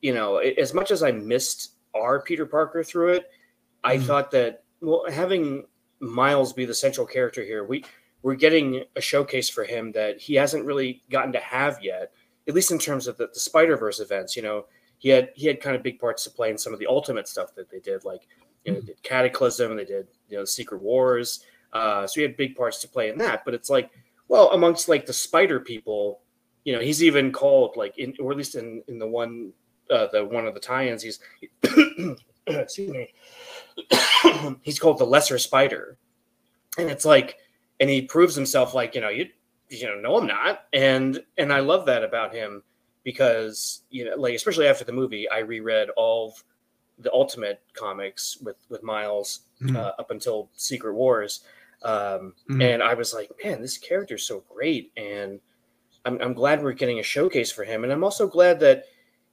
you 0.00 0.12
know 0.14 0.38
as 0.38 0.74
much 0.74 0.90
as 0.90 1.02
i 1.02 1.12
missed 1.12 1.72
our 1.94 2.20
peter 2.22 2.46
parker 2.46 2.82
through 2.82 3.14
it 3.14 3.30
i 3.84 3.96
Mhm. 3.96 4.02
thought 4.04 4.30
that 4.32 4.64
well 4.80 5.04
having 5.10 5.66
miles 6.00 6.52
be 6.52 6.64
the 6.64 6.74
central 6.74 7.06
character 7.06 7.44
here 7.44 7.64
we 7.64 7.84
we're 8.22 8.34
getting 8.34 8.84
a 8.96 9.00
showcase 9.00 9.48
for 9.48 9.64
him 9.64 9.92
that 9.92 10.20
he 10.20 10.34
hasn't 10.34 10.64
really 10.64 11.02
gotten 11.10 11.32
to 11.32 11.40
have 11.40 11.78
yet 11.82 12.12
at 12.48 12.54
least 12.54 12.72
in 12.72 12.78
terms 12.78 13.06
of 13.06 13.16
the, 13.16 13.28
the 13.28 13.40
spider 13.40 13.76
verse 13.76 14.00
events 14.00 14.36
you 14.36 14.42
know 14.42 14.64
he 14.98 15.08
had 15.08 15.30
he 15.34 15.46
had 15.46 15.60
kind 15.60 15.76
of 15.76 15.82
big 15.82 15.98
parts 15.98 16.24
to 16.24 16.30
play 16.30 16.50
in 16.50 16.58
some 16.58 16.72
of 16.72 16.78
the 16.78 16.86
ultimate 16.86 17.28
stuff 17.28 17.54
that 17.54 17.70
they 17.70 17.80
did 17.80 18.04
like 18.04 18.26
you 18.64 18.72
know 18.72 18.80
they 18.80 18.86
did 18.86 19.02
cataclysm 19.02 19.76
they 19.76 19.84
did 19.84 20.06
you 20.28 20.36
know 20.36 20.44
secret 20.44 20.82
wars 20.82 21.44
uh 21.72 22.06
so 22.06 22.20
he 22.20 22.22
had 22.22 22.36
big 22.36 22.56
parts 22.56 22.80
to 22.80 22.88
play 22.88 23.08
in 23.08 23.18
that 23.18 23.44
but 23.44 23.54
it's 23.54 23.70
like 23.70 23.90
well 24.28 24.50
amongst 24.52 24.88
like 24.88 25.06
the 25.06 25.12
spider 25.12 25.60
people 25.60 26.20
you 26.64 26.72
know 26.72 26.80
he's 26.80 27.02
even 27.02 27.32
called 27.32 27.76
like 27.76 27.98
in 27.98 28.14
or 28.20 28.30
at 28.30 28.36
least 28.36 28.54
in 28.54 28.82
in 28.88 28.98
the 28.98 29.06
one 29.06 29.52
uh 29.90 30.06
the 30.12 30.24
one 30.24 30.46
of 30.46 30.54
the 30.54 30.60
tie-ins 30.60 31.02
he's 31.02 31.18
excuse 32.46 32.90
me 32.90 33.08
he's 34.62 34.78
called 34.78 34.98
the 34.98 35.04
lesser 35.04 35.38
spider. 35.38 35.98
And 36.78 36.90
it's 36.90 37.04
like 37.04 37.36
and 37.82 37.90
he 37.90 38.00
proves 38.02 38.34
himself 38.34 38.72
like 38.74 38.94
you 38.94 39.00
know 39.00 39.08
you 39.10 39.28
you 39.68 39.86
know 39.86 39.98
no 40.00 40.18
i'm 40.20 40.26
not. 40.26 40.64
And 40.72 41.22
and 41.36 41.52
i 41.52 41.58
love 41.60 41.84
that 41.86 42.04
about 42.04 42.32
him 42.34 42.62
because 43.04 43.82
you 43.90 44.04
know 44.04 44.14
like 44.16 44.34
especially 44.34 44.68
after 44.68 44.84
the 44.84 44.92
movie 44.92 45.28
i 45.28 45.38
reread 45.40 45.88
all 45.96 46.28
of 46.28 46.44
the 46.98 47.12
ultimate 47.12 47.60
comics 47.74 48.38
with 48.40 48.56
with 48.68 48.82
miles 48.82 49.40
Mhm. 49.60 49.76
uh, 49.76 49.92
up 49.98 50.10
until 50.10 50.48
secret 50.54 50.94
wars. 50.94 51.40
Um 51.82 52.34
Mhm. 52.48 52.62
and 52.62 52.82
i 52.82 52.94
was 52.94 53.12
like 53.12 53.30
man 53.42 53.60
this 53.60 53.78
character's 53.78 54.24
so 54.26 54.44
great. 54.54 54.92
And 54.96 55.40
I'm, 56.04 56.16
I'm 56.20 56.34
glad 56.34 56.62
we're 56.62 56.72
getting 56.82 56.98
a 57.00 57.02
showcase 57.16 57.50
for 57.50 57.64
him. 57.64 57.82
And 57.84 57.92
i'm 57.92 58.04
also 58.04 58.26
glad 58.28 58.60
that 58.60 58.84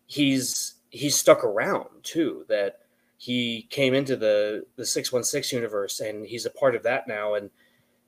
he's 0.07 0.75
he's 0.89 1.15
stuck 1.15 1.43
around 1.43 1.89
too 2.03 2.45
that 2.49 2.79
he 3.17 3.67
came 3.69 3.93
into 3.93 4.15
the 4.15 4.65
the 4.77 4.85
616 4.85 5.55
universe 5.57 5.99
and 5.99 6.25
he's 6.25 6.45
a 6.47 6.51
part 6.61 6.75
of 6.75 6.83
that 6.83 7.07
now. 7.07 7.35
And 7.35 7.49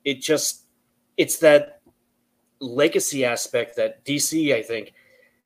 it 0.04 0.22
just 0.22 0.66
it's 1.18 1.38
that 1.40 1.82
legacy 2.60 3.26
aspect 3.26 3.76
that 3.76 4.04
dc 4.06 4.54
i 4.54 4.62
think 4.62 4.94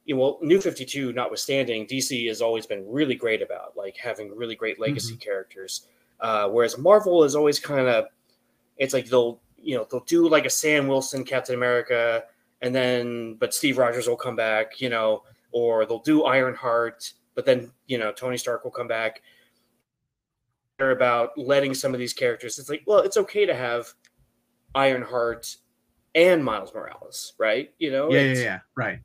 you 0.05 0.15
know, 0.15 0.21
well 0.21 0.39
new 0.41 0.59
52 0.59 1.13
notwithstanding 1.13 1.87
dc 1.87 2.27
has 2.27 2.41
always 2.41 2.65
been 2.65 2.85
really 2.87 3.15
great 3.15 3.41
about 3.41 3.75
like 3.75 3.97
having 3.97 4.35
really 4.35 4.55
great 4.55 4.79
legacy 4.79 5.15
characters. 5.15 5.87
Uh, 6.19 6.47
whereas 6.47 6.77
marvel 6.77 7.23
is 7.23 7.35
always 7.35 7.59
kind 7.59 7.87
of 7.87 8.05
it's 8.77 8.93
like 8.93 9.05
they'll 9.07 9.41
you 9.61 9.75
know 9.75 9.85
they'll 9.91 10.01
do 10.01 10.27
like 10.29 10.45
a 10.45 10.49
sam 10.49 10.87
wilson 10.87 11.23
captain 11.23 11.55
america 11.55 12.23
and 12.61 12.73
then 12.73 13.35
but 13.35 13.53
steve 13.53 13.77
rogers 13.77 14.07
will 14.07 14.15
come 14.15 14.35
back 14.35 14.79
you 14.79 14.89
know 14.89 15.23
or 15.51 15.85
they'll 15.85 15.99
do 15.99 16.23
ironheart 16.23 17.11
but 17.35 17.45
then 17.45 17.69
you 17.87 17.97
know 17.97 18.11
tony 18.11 18.37
stark 18.37 18.63
will 18.63 18.71
come 18.71 18.87
back. 18.87 19.21
They're 20.77 20.91
about 20.91 21.37
letting 21.37 21.73
some 21.73 21.93
of 21.93 21.99
these 21.99 22.13
characters 22.13 22.59
it's 22.59 22.69
like 22.69 22.83
well 22.85 22.99
it's 22.99 23.17
okay 23.17 23.45
to 23.45 23.55
have 23.55 23.93
ironheart 24.75 25.57
and 26.13 26.43
miles 26.43 26.73
morales 26.73 27.33
right? 27.37 27.71
You 27.79 27.91
know 27.91 28.11
yeah 28.11 28.21
yeah 28.21 28.39
yeah 28.39 28.59
right. 28.75 28.99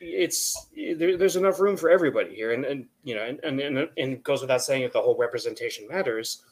It's 0.00 0.68
there, 0.74 1.16
there's 1.16 1.36
enough 1.36 1.60
room 1.60 1.76
for 1.76 1.90
everybody 1.90 2.34
here. 2.34 2.52
And, 2.52 2.64
and 2.64 2.86
you 3.02 3.14
know 3.14 3.24
and, 3.24 3.40
and 3.42 3.60
and 3.60 3.78
and 3.78 4.12
it 4.12 4.22
goes 4.22 4.40
without 4.40 4.62
saying 4.62 4.82
that 4.82 4.92
the 4.92 5.00
whole 5.02 5.16
representation 5.16 5.86
matters. 5.88 6.42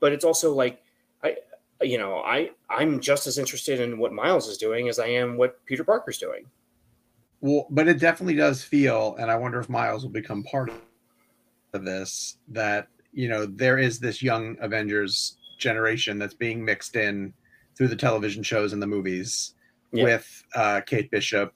But 0.00 0.12
it's 0.12 0.24
also 0.24 0.54
like 0.54 0.82
i 1.22 1.36
you 1.82 1.98
know 1.98 2.18
i 2.20 2.50
i'm 2.70 3.00
just 3.00 3.26
as 3.26 3.36
interested 3.36 3.80
in 3.80 3.98
what 3.98 4.12
miles 4.12 4.46
is 4.46 4.58
doing 4.58 4.88
as 4.88 5.00
i 5.00 5.06
am 5.06 5.36
what 5.36 5.64
peter 5.66 5.84
parker's 5.84 6.18
doing. 6.18 6.46
Well, 7.44 7.66
but 7.68 7.88
it 7.88 8.00
definitely 8.00 8.36
does 8.36 8.62
feel, 8.62 9.16
and 9.18 9.30
I 9.30 9.36
wonder 9.36 9.60
if 9.60 9.68
Miles 9.68 10.02
will 10.02 10.10
become 10.10 10.44
part 10.44 10.72
of 11.74 11.84
this. 11.84 12.38
That 12.48 12.88
you 13.12 13.28
know 13.28 13.44
there 13.44 13.76
is 13.76 14.00
this 14.00 14.22
young 14.22 14.56
Avengers 14.60 15.36
generation 15.58 16.18
that's 16.18 16.32
being 16.32 16.64
mixed 16.64 16.96
in 16.96 17.34
through 17.76 17.88
the 17.88 17.96
television 17.96 18.42
shows 18.42 18.72
and 18.72 18.82
the 18.82 18.86
movies 18.86 19.54
Yeah. 19.92 20.04
with 20.04 20.44
uh, 20.54 20.80
Kate 20.86 21.10
Bishop 21.10 21.54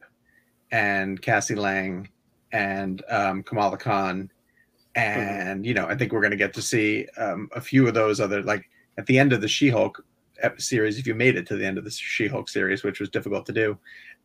and 0.71 1.21
Cassie 1.21 1.55
Lang 1.55 2.09
and 2.53 3.03
um, 3.11 3.43
Kamala 3.43 3.77
Khan, 3.79 4.31
and 4.95 5.65
you 5.67 5.75
know 5.75 5.87
I 5.87 5.95
think 5.95 6.13
we're 6.13 6.21
going 6.21 6.31
to 6.33 6.37
get 6.37 6.55
to 6.55 6.63
see 6.63 7.07
um, 7.17 7.49
a 7.55 7.61
few 7.61 7.87
of 7.87 7.95
those 7.95 8.21
other 8.21 8.43
like 8.43 8.69
at 8.97 9.07
the 9.07 9.19
end 9.19 9.33
of 9.33 9.41
the 9.41 9.49
She-Hulk 9.49 10.05
series 10.57 10.99
if 10.99 11.07
you 11.07 11.15
made 11.15 11.37
it 11.37 11.47
to 11.49 11.57
the 11.57 11.67
end 11.67 11.79
of 11.79 11.85
the 11.85 11.91
She-Hulk 11.91 12.49
series, 12.49 12.85
which 12.85 13.01
was 13.01 13.09
difficult 13.11 13.45
to 13.47 13.53
do 13.53 13.79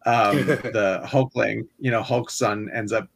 um, 0.05 0.45
the 0.45 1.01
Hulkling, 1.05 1.67
you 1.79 1.91
know, 1.91 2.01
Hulk's 2.03 2.35
son 2.35 2.69
ends 2.73 2.91
up 2.91 3.07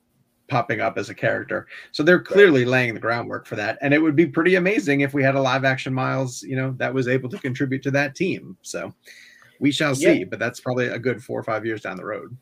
popping 0.47 0.79
up 0.81 0.97
as 0.97 1.09
a 1.09 1.15
character. 1.15 1.67
So 1.91 2.03
they're 2.03 2.21
clearly 2.21 2.65
laying 2.65 2.93
the 2.93 2.99
groundwork 2.99 3.45
for 3.45 3.55
that. 3.55 3.77
And 3.81 3.93
it 3.93 3.99
would 4.01 4.15
be 4.15 4.27
pretty 4.27 4.55
amazing 4.55 5.01
if 5.01 5.13
we 5.13 5.23
had 5.23 5.35
a 5.35 5.41
live 5.41 5.65
action 5.65 5.93
Miles, 5.93 6.41
you 6.43 6.55
know, 6.55 6.73
that 6.77 6.93
was 6.93 7.07
able 7.07 7.29
to 7.29 7.37
contribute 7.37 7.83
to 7.83 7.91
that 7.91 8.15
team. 8.15 8.57
So 8.61 8.93
we 9.59 9.71
shall 9.71 9.95
see, 9.95 10.19
Yeah. 10.19 10.25
but 10.29 10.39
that's 10.39 10.59
probably 10.59 10.87
a 10.87 10.99
good 10.99 11.23
four 11.23 11.39
or 11.39 11.43
five 11.43 11.65
years 11.65 11.81
down 11.81 11.97
the 11.97 12.05
road. 12.05 12.35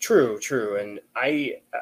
True, 0.00 0.38
true, 0.38 0.76
and 0.76 1.00
I, 1.16 1.54
uh, 1.72 1.78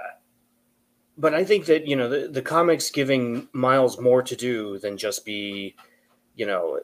but 1.18 1.34
I 1.34 1.44
think 1.44 1.64
that 1.66 1.86
you 1.88 1.96
know 1.96 2.08
the, 2.08 2.28
the 2.28 2.42
comics 2.42 2.90
giving 2.90 3.48
Miles 3.52 3.98
more 3.98 4.22
to 4.22 4.36
do 4.36 4.78
than 4.78 4.96
just 4.96 5.24
be, 5.24 5.74
you 6.36 6.46
know, 6.46 6.78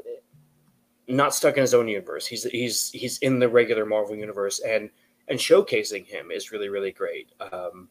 not 1.06 1.34
stuck 1.34 1.56
in 1.56 1.60
his 1.60 1.74
own 1.74 1.86
universe. 1.86 2.26
He's 2.26 2.44
he's 2.44 2.90
he's 2.90 3.18
in 3.18 3.38
the 3.38 3.48
regular 3.48 3.86
Marvel 3.86 4.16
universe, 4.16 4.60
and 4.60 4.90
and 5.28 5.38
showcasing 5.38 6.06
him 6.06 6.30
is 6.30 6.50
really 6.50 6.70
really 6.70 6.92
great. 6.92 7.30
Um, 7.52 7.88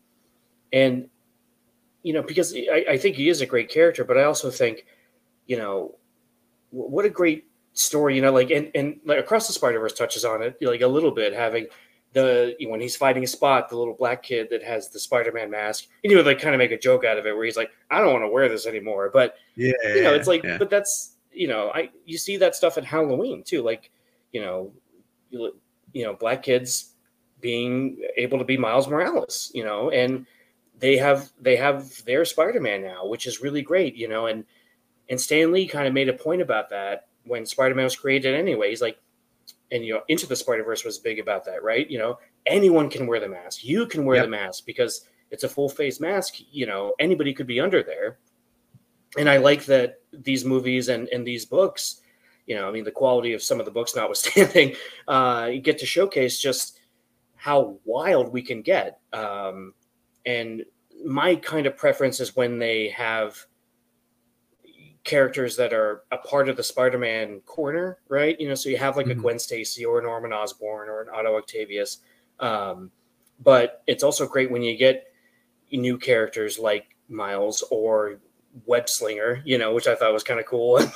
and 0.73 1.09
you 2.03 2.13
know 2.13 2.21
because 2.21 2.53
I, 2.55 2.85
I 2.91 2.97
think 2.97 3.15
he 3.15 3.29
is 3.29 3.41
a 3.41 3.45
great 3.45 3.69
character, 3.69 4.03
but 4.03 4.17
I 4.17 4.23
also 4.23 4.49
think, 4.49 4.85
you 5.45 5.57
know, 5.57 5.95
wh- 6.71 6.89
what 6.89 7.05
a 7.05 7.09
great 7.09 7.45
story, 7.73 8.15
you 8.15 8.21
know, 8.21 8.31
like 8.33 8.49
and 8.51 8.71
and 8.75 8.99
like 9.05 9.19
across 9.19 9.47
the 9.47 9.53
Spider 9.53 9.79
Verse 9.79 9.93
touches 9.93 10.25
on 10.25 10.41
it 10.41 10.57
like 10.61 10.81
a 10.81 10.87
little 10.87 11.11
bit, 11.11 11.33
having 11.33 11.67
the 12.13 12.55
when 12.61 12.79
he's 12.79 12.95
fighting 12.95 13.23
a 13.23 13.27
spot, 13.27 13.69
the 13.69 13.77
little 13.77 13.93
black 13.93 14.23
kid 14.23 14.47
that 14.49 14.63
has 14.63 14.89
the 14.89 14.99
Spider 14.99 15.31
Man 15.31 15.51
mask, 15.51 15.87
and 16.03 16.11
you 16.11 16.17
would 16.17 16.25
like 16.25 16.39
kind 16.39 16.55
of 16.55 16.59
make 16.59 16.71
a 16.71 16.77
joke 16.77 17.03
out 17.05 17.17
of 17.17 17.25
it 17.25 17.35
where 17.35 17.45
he's 17.45 17.57
like, 17.57 17.71
I 17.91 17.99
don't 17.99 18.13
want 18.13 18.23
to 18.23 18.29
wear 18.29 18.49
this 18.49 18.65
anymore, 18.65 19.09
but 19.13 19.35
Yeah, 19.55 19.73
you 19.83 20.03
know, 20.03 20.13
it's 20.13 20.27
like, 20.27 20.43
yeah. 20.43 20.57
but 20.57 20.69
that's 20.69 21.15
you 21.31 21.47
know, 21.47 21.71
I 21.73 21.89
you 22.05 22.17
see 22.17 22.37
that 22.37 22.55
stuff 22.55 22.77
at 22.77 22.85
Halloween 22.85 23.43
too, 23.43 23.61
like 23.61 23.91
you 24.31 24.41
know, 24.41 24.73
you, 25.29 25.55
you 25.93 26.03
know, 26.05 26.13
black 26.13 26.43
kids 26.43 26.93
being 27.41 27.99
able 28.17 28.39
to 28.39 28.45
be 28.45 28.57
Miles 28.57 28.87
Morales, 28.87 29.51
you 29.53 29.63
know, 29.63 29.91
and 29.91 30.25
they 30.79 30.97
have 30.97 31.31
they 31.39 31.55
have 31.55 32.03
their 32.05 32.25
Spider-Man 32.25 32.81
now, 32.83 33.05
which 33.05 33.25
is 33.27 33.41
really 33.41 33.61
great, 33.61 33.95
you 33.95 34.07
know, 34.07 34.27
and 34.27 34.45
and 35.09 35.19
Stan 35.19 35.51
Lee 35.51 35.67
kind 35.67 35.87
of 35.87 35.93
made 35.93 36.09
a 36.09 36.13
point 36.13 36.41
about 36.41 36.69
that 36.69 37.07
when 37.25 37.45
Spider-Man 37.45 37.83
was 37.85 37.95
created 37.95 38.35
anyway. 38.35 38.69
He's 38.69 38.81
like, 38.81 38.99
and 39.71 39.85
you 39.85 39.93
know, 39.93 40.01
Into 40.07 40.27
the 40.27 40.35
Spider-Verse 40.35 40.83
was 40.83 40.99
big 40.99 41.19
about 41.19 41.45
that, 41.45 41.63
right? 41.63 41.89
You 41.89 41.97
know, 41.97 42.19
anyone 42.45 42.89
can 42.89 43.07
wear 43.07 43.19
the 43.19 43.27
mask. 43.29 43.63
You 43.63 43.85
can 43.87 44.05
wear 44.05 44.17
Yep. 44.17 44.25
the 44.25 44.29
mask 44.31 44.65
because 44.65 45.07
it's 45.31 45.43
a 45.43 45.49
full 45.49 45.69
face 45.69 45.99
mask, 45.99 46.35
you 46.51 46.65
know, 46.65 46.93
anybody 46.99 47.33
could 47.33 47.47
be 47.47 47.59
under 47.59 47.83
there. 47.83 48.17
And 49.17 49.29
I 49.29 49.37
like 49.37 49.65
that 49.65 49.99
these 50.13 50.45
movies 50.45 50.89
and, 50.89 51.07
and 51.09 51.25
these 51.25 51.45
books, 51.45 52.01
you 52.45 52.55
know, 52.55 52.67
I 52.67 52.71
mean, 52.71 52.83
the 52.83 52.91
quality 52.91 53.33
of 53.33 53.41
some 53.41 53.59
of 53.59 53.65
the 53.65 53.71
books 53.71 53.95
notwithstanding, 53.95 54.75
uh, 55.07 55.49
you 55.51 55.59
get 55.59 55.77
to 55.79 55.85
showcase 55.85 56.39
just 56.39 56.79
how 57.35 57.77
wild 57.83 58.31
we 58.31 58.41
can 58.41 58.61
get. 58.61 58.99
Um, 59.11 59.73
and 60.27 60.65
my 61.05 61.35
kind 61.37 61.65
of 61.65 61.77
preference 61.77 62.19
is 62.19 62.35
when 62.35 62.59
they 62.59 62.89
have 62.89 63.37
characters 65.03 65.55
that 65.55 65.71
are 65.71 66.03
a 66.11 66.17
part 66.17 66.49
of 66.49 66.57
the 66.57 66.63
Spider-Man 66.63 67.39
corner, 67.45 67.99
right? 68.09 68.37
You 68.39 68.49
know, 68.49 68.55
so 68.55 68.67
you 68.67 68.75
have 68.77 68.97
like 68.97 69.07
a 69.07 69.15
Mhm. 69.15 69.21
Gwen 69.21 69.39
Stacy 69.39 69.85
or 69.85 69.99
a 69.99 70.03
Norman 70.03 70.33
Osborn 70.33 70.89
or 70.89 71.01
an 71.01 71.07
Otto 71.09 71.37
Octavius. 71.37 71.99
Um, 72.41 72.91
but 73.39 73.83
it's 73.87 74.03
also 74.03 74.27
great 74.27 74.51
when 74.51 74.61
you 74.63 74.75
get 74.75 75.05
new 75.71 75.97
characters 75.97 76.59
like 76.59 76.97
Miles 77.07 77.63
or 77.71 78.19
Web 78.65 78.89
Slinger, 78.89 79.41
you 79.45 79.57
know, 79.57 79.73
which 79.73 79.87
I 79.87 79.95
thought 79.95 80.13
was 80.13 80.23
kind 80.23 80.39
of 80.39 80.45
cool. 80.45 80.79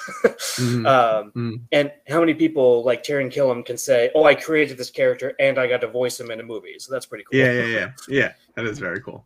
Mhm. 0.58 0.86
um, 0.88 1.32
Mhm. 1.36 1.62
And 1.72 1.92
how 2.08 2.20
many 2.20 2.34
people 2.34 2.84
like 2.84 3.04
Taran 3.04 3.32
Killam 3.32 3.66
can 3.66 3.78
say, 3.78 4.12
"Oh, 4.16 4.26
I 4.26 4.36
created 4.36 4.78
this 4.78 4.90
character 4.90 5.34
and 5.40 5.58
I 5.58 5.68
got 5.68 5.82
to 5.82 5.88
voice 5.88 6.20
him 6.20 6.30
in 6.32 6.40
a 6.40 6.44
movie," 6.44 6.76
so 6.80 6.92
that's 6.92 7.06
pretty 7.06 7.24
cool. 7.24 7.40
yeah, 7.40 7.52
yeah, 7.52 7.66
yeah, 7.66 7.92
yeah. 8.08 8.34
That 8.56 8.66
is 8.66 8.80
very 8.80 9.00
cool. 9.02 9.26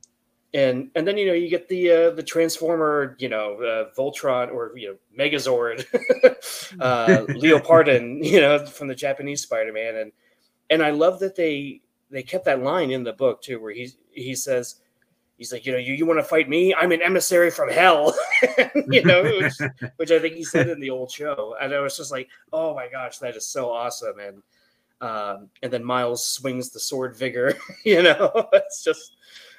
and 0.53 0.89
and 0.95 1.05
then 1.07 1.17
you 1.17 1.25
know 1.25 1.33
you 1.33 1.49
get 1.49 1.67
the 1.67 1.91
uh, 1.91 2.09
the 2.11 2.23
Transformer, 2.23 3.15
you 3.19 3.27
know, 3.29 3.55
uh, 3.61 3.89
Voltron 3.97 4.51
or 4.53 4.71
you 4.77 4.87
know 4.89 4.95
Megazord, 5.25 5.85
uh, 6.79 7.25
Leopardon, 7.29 8.23
you 8.23 8.39
know, 8.39 8.65
from 8.65 8.87
the 8.87 8.95
Japanese 8.95 9.41
Spider-Man, 9.41 9.95
and 9.95 10.11
and 10.69 10.83
I 10.83 10.91
love 10.91 11.19
that 11.19 11.35
they 11.35 11.81
they 12.11 12.23
kept 12.23 12.45
that 12.45 12.61
line 12.61 12.91
in 12.91 13.03
the 13.03 13.13
book 13.13 13.41
too, 13.41 13.59
where 13.59 13.73
he 13.73 13.89
he 14.11 14.35
says. 14.35 14.75
He's 15.37 15.51
like, 15.51 15.65
you 15.65 15.73
know, 15.73 15.77
you, 15.77 15.93
you 15.93 16.05
want 16.05 16.19
to 16.19 16.23
fight 16.23 16.47
me? 16.47 16.73
I'm 16.73 16.93
an 16.93 17.01
emissary 17.01 17.51
from 17.51 17.69
hell, 17.69 18.15
you 18.87 19.03
know, 19.03 19.23
which, 19.23 19.53
which 19.97 20.11
I 20.11 20.19
think 20.19 20.35
he 20.35 20.43
said 20.43 20.69
in 20.69 20.79
the 20.79 20.89
old 20.89 21.11
show. 21.11 21.55
And 21.61 21.73
I 21.73 21.79
was 21.79 21.97
just 21.97 22.11
like, 22.11 22.29
oh 22.53 22.73
my 22.73 22.87
gosh, 22.87 23.17
that 23.17 23.35
is 23.35 23.45
so 23.45 23.69
awesome. 23.69 24.19
And 24.19 24.41
um, 25.01 25.49
and 25.61 25.71
then 25.71 25.83
Miles 25.83 26.25
swings 26.25 26.69
the 26.69 26.79
sword 26.79 27.15
vigor, 27.17 27.53
you 27.83 28.01
know, 28.01 28.47
it's 28.53 28.83
just 28.83 29.17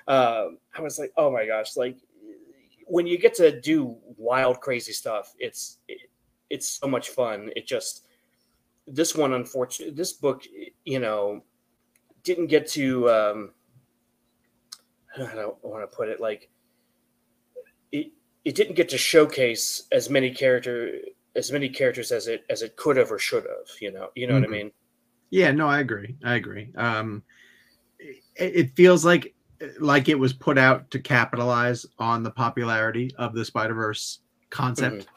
um, 0.08 0.58
I 0.76 0.80
was 0.80 0.98
like, 0.98 1.12
oh 1.16 1.30
my 1.30 1.46
gosh, 1.46 1.76
like 1.76 1.98
when 2.86 3.06
you 3.06 3.18
get 3.18 3.34
to 3.34 3.60
do 3.60 3.96
wild, 4.16 4.60
crazy 4.60 4.92
stuff, 4.92 5.34
it's 5.38 5.78
it, 5.88 6.08
it's 6.48 6.66
so 6.66 6.86
much 6.86 7.10
fun. 7.10 7.50
It 7.54 7.66
just 7.66 8.06
this 8.86 9.14
one, 9.14 9.34
unfortunately, 9.34 9.94
this 9.94 10.14
book, 10.14 10.44
you 10.84 11.00
know, 11.00 11.42
didn't 12.22 12.46
get 12.46 12.66
to. 12.68 13.10
Um, 13.10 13.50
I 15.18 15.34
don't 15.34 15.56
want 15.64 15.88
to 15.88 15.96
put 15.96 16.08
it 16.08 16.20
like 16.20 16.50
it. 17.92 18.12
It 18.44 18.54
didn't 18.54 18.74
get 18.76 18.88
to 18.90 18.98
showcase 18.98 19.86
as 19.92 20.08
many 20.10 20.30
character 20.30 20.92
as 21.34 21.52
many 21.52 21.68
characters 21.68 22.12
as 22.12 22.28
it 22.28 22.44
as 22.50 22.62
it 22.62 22.76
could 22.76 22.96
have 22.96 23.10
or 23.12 23.18
should 23.18 23.44
have. 23.44 23.68
You 23.80 23.92
know, 23.92 24.10
you 24.14 24.26
know 24.26 24.34
what 24.34 24.44
I 24.44 24.46
Mhm. 24.46 24.50
mean. 24.50 24.72
Yeah, 25.30 25.50
no, 25.52 25.66
I 25.68 25.80
agree. 25.80 26.16
I 26.24 26.34
agree. 26.36 26.72
Um, 26.76 27.22
it, 27.98 28.16
it 28.36 28.76
feels 28.76 29.04
like 29.04 29.34
like 29.80 30.08
it 30.08 30.18
was 30.18 30.32
put 30.32 30.58
out 30.58 30.90
to 30.90 30.98
capitalize 31.00 31.86
on 31.98 32.22
the 32.22 32.30
popularity 32.30 33.10
of 33.16 33.34
the 33.34 33.44
Spider 33.44 33.74
Verse 33.74 34.20
concept 34.50 35.08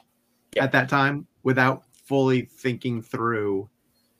Yeah. 0.56 0.64
at 0.64 0.72
that 0.72 0.90
time, 0.90 1.28
without 1.44 1.84
fully 2.06 2.44
thinking 2.44 3.02
through 3.02 3.70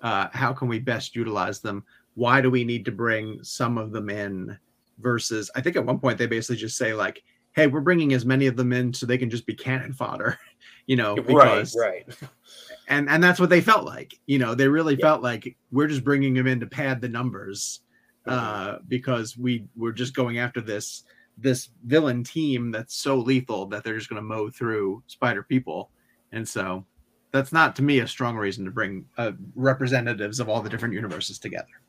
uh, 0.02 0.28
how 0.32 0.54
can 0.54 0.68
we 0.68 0.80
best 0.80 1.16
utilize 1.16 1.60
them. 1.60 1.84
Why 2.14 2.40
do 2.42 2.50
we 2.52 2.64
need 2.64 2.86
to 2.86 2.92
bring 2.92 3.44
some 3.44 3.78
of 3.78 3.92
them 3.92 4.10
in? 4.10 4.58
Versus, 5.00 5.50
I 5.56 5.62
think 5.62 5.76
at 5.76 5.86
one 5.86 6.00
point 6.00 6.18
they 6.18 6.28
basically 6.28 6.58
just 6.58 6.78
say 6.78 6.94
like, 6.94 7.24
"Hey, 7.54 7.68
we're 7.68 7.80
bringing 7.82 8.14
as 8.14 8.26
many 8.26 8.48
of 8.48 8.56
them 8.58 8.74
in 8.74 8.94
so 8.94 9.06
they 9.06 9.18
can 9.18 9.30
just 9.30 9.46
be 9.46 9.54
cannon 9.56 9.94
fodder," 9.94 10.38
you 10.88 10.96
know, 10.96 11.16
Right, 11.16 11.26
because 11.28 11.76
right. 11.80 12.06
and 12.88 13.10
and 13.10 13.24
that's 13.24 13.40
what 13.40 13.50
they 13.50 13.62
felt 13.62 13.86
like 13.86 14.20
you 14.26 14.40
know 14.40 14.56
they 14.56 14.68
really 14.68 14.96
Yeah. 14.96 15.06
felt 15.06 15.24
like 15.24 15.56
we're 15.72 15.88
just 15.88 16.04
bringing 16.04 16.34
them 16.34 16.48
in 16.48 16.60
to 16.60 16.68
pad 16.68 17.02
the 17.02 17.10
numbers 17.10 17.82
Mm-hmm. 18.28 18.38
uh 18.38 18.78
because 18.90 19.38
we 19.38 19.66
we're 19.78 19.94
just 19.94 20.14
going 20.14 20.40
after 20.40 20.60
this 20.60 21.04
this 21.38 21.70
villain 21.86 22.22
team 22.22 22.70
that's 22.70 22.94
so 22.96 23.16
lethal 23.18 23.66
that 23.68 23.82
they're 23.86 23.98
just 23.98 24.10
going 24.10 24.22
to 24.22 24.28
mow 24.28 24.50
through 24.50 25.02
spider 25.08 25.42
people 25.42 25.90
and 26.34 26.46
so 26.46 26.86
that's 27.32 27.54
not 27.54 27.78
to 27.78 27.82
me 27.82 28.00
a 28.00 28.08
strong 28.08 28.36
reason 28.36 28.66
to 28.66 28.72
bring 28.72 29.06
uh, 29.18 29.32
representatives 29.56 30.42
of 30.42 30.50
all 30.50 30.62
the 30.62 30.70
different 30.70 30.94
universes 30.94 31.40
together 31.40 31.82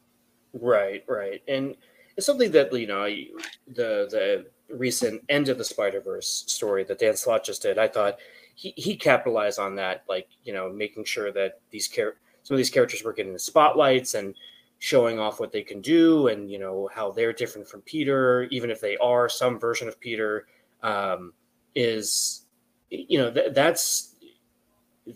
Right, 0.53 1.05
right, 1.09 1.43
and 1.49 1.75
it's 2.17 2.27
something 2.27 2.51
that 2.53 2.73
you 2.73 2.87
know 2.87 3.05
the 3.05 4.07
the 4.11 4.47
recent 4.69 5.23
end 5.29 5.49
of 5.49 5.59
the 5.59 5.65
Spider 5.65 6.01
Verse 6.01 6.45
story 6.47 6.85
that 6.85 6.99
Dan 6.99 7.17
Slott 7.17 7.45
just 7.45 7.63
did. 7.63 7.79
I 7.79 7.89
thought 7.89 8.19
he 8.55 8.73
he 8.77 8.97
capitalized 8.97 9.59
on 9.59 9.75
that, 9.77 10.05
like 10.09 10.29
you 10.45 10.53
know, 10.53 10.73
making 10.73 11.05
sure 11.05 11.33
that 11.33 11.61
these 11.71 11.89
char- 11.89 12.17
some 12.43 12.55
of 12.55 12.59
these 12.59 12.71
characters 12.71 13.03
were 13.03 13.13
getting 13.13 13.33
the 13.33 13.39
spotlights 13.39 14.15
and 14.15 14.35
showing 14.79 15.19
off 15.19 15.41
what 15.41 15.53
they 15.53 15.63
can 15.63 15.81
do, 15.81 16.29
and 16.29 16.51
you 16.51 16.59
know 16.59 16.89
how 16.95 17.11
they're 17.11 17.33
different 17.33 17.69
from 17.69 17.83
Peter, 17.83 18.45
even 18.51 18.71
if 18.71 18.81
they 18.81 18.97
are 18.99 19.29
some 19.29 19.59
version 19.59 19.89
of 19.89 19.99
Peter. 20.01 20.47
Um, 20.83 21.35
is 21.75 22.47
you 22.91 23.19
know 23.19 23.31
th- 23.31 23.55
that's 23.55 24.17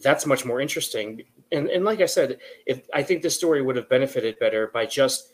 that's 0.03 0.26
much 0.26 0.45
more 0.45 0.61
interesting 0.61 1.22
and 1.53 1.68
and 1.68 1.84
like 1.84 2.01
i 2.01 2.07
said 2.07 2.38
if 2.66 2.86
i 2.95 3.03
think 3.03 3.22
this 3.22 3.34
story 3.34 3.62
would 3.62 3.76
have 3.76 3.88
benefited 3.88 4.38
better 4.38 4.68
by 4.72 4.86
just 4.86 5.32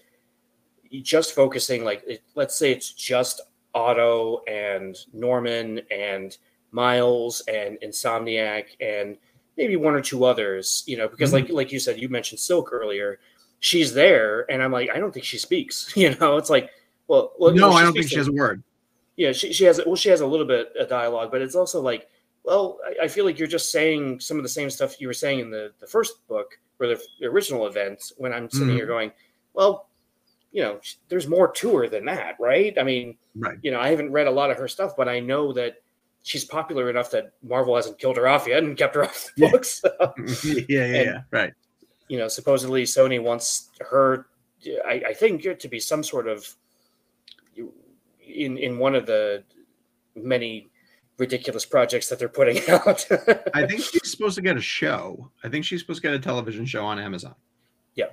just 0.90 1.34
focusing 1.34 1.84
like 1.84 2.02
it, 2.06 2.22
let's 2.34 2.58
say 2.58 2.72
it's 2.72 2.92
just 2.92 3.40
otto 3.74 4.42
and 4.48 4.96
norman 5.12 5.80
and 5.90 6.38
miles 6.72 7.40
and 7.42 7.78
insomniac 7.84 8.64
and 8.80 9.16
maybe 9.56 9.76
one 9.76 9.94
or 9.94 10.00
two 10.00 10.24
others 10.24 10.82
you 10.86 10.96
know 10.96 11.06
because 11.08 11.30
Mhm. 11.30 11.34
like 11.34 11.50
like 11.50 11.72
you 11.72 11.78
said 11.78 12.00
you 12.00 12.08
mentioned 12.08 12.40
silk 12.40 12.70
earlier 12.72 13.20
she's 13.60 13.92
there 13.94 14.50
and 14.50 14.62
i'm 14.62 14.72
like 14.72 14.90
i 14.90 14.98
don't 14.98 15.12
think 15.12 15.24
she 15.24 15.38
speaks 15.38 15.92
you 15.96 16.14
know 16.16 16.36
it's 16.36 16.50
like 16.50 16.70
well, 17.06 17.32
well 17.38 17.54
no 17.54 17.68
well, 17.68 17.76
i 17.78 17.82
don't 17.82 17.92
think 17.92 18.08
she 18.08 18.16
has 18.16 18.28
a 18.28 18.32
word 18.32 18.62
yeah, 19.16 19.32
she, 19.32 19.52
she 19.52 19.64
has 19.64 19.78
well, 19.84 19.96
she 19.96 20.08
has 20.08 20.22
a 20.22 20.26
little 20.26 20.46
bit 20.46 20.72
of 20.78 20.88
dialogue, 20.88 21.30
but 21.30 21.42
it's 21.42 21.54
also 21.54 21.82
like, 21.82 22.08
well, 22.42 22.78
I, 22.86 23.04
I 23.04 23.08
feel 23.08 23.26
like 23.26 23.38
you're 23.38 23.48
just 23.48 23.70
saying 23.70 24.18
some 24.18 24.38
of 24.38 24.42
the 24.42 24.48
same 24.48 24.70
stuff 24.70 24.98
you 24.98 25.08
were 25.08 25.12
saying 25.12 25.40
in 25.40 25.50
the 25.50 25.72
the 25.78 25.86
first 25.86 26.26
book 26.26 26.58
or 26.78 26.86
the, 26.86 26.98
the 27.18 27.26
original 27.26 27.66
event. 27.66 28.12
When 28.16 28.32
I'm 28.32 28.48
sitting 28.48 28.68
Mhm. 28.68 28.76
here 28.78 28.86
going, 28.86 29.12
well, 29.52 29.89
you 30.52 30.62
know, 30.62 30.80
there's 31.08 31.28
more 31.28 31.50
to 31.52 31.76
her 31.76 31.88
than 31.88 32.04
that, 32.06 32.36
right? 32.40 32.76
I 32.78 32.82
mean, 32.82 33.16
right 33.36 33.58
you 33.62 33.70
know, 33.70 33.78
I 33.80 33.88
haven't 33.88 34.10
read 34.12 34.26
a 34.26 34.30
lot 34.30 34.50
of 34.50 34.56
her 34.58 34.66
stuff, 34.68 34.92
but 34.96 35.08
I 35.08 35.20
know 35.20 35.52
that 35.52 35.76
she's 36.22 36.44
popular 36.44 36.90
enough 36.90 37.10
that 37.12 37.32
Marvel 37.42 37.76
hasn't 37.76 37.98
killed 37.98 38.16
her 38.16 38.26
off 38.28 38.46
yet 38.46 38.62
and 38.62 38.76
kept 38.76 38.94
her 38.94 39.04
off 39.04 39.30
the 39.36 39.44
Yeah. 39.44 39.50
books. 39.52 39.80
So, 39.82 39.90
yeah 40.44 40.62
yeah 40.68 40.84
And- 40.84 40.94
yeah 41.06 41.20
right 41.30 41.52
you 42.08 42.18
know, 42.18 42.26
supposedly 42.26 42.82
Sony 42.82 43.22
wants 43.22 43.70
her, 43.88 44.26
I, 44.84 45.00
I 45.10 45.14
think, 45.14 45.42
to 45.60 45.68
be 45.68 45.78
some 45.78 46.02
sort 46.02 46.26
of 46.26 46.44
in 47.56 48.56
in 48.58 48.78
one 48.78 48.94
of 48.94 49.06
the 49.06 49.44
many 50.14 50.68
ridiculous 51.18 51.64
projects 51.66 52.08
that 52.08 52.18
they're 52.18 52.28
putting 52.28 52.58
out. 52.70 53.06
i 53.54 53.66
think 53.66 53.80
she's 53.82 54.10
supposed 54.10 54.34
to 54.36 54.42
get 54.42 54.56
a 54.56 54.60
show 54.60 55.30
i 55.44 55.48
think 55.48 55.64
she's 55.64 55.80
supposed 55.80 56.00
to 56.00 56.08
get 56.08 56.14
a 56.14 56.18
television 56.18 56.64
show 56.64 56.84
on 56.84 56.98
amazon 56.98 57.34
yeah, 57.96 58.06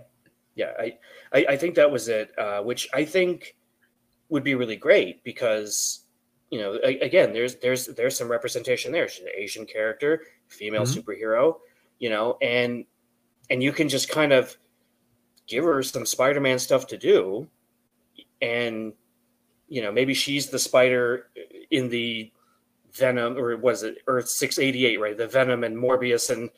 I, 0.80 0.98
I 1.34 1.46
I 1.50 1.58
think 1.58 1.76
that 1.76 1.92
was 1.92 2.08
it, 2.08 2.32
uh, 2.38 2.62
which 2.62 2.88
I 2.94 3.06
think 3.06 3.56
would 4.30 4.44
be 4.44 4.56
really 4.56 4.76
great 4.76 5.24
because 5.24 6.02
you 6.50 6.60
know 6.60 6.80
a- 6.84 7.00
again 7.00 7.34
there's 7.34 7.56
there's 7.56 7.88
there's 7.88 8.18
some 8.18 8.30
representation 8.30 8.92
there. 8.92 9.08
She's 9.08 9.24
an 9.26 9.32
Asian 9.36 9.66
character, 9.66 10.22
female 10.48 10.84
Mhm. 10.84 11.02
superhero, 11.04 11.58
you 12.00 12.10
know, 12.10 12.38
and 12.42 12.86
and 13.50 13.62
you 13.64 13.72
can 13.72 13.88
just 13.90 14.10
kind 14.10 14.34
of 14.34 14.56
give 15.48 15.64
her 15.64 15.82
some 15.82 16.06
Spider-Man 16.06 16.60
stuff 16.60 16.88
to 16.88 16.98
do, 16.98 17.48
and 18.42 18.94
you 19.70 19.82
know 19.82 19.92
maybe 19.92 20.14
she's 20.14 20.48
the 20.48 20.60
spider 20.60 21.30
in 21.72 21.90
the 21.90 22.32
Venom 22.94 23.38
or 23.38 23.56
was 23.58 23.84
it 23.84 24.00
Earth 24.08 24.28
six 24.30 24.58
eighty 24.60 24.86
eight 24.86 25.00
right? 25.00 25.18
The 25.18 25.28
Venom 25.28 25.64
and 25.64 25.76
Morbius 25.78 26.30
and 26.32 26.50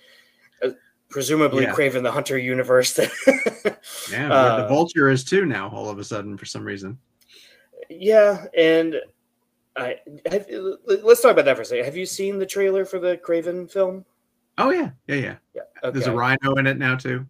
presumably 1.10 1.64
Yeah. 1.64 1.74
Kraven 1.74 2.03
the 2.03 2.12
Hunter 2.12 2.38
universe. 2.38 2.93
That 2.93 3.12
Yeah, 4.12 4.30
where 4.30 4.62
the 4.62 4.66
Uh, 4.66 4.68
vulture 4.68 5.10
is 5.10 5.24
too 5.24 5.45
now, 5.45 5.70
all 5.70 5.89
of 5.89 5.99
a 5.99 6.03
sudden, 6.03 6.38
for 6.38 6.45
some 6.45 6.64
reason. 6.64 6.97
yeah, 7.89 8.45
and 8.57 8.95
I 9.76 9.97
have, 10.30 10.45
let's 10.86 11.22
talk 11.22 11.32
about 11.32 11.45
that 11.45 11.55
for 11.55 11.62
a 11.62 11.66
second. 11.66 11.86
Have 11.86 11.95
you 11.97 12.05
seen 12.05 12.38
the 12.38 12.45
trailer 12.45 12.86
for 12.86 12.99
the 12.99 13.18
Kraven 13.18 13.72
film? 13.72 14.05
Oh 14.57 14.72
yeah, 14.72 14.89
yeah, 15.07 15.16
yeah. 15.16 15.36
Yeah, 15.55 15.89
There's 15.91 16.07
a 16.07 16.12
rhino 16.14 16.55
in 16.55 16.68
it 16.68 16.78
now 16.78 16.95
too. 16.95 17.26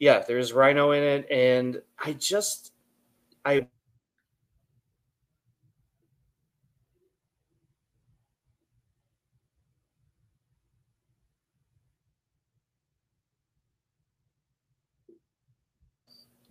Yeah, 0.00 0.24
there's 0.26 0.52
Rhino 0.52 0.90
in 0.90 1.02
it, 1.04 1.30
and 1.30 1.80
I 1.96 2.14
just 2.14 2.72
I 3.44 3.68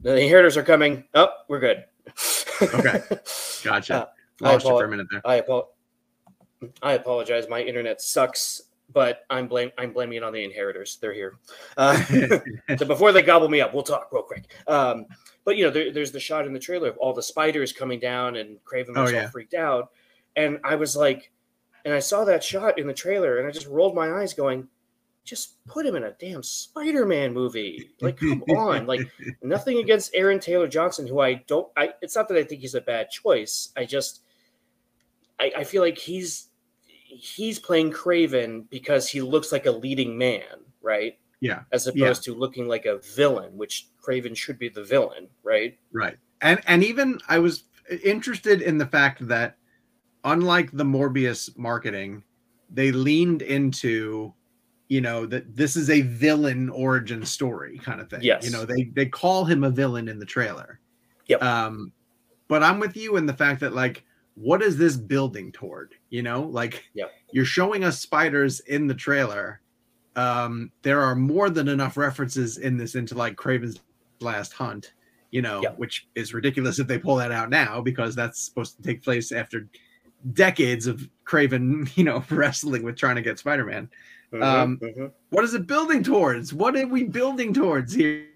The 0.02 0.16
inheritors 0.20 0.58
are 0.58 0.64
coming. 0.64 1.04
Oh, 1.14 1.30
we're 1.48 1.60
good. 1.60 1.86
Okay. 2.62 3.02
Gotcha. 3.64 3.96
Uh, 3.96 4.06
I 4.44 4.54
Lost 4.54 4.66
you 4.66 4.72
for 4.72 4.86
a 4.86 4.90
minute 4.90 5.08
there. 5.12 5.22
I 5.24 5.40
apo- 5.40 5.70
I 6.82 6.94
apologize. 6.94 7.48
My 7.48 7.62
internet 7.62 8.02
sucks, 8.02 8.62
but 8.92 9.26
I'm 9.30 9.48
blame 9.48 9.72
I'm 9.78 9.94
blaming 9.94 10.18
it 10.18 10.24
on 10.24 10.34
the 10.34 10.44
inheritors. 10.44 10.98
They're 11.00 11.14
here. 11.14 11.38
Uh, 11.78 12.02
so 12.78 12.86
before 12.86 13.12
they 13.12 13.22
gobble 13.22 13.50
me 13.50 13.62
up, 13.62 13.74
we'll 13.74 13.84
talk 13.84 14.10
real 14.12 14.24
quick. 14.24 14.52
Um, 14.68 15.06
but 15.46 15.58
you 15.58 15.66
know, 15.66 15.70
there, 15.72 15.92
there's 15.92 16.12
the 16.12 16.20
shot 16.20 16.48
in 16.48 16.54
the 16.54 16.60
trailer 16.60 16.90
of 16.90 16.98
all 16.98 17.14
the 17.14 17.24
spiders 17.24 17.72
coming 17.72 18.00
down, 18.00 18.36
and 18.38 18.58
Kraven 18.66 18.94
Oh, 18.96 19.04
was 19.04 19.12
yeah. 19.12 19.24
all 19.24 19.30
freaked 19.30 19.54
out, 19.54 19.92
and 20.36 20.60
I 20.64 20.76
was 20.76 20.96
like, 20.96 21.32
and 21.86 21.94
I 21.94 22.00
saw 22.00 22.26
that 22.26 22.44
shot 22.44 22.80
in 22.80 22.88
the 22.88 22.94
trailer, 22.94 23.38
and 23.38 23.48
I 23.48 23.52
just 23.52 23.68
rolled 23.68 23.96
my 23.96 24.12
eyes, 24.12 24.34
going, 24.34 24.68
just 25.32 25.64
put 25.66 25.86
him 25.86 25.96
in 25.96 26.04
a 26.04 26.12
damn 26.20 26.44
Spider-Man 26.44 27.34
movie. 27.34 27.90
Like, 28.02 28.18
come 28.20 28.44
on. 28.50 28.86
Like, 28.86 29.00
nothing 29.42 29.78
against 29.78 30.12
Aaron 30.14 30.42
Taylor 30.42 30.68
Johnson, 30.68 31.08
who 31.08 31.22
I 31.22 31.36
don't. 31.48 31.70
I. 31.78 31.94
It's 32.02 32.18
not 32.18 32.28
that 32.28 32.38
I 32.38 32.44
think 32.44 32.60
he's 32.60 32.76
a 32.76 32.82
bad 32.82 33.10
choice. 33.10 33.70
I 33.78 33.86
just, 33.86 34.24
I, 35.40 35.54
I 35.60 35.64
feel 35.64 35.82
like 35.82 35.98
he's 35.98 36.50
he's 36.84 37.60
playing 37.60 37.92
Kraven 37.94 38.70
because 38.70 39.08
he 39.08 39.22
looks 39.22 39.52
like 39.54 39.66
a 39.66 39.72
leading 39.72 40.18
man, 40.18 40.44
right? 40.82 41.18
Yeah. 41.40 41.62
As 41.72 41.88
Yeah. 41.94 42.06
opposed 42.06 42.24
to 42.26 42.36
looking 42.36 42.68
like 42.68 42.86
a 42.86 43.00
villain, 43.16 43.58
which 43.58 43.88
Kraven 44.06 44.36
should 44.36 44.60
be 44.60 44.68
the 44.70 44.84
villain, 44.84 45.30
right? 45.44 45.78
Right. 45.94 46.18
And 46.42 46.60
and 46.68 46.84
even 46.84 47.20
I 47.30 47.40
was 47.40 47.64
interested 48.04 48.62
in 48.62 48.78
the 48.78 48.86
fact 48.86 49.26
that 49.28 49.56
unlike 50.26 50.72
the 50.72 50.84
Morbius 50.84 51.58
marketing, 51.58 52.24
they 52.70 52.92
leaned 52.92 53.42
into 53.42 54.34
you 54.92 55.00
know 55.00 55.26
that 55.26 55.56
this 55.56 55.78
is 55.78 55.90
a 55.90 56.02
villain 56.02 56.68
origin 56.70 57.26
story 57.26 57.78
kind 57.78 58.02
of 58.02 58.10
thing. 58.10 58.20
Yes. 58.22 58.44
You 58.44 58.52
know, 58.52 58.66
they 58.66 58.92
they 58.94 59.06
call 59.06 59.46
him 59.46 59.64
a 59.64 59.70
villain 59.70 60.10
in 60.10 60.20
the 60.20 60.26
trailer. 60.26 60.82
Yep. 61.28 61.42
Um 61.42 61.94
but 62.50 62.62
I'm 62.62 62.78
with 62.78 62.98
you 62.98 63.16
in 63.16 63.26
the 63.26 63.34
fact 63.34 63.62
that 63.62 63.74
like 63.74 64.04
what 64.36 64.62
is 64.62 64.78
this 64.78 64.98
building 64.98 65.50
toward? 65.54 65.94
You 66.10 66.24
know, 66.24 66.42
like 66.42 66.84
Yep. 66.94 67.10
you're 67.32 67.46
showing 67.46 67.86
us 67.86 68.02
spiders 68.02 68.60
in 68.60 68.86
the 68.86 68.94
trailer. 68.94 69.62
Um 70.18 70.74
there 70.82 71.02
are 71.02 71.16
more 71.16 71.50
than 71.50 71.70
enough 71.70 71.96
references 71.96 72.58
in 72.58 72.76
this 72.76 72.96
into 72.96 73.16
like 73.16 73.38
Kraven's 73.38 73.80
last 74.20 74.52
hunt 74.52 74.92
you 75.32 75.42
know, 75.42 75.62
Yep. 75.62 75.78
which 75.78 76.10
is 76.16 76.34
ridiculous 76.34 76.80
if 76.80 76.88
they 76.88 76.98
pull 77.00 77.16
that 77.16 77.32
out 77.32 77.50
now 77.50 77.80
because 77.80 78.14
that's 78.14 78.42
supposed 78.42 78.76
to 78.76 78.84
take 78.84 79.02
place 79.02 79.32
after 79.32 79.70
decades 80.34 80.86
of 80.86 81.08
Kraven, 81.26 81.90
you 81.96 82.04
know, 82.04 82.26
wrestling 82.30 82.84
with 82.84 82.98
trying 82.98 83.16
to 83.16 83.22
get 83.22 83.40
Spider 83.40 83.64
Man. 84.32 84.42
Mhm, 84.42 84.44
Um, 84.64 84.78
mhm. 84.80 85.12
What 85.30 85.44
is 85.44 85.54
it 85.54 85.68
building 85.68 86.04
towards? 86.04 86.54
What 86.54 86.76
are 86.76 86.88
we 86.88 87.04
building 87.04 87.54
towards 87.54 87.94
here, 87.94 88.28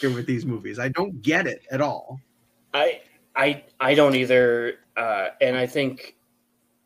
here 0.00 0.10
with 0.12 0.26
these 0.26 0.44
movies? 0.44 0.78
I 0.78 0.88
don't 0.88 1.22
get 1.22 1.46
it 1.46 1.62
at 1.70 1.80
all. 1.80 2.20
I 2.74 3.00
I 3.36 3.64
I 3.80 3.94
don't 3.94 4.14
either, 4.16 4.74
uh, 4.96 5.28
and 5.40 5.56
I 5.56 5.66
think, 5.66 6.16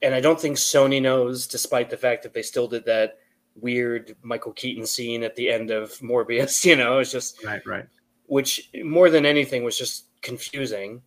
and 0.03 0.15
I 0.15 0.21
don't 0.21 0.39
think 0.41 0.57
Sony 0.59 1.01
knows, 1.01 1.47
despite 1.47 1.89
the 1.89 1.97
fact 1.97 2.23
that 2.25 2.35
they 2.35 2.43
still 2.43 2.69
did 2.69 2.85
that 2.87 3.19
weird 3.55 4.15
Michael 4.23 4.53
Keaton 4.53 4.87
scene 4.87 5.23
at 5.23 5.35
the 5.37 5.51
end 5.51 5.71
of 5.71 5.91
Morbius. 6.01 6.65
You 6.65 6.77
know, 6.77 6.99
it's 6.99 7.13
just 7.13 7.43
Right, 7.45 7.65
right. 7.67 7.87
which 8.27 8.71
more 8.83 9.09
than 9.11 9.25
anything 9.27 9.65
was 9.65 9.79
just 9.79 10.07
confusing. 10.23 11.03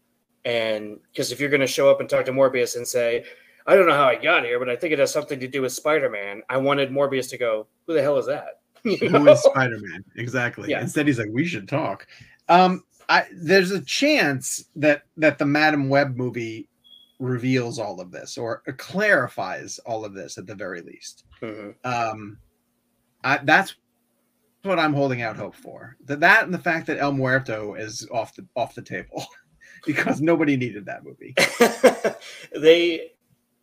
And 0.45 0.99
because 1.11 1.31
if 1.31 1.39
you're 1.39 1.49
going 1.49 1.61
to 1.61 1.67
show 1.67 1.89
up 1.89 1.99
and 1.99 2.09
talk 2.09 2.25
to 2.25 2.31
Morbius 2.31 2.75
and 2.75 2.87
say, 2.87 3.25
I 3.67 3.75
don't 3.75 3.87
know 3.87 3.93
how 3.95 4.05
I 4.07 4.15
got 4.15 4.43
here, 4.43 4.59
but 4.59 4.69
I 4.69 4.75
think 4.75 4.93
it 4.93 4.99
has 4.99 5.11
something 5.11 5.39
to 5.39 5.47
do 5.47 5.61
with 5.63 5.73
Spider 5.73 6.09
Man, 6.09 6.41
I 6.49 6.57
wanted 6.57 6.91
Morbius 6.91 7.29
to 7.31 7.37
go, 7.37 7.67
Who 7.87 7.93
the 7.93 8.01
hell 8.01 8.17
is 8.17 8.27
that? 8.27 8.59
You 8.83 8.97
Who 8.97 9.09
know? 9.23 9.31
is 9.31 9.41
Spider 9.41 9.79
Man? 9.79 10.03
Exactly. 10.15 10.69
Yeah. 10.69 10.81
Instead, 10.81 11.07
he's 11.07 11.17
like, 11.17 11.29
we 11.31 11.45
should 11.45 11.67
talk. 11.67 12.05
Um, 12.49 12.83
I 13.09 13.25
there's 13.33 13.71
a 13.71 13.81
chance 13.83 14.65
that 14.75 15.03
that 15.17 15.37
the 15.39 15.45
Madame 15.45 15.89
Web 15.89 16.15
movie 16.15 16.67
reveals 17.19 17.79
all 17.79 17.99
of 18.01 18.11
this 18.11 18.37
or 18.37 18.61
clarifies 18.77 19.79
all 19.85 20.03
of 20.05 20.13
this 20.13 20.37
at 20.37 20.45
the 20.45 20.53
very 20.55 20.81
least. 20.81 21.23
Mhm. 21.41 21.73
um 21.83 22.37
I, 23.23 23.39
that's 23.43 23.75
what 24.63 24.77
i'm 24.79 24.93
holding 24.93 25.21
out 25.21 25.35
hope 25.37 25.55
for 25.55 25.95
that 26.05 26.19
that 26.19 26.43
and 26.43 26.53
the 26.53 26.59
fact 26.59 26.87
that 26.87 26.97
el 26.97 27.11
muerto 27.13 27.73
is 27.75 28.07
off 28.11 28.35
the 28.35 28.45
off 28.55 28.75
the 28.75 28.81
table 28.81 29.25
because 29.85 30.21
nobody 30.21 30.57
needed 30.57 30.85
that 30.85 31.03
movie 31.03 31.33
they, 32.59 33.11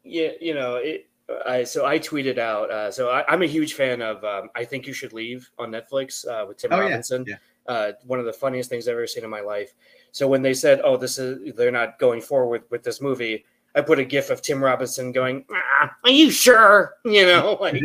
yeah, 0.05 0.30
you 0.40 0.55
know, 0.55 0.76
it. 0.76 1.09
I 1.46 1.64
so 1.64 1.86
I 1.86 1.98
tweeted 1.98 2.38
out. 2.38 2.70
Uh, 2.70 2.90
so 2.90 3.11
I, 3.11 3.24
I'm 3.28 3.42
a 3.42 3.46
huge 3.46 3.74
fan 3.74 4.03
of. 4.03 4.22
Um, 4.24 4.50
I 4.55 4.64
think 4.64 4.86
you 4.86 4.92
should 4.92 5.12
leave 5.12 5.48
on 5.59 5.70
Netflix 5.70 6.26
uh, 6.26 6.46
with 6.46 6.59
Tim 6.59 6.72
Oh, 6.72 6.80
Robinson. 6.80 7.24
yeah. 7.26 7.36
Uh, 7.66 7.92
one 8.05 8.18
of 8.18 8.24
the 8.24 8.32
funniest 8.32 8.68
things 8.68 8.88
I've 8.88 8.92
ever 8.92 9.07
seen 9.07 9.22
in 9.24 9.30
my 9.30 9.40
life. 9.40 9.74
So 10.11 10.26
when 10.28 10.42
they 10.42 10.53
said, 10.53 10.80
"Oh, 10.84 10.96
this 10.96 11.18
is 11.18 11.55
they're 11.55 11.70
not 11.70 11.98
going 11.98 12.20
forward 12.20 12.64
with 12.70 12.82
this 12.82 13.00
movie," 13.00 13.44
I 13.74 13.80
put 13.82 13.98
a 14.00 14.05
GIF 14.05 14.30
of 14.30 14.42
Tim 14.42 14.62
Robinson 14.62 15.12
going, 15.12 15.44
ah, 15.50 15.94
"Are 16.05 16.11
you 16.11 16.30
sure?" 16.30 16.94
You 17.05 17.24
know, 17.24 17.57
like 17.61 17.80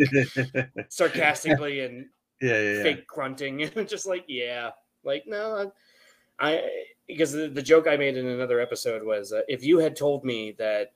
sarcastically 0.88 1.80
and 1.80 2.06
yeah, 2.40 2.60
yeah. 2.60 2.82
fake 2.82 3.06
grunting 3.06 3.62
and 3.62 3.88
just 3.88 4.06
like 4.06 4.24
yeah 4.28 4.70
like 5.04 5.24
no 5.26 5.70
i, 6.38 6.50
I 6.52 6.62
because 7.06 7.32
the, 7.32 7.48
the 7.48 7.62
joke 7.62 7.86
i 7.88 7.96
made 7.96 8.16
in 8.16 8.26
another 8.26 8.60
episode 8.60 9.02
was 9.02 9.32
uh, 9.32 9.42
if 9.48 9.64
you 9.64 9.78
had 9.78 9.96
told 9.96 10.24
me 10.24 10.54
that 10.58 10.92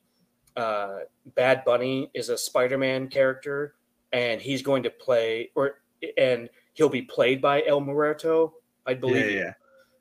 uh 0.56 0.98
bad 1.34 1.64
bunny 1.64 2.10
is 2.14 2.28
a 2.28 2.36
spider-man 2.38 3.08
character 3.08 3.74
and 4.12 4.40
he's 4.40 4.62
going 4.62 4.82
to 4.82 4.90
play 4.90 5.50
or 5.54 5.80
and 6.16 6.48
he'll 6.74 6.88
be 6.88 7.02
played 7.02 7.40
by 7.40 7.62
el 7.66 7.80
muerto 7.80 8.54
i'd 8.86 9.00
believe 9.00 9.30
yeah, 9.30 9.40
yeah. 9.40 9.52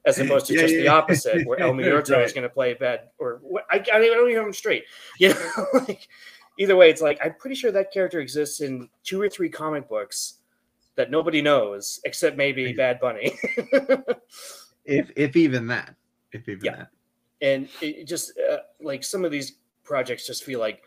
as 0.05 0.19
opposed 0.19 0.45
to 0.47 0.53
Yeah, 0.53 0.61
just 0.61 0.73
the 0.73 0.87
opposite 0.87 1.47
where 1.47 1.59
el 1.59 1.73
muerto 1.75 2.19
is 2.21 2.33
going 2.33 2.43
to 2.43 2.49
play 2.49 2.73
bad 2.73 3.09
or 3.17 3.41
I, 3.69 3.75
I 3.75 3.79
don't 3.79 4.03
even 4.03 4.35
have 4.35 4.47
him 4.47 4.53
straight 4.53 4.83
you 5.19 5.29
know 5.29 5.65
like 5.87 6.07
either 6.59 6.75
way 6.75 6.89
it's 6.89 7.01
like 7.01 7.19
i'm 7.23 7.35
pretty 7.35 7.55
sure 7.55 7.71
that 7.71 7.93
character 7.93 8.19
exists 8.19 8.61
in 8.61 8.89
two 9.03 9.21
or 9.21 9.29
three 9.29 9.49
comic 9.49 9.87
books 9.87 10.39
that 10.95 11.09
nobody 11.11 11.41
knows 11.41 11.99
except 12.05 12.37
maybe 12.37 12.73
bad 12.73 12.99
bunny. 12.99 13.33
If 14.83 15.11
if 15.15 15.35
even 15.35 15.67
that 15.67 15.93
if 16.31 16.49
even 16.49 16.73
that. 16.73 16.89
And 17.39 17.69
just 18.03 18.33
uh, 18.39 18.57
like 18.81 19.03
some 19.03 19.23
of 19.23 19.31
these 19.31 19.57
projects 19.91 20.25
just 20.25 20.45
feel 20.45 20.61
like 20.61 20.83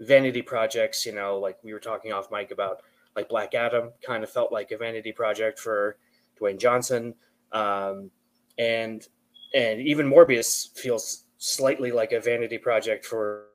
vanity 0.00 0.40
projects 0.40 1.04
you 1.04 1.14
know 1.14 1.38
like 1.38 1.58
we 1.62 1.74
were 1.74 1.84
talking 1.90 2.10
off 2.10 2.30
mic 2.30 2.50
about 2.50 2.80
like 3.14 3.28
black 3.28 3.54
adam 3.54 3.92
kind 4.02 4.24
of 4.24 4.30
felt 4.30 4.50
like 4.50 4.70
a 4.70 4.78
vanity 4.78 5.12
project 5.12 5.58
for 5.58 5.98
dwayne 6.40 6.58
johnson. 6.58 7.14
Um, 7.52 8.10
and 8.58 9.06
and 9.54 9.80
even 9.80 10.10
morbius 10.10 10.74
feels 10.74 11.24
slightly 11.36 11.92
like 11.92 12.12
a 12.12 12.20
vanity 12.20 12.56
project 12.56 13.04
for 13.04 13.48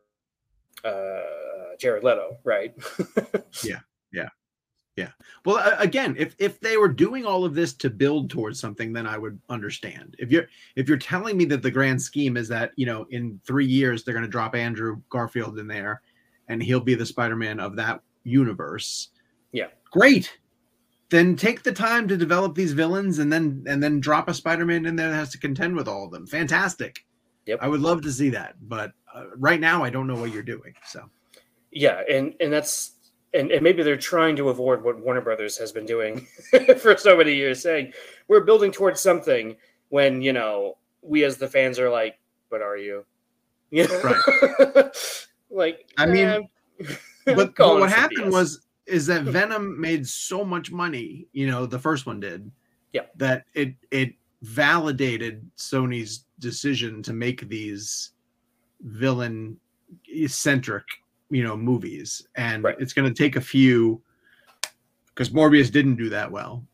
uh, 0.86 1.74
jared 1.80 2.04
leto 2.04 2.38
right 2.44 2.76
well 5.46 5.58
uh, 5.58 5.76
again 5.80 6.16
if 6.18 6.36
if 6.38 6.60
they 6.60 6.78
were 6.78 6.88
doing 6.88 7.26
all 7.26 7.46
of 7.46 7.56
this 7.56 7.74
to 7.74 7.90
build 7.90 8.30
towards 8.30 8.60
something 8.60 8.94
then 8.94 9.08
i 9.08 9.18
would 9.18 9.40
understand. 9.50 10.16
If 10.20 10.32
you're 10.32 10.48
if 10.76 10.88
you're 10.88 10.98
telling 10.98 11.38
me 11.38 11.46
that 11.46 11.62
the 11.62 11.72
grand 11.72 12.02
scheme 12.02 12.38
is 12.38 12.48
that 12.50 12.72
you 12.76 12.86
know 12.86 13.06
in 13.10 13.40
three 13.46 13.66
years 13.66 14.04
they're 14.04 14.14
going 14.14 14.26
to 14.26 14.30
drop 14.30 14.56
andrew 14.56 15.02
garfield 15.10 15.60
in 15.60 15.68
there 15.68 16.02
and 16.48 16.62
he'll 16.62 16.80
be 16.82 16.96
the 16.96 17.06
spider-man 17.06 17.60
of 17.60 17.76
that 17.78 18.02
universe. 18.24 19.10
Yeah. 19.52 19.68
great. 19.92 20.38
Then 21.10 21.36
take 21.36 21.64
the 21.64 21.74
time 21.74 22.08
to 22.08 22.16
develop 22.16 22.56
these 22.56 22.74
villains 22.74 23.20
and 23.20 23.32
then 23.32 23.64
and 23.68 23.82
then 23.82 24.00
drop 24.00 24.30
a 24.30 24.34
spider-man 24.34 24.86
in 24.86 24.96
there 24.96 25.10
that 25.10 25.16
has 25.16 25.32
to 25.32 25.38
contend 25.38 25.76
with 25.76 25.88
all 25.88 26.06
of 26.06 26.12
them. 26.12 26.28
Fantastic. 26.28 27.06
Yep. 27.48 27.58
i 27.64 27.68
would 27.68 27.82
love 27.82 28.04
to 28.04 28.12
see 28.12 28.30
that 28.30 28.54
but 28.62 28.92
uh, 29.16 29.24
right 29.36 29.60
now 29.60 29.84
i 29.84 29.90
don't 29.90 30.06
know 30.06 30.14
what 30.14 30.32
you're 30.32 30.44
doing 30.44 30.76
so. 30.86 31.10
Yeah, 31.72 32.02
and 32.10 32.36
and 32.40 32.52
that's 32.52 32.92
and, 33.34 33.52
and 33.52 33.62
maybe 33.62 33.84
they're 33.84 33.98
trying 33.98 34.36
to 34.36 34.50
avoid 34.50 34.84
what 34.84 35.00
Warner 35.00 35.22
Brothers 35.22 35.58
has 35.58 35.72
been 35.72 35.86
doing 35.86 36.28
for 36.78 36.98
so 36.98 37.18
many 37.18 37.34
years, 37.34 37.62
saying 37.62 37.94
we're 38.28 38.42
building 38.42 38.72
towards 38.72 39.02
something 39.02 39.56
when 39.90 40.22
you 40.22 40.34
know 40.34 40.78
we 41.02 41.24
as 41.24 41.38
the 41.38 41.48
fans 41.48 41.80
are 41.80 41.90
like, 41.90 42.20
but 42.50 42.62
are 42.62 42.78
you? 42.78 43.06
You 43.74 43.88
know? 43.88 44.92
like 45.50 45.90
I 45.98 46.06
mean, 46.06 46.28
eh, 46.28 46.42
but, 47.24 47.56
but 47.56 47.80
what 47.80 47.90
happened 47.90 48.26
BS. 48.26 48.32
was 48.34 48.66
is 48.86 49.08
that 49.08 49.24
Venom 49.24 49.80
made 49.80 50.06
so 50.06 50.44
much 50.44 50.74
money, 50.74 51.26
you 51.32 51.48
know, 51.48 51.66
the 51.66 51.80
first 51.80 52.06
one 52.06 52.20
did. 52.20 52.52
Yeah. 52.92 53.04
That 53.16 53.46
it 53.54 53.76
it 53.92 54.16
validated 54.42 55.50
Sony's 55.58 56.26
decision 56.40 57.02
to 57.04 57.14
make 57.14 57.48
these 57.48 58.12
villain 58.82 59.58
centric, 60.28 60.86
you 61.32 61.44
know, 61.44 61.58
movies. 61.58 62.28
And 62.36 62.64
Right. 62.64 62.76
it's 62.80 62.94
going 62.94 63.12
to 63.12 63.24
take 63.24 63.36
a 63.36 63.42
few 63.42 64.02
because 65.08 65.30
Morbius 65.30 65.72
didn't 65.72 65.96
do 65.96 66.10
that 66.10 66.32
well. 66.32 66.66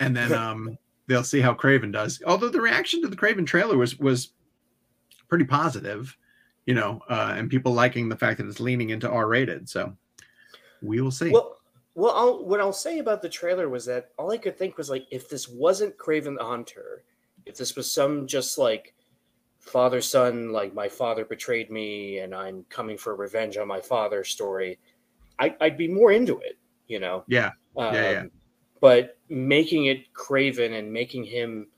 And 0.00 0.16
then 0.16 0.32
um 0.32 0.78
they'll 1.06 1.24
see 1.24 1.40
how 1.40 1.54
Kraven 1.54 1.92
does. 1.92 2.22
Although 2.26 2.48
the 2.50 2.60
reaction 2.60 3.00
to 3.02 3.08
the 3.08 3.16
Kraven 3.16 3.46
trailer 3.46 3.76
was 3.76 3.98
was 3.98 4.32
pretty 5.28 5.44
positive, 5.44 6.16
you 6.66 6.74
know, 6.74 7.00
uh, 7.08 7.34
and 7.36 7.50
people 7.50 7.72
liking 7.72 8.08
the 8.08 8.16
fact 8.16 8.38
that 8.38 8.46
it's 8.46 8.60
leaning 8.60 8.90
into 8.90 9.08
R 9.10 9.26
rated. 9.28 9.68
So 9.68 9.96
we 10.82 11.00
will 11.00 11.10
see. 11.10 11.30
Well, 11.30 11.56
well, 11.94 12.14
I'll, 12.14 12.44
what 12.44 12.60
I'll 12.60 12.72
say 12.72 13.00
about 13.00 13.22
the 13.22 13.28
trailer 13.28 13.68
was 13.68 13.84
that 13.86 14.10
all 14.18 14.30
I 14.30 14.38
could 14.38 14.56
think 14.56 14.78
was 14.78 14.88
like, 14.88 15.06
if 15.10 15.28
this 15.28 15.48
wasn't 15.48 15.98
Kraven 15.98 16.38
the 16.38 16.44
Hunter, 16.44 17.02
if 17.44 17.56
this 17.56 17.74
was 17.74 17.90
some 17.90 18.26
just 18.26 18.56
like 18.56 18.94
father 19.68 20.00
son, 20.00 20.50
like 20.52 20.74
my 20.74 20.88
father 20.88 21.24
betrayed 21.24 21.70
me 21.70 22.18
and 22.18 22.34
I'm 22.34 22.64
coming 22.68 22.98
for 22.98 23.14
revenge 23.14 23.56
on 23.56 23.68
my 23.68 23.80
father 23.80 24.24
story, 24.24 24.78
I, 25.38 25.54
I'd 25.60 25.76
be 25.78 25.88
more 25.88 26.10
into 26.10 26.38
it, 26.40 26.58
you 26.88 26.98
know. 26.98 27.24
yeah, 27.28 27.50
Um, 27.76 27.94
Yeah, 27.94 28.10
yeah. 28.10 28.24
But 28.80 29.18
making 29.28 29.86
it 29.86 30.12
Kraven 30.14 30.78
and 30.78 30.92
making 30.92 31.24
him, 31.24 31.68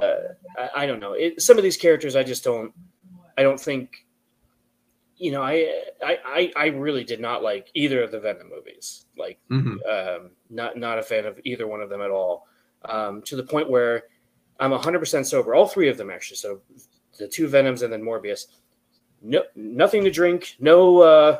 uh, 0.00 0.34
I, 0.58 0.82
I 0.82 0.86
don't 0.86 1.00
know. 1.00 1.12
It, 1.14 1.40
some 1.42 1.56
of 1.56 1.62
these 1.64 1.76
characters, 1.78 2.14
I 2.16 2.22
just 2.22 2.44
don't. 2.44 2.72
I 3.38 3.42
don't 3.42 3.58
think. 3.60 4.04
You 5.16 5.32
know, 5.32 5.42
I, 5.42 5.82
I 6.02 6.50
I 6.56 6.66
really 6.66 7.04
did 7.04 7.20
not 7.20 7.42
like 7.42 7.70
either 7.74 8.02
of 8.02 8.10
the 8.10 8.20
Venom 8.20 8.48
movies. 8.54 9.04
Like, 9.18 9.38
Mhm. 9.50 9.76
um, 9.86 10.30
not 10.50 10.76
not 10.78 10.98
a 10.98 11.02
fan 11.02 11.24
of 11.26 11.38
either 11.44 11.66
one 11.66 11.80
of 11.82 11.88
them 11.90 12.00
at 12.02 12.10
all. 12.10 12.46
Um, 12.84 13.20
to 13.22 13.36
the 13.36 13.42
point 13.42 13.68
where 13.70 14.04
I'm 14.58 14.72
100% 14.72 15.24
sober. 15.26 15.54
All 15.54 15.66
three 15.66 15.88
of 15.88 15.96
them 15.96 16.10
actually. 16.10 16.36
So 16.36 16.60
the 17.20 17.28
two 17.28 17.46
Venoms 17.46 17.82
and 17.82 17.92
then 17.92 18.02
Morbius. 18.02 18.46
No, 19.22 19.44
nothing 19.54 20.02
to 20.04 20.10
drink. 20.10 20.56
No, 20.58 21.02
uh, 21.02 21.38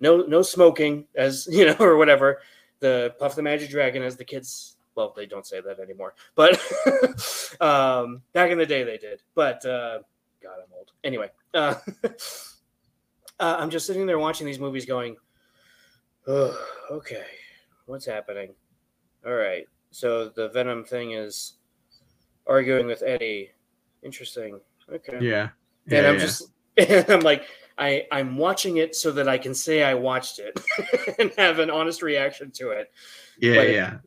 no, 0.00 0.18
no 0.22 0.42
smoking, 0.42 1.06
as 1.14 1.48
you 1.50 1.64
know, 1.64 1.76
or 1.78 1.96
whatever. 1.96 2.42
The 2.80 3.14
Puff 3.18 3.36
the 3.36 3.42
Magic 3.42 3.70
Dragon, 3.70 4.02
as 4.02 4.16
the 4.16 4.24
kids. 4.24 4.76
Well, 4.96 5.14
they 5.16 5.24
don't 5.24 5.46
say 5.46 5.60
that 5.60 5.78
anymore, 5.78 6.14
but 6.34 6.60
um, 7.60 8.22
back 8.32 8.50
in 8.50 8.58
the 8.58 8.66
day 8.66 8.82
they 8.82 8.98
did. 8.98 9.22
But 9.34 9.64
uh, 9.64 10.00
God, 10.42 10.56
I'm 10.58 10.72
old. 10.76 10.90
Anyway, 11.04 11.30
uh, 11.54 11.76
uh, 12.04 13.56
I'm 13.58 13.70
just 13.70 13.86
sitting 13.86 14.04
there 14.04 14.18
watching 14.18 14.46
these 14.46 14.58
movies, 14.58 14.84
going, 14.84 15.16
oh, 16.26 16.58
"Okay, 16.90 17.24
what's 17.86 18.04
happening?" 18.04 18.52
All 19.24 19.34
right, 19.34 19.66
so 19.90 20.28
the 20.28 20.48
Venom 20.48 20.84
thing 20.84 21.12
is 21.12 21.54
arguing 22.46 22.86
with 22.86 23.02
Eddie. 23.02 23.52
Interesting. 24.02 24.60
Okay 24.92 25.18
yeah, 25.20 25.50
and 25.86 25.92
yeah, 25.92 26.08
I'm 26.08 26.14
yeah. 26.14 26.20
just 26.20 26.52
and 26.76 27.10
I'm 27.10 27.20
like 27.20 27.44
I 27.78 28.06
I'm 28.12 28.36
watching 28.36 28.76
it 28.76 28.94
so 28.94 29.10
that 29.12 29.28
I 29.28 29.38
can 29.38 29.54
say 29.54 29.82
I 29.82 29.94
watched 29.94 30.38
it 30.38 30.60
and 31.18 31.32
have 31.38 31.58
an 31.58 31.70
honest 31.70 32.02
reaction 32.02 32.50
to 32.52 32.70
it. 32.70 32.90
yeah, 33.38 33.54
but 33.54 33.70
yeah. 33.70 33.98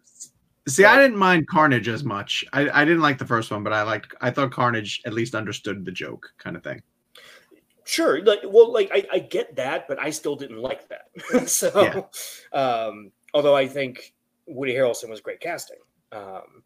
See, 0.66 0.86
I 0.86 0.98
didn't 0.98 1.18
mind 1.18 1.48
Carnage 1.48 1.90
as 1.90 2.06
much. 2.06 2.46
I, 2.54 2.70
I 2.70 2.86
didn't 2.86 3.02
like 3.02 3.18
the 3.18 3.26
first 3.26 3.52
one, 3.52 3.64
but 3.64 3.74
I 3.74 3.82
liked. 3.82 4.16
I 4.22 4.32
thought 4.32 4.52
Carnage 4.52 5.02
at 5.06 5.14
least 5.14 5.36
understood 5.36 5.84
the 5.84 5.92
joke, 5.92 6.32
kind 6.38 6.56
of 6.56 6.64
thing. 6.64 6.82
Sure, 7.84 8.24
like 8.24 8.40
well, 8.46 8.72
like 8.72 8.90
I, 8.94 9.06
I 9.12 9.20
get 9.20 9.58
that, 9.58 9.90
but 9.90 10.00
I 10.00 10.10
still 10.10 10.38
didn't 10.38 10.60
like 10.60 10.88
that. 10.88 11.50
so, 11.50 12.08
um, 12.54 13.12
although 13.34 13.56
I 13.56 13.68
think 13.68 14.14
Woody 14.46 14.74
Harrelson 14.74 15.10
was 15.10 15.20
great 15.20 15.42
casting. 15.42 15.80
Um, 16.14 16.64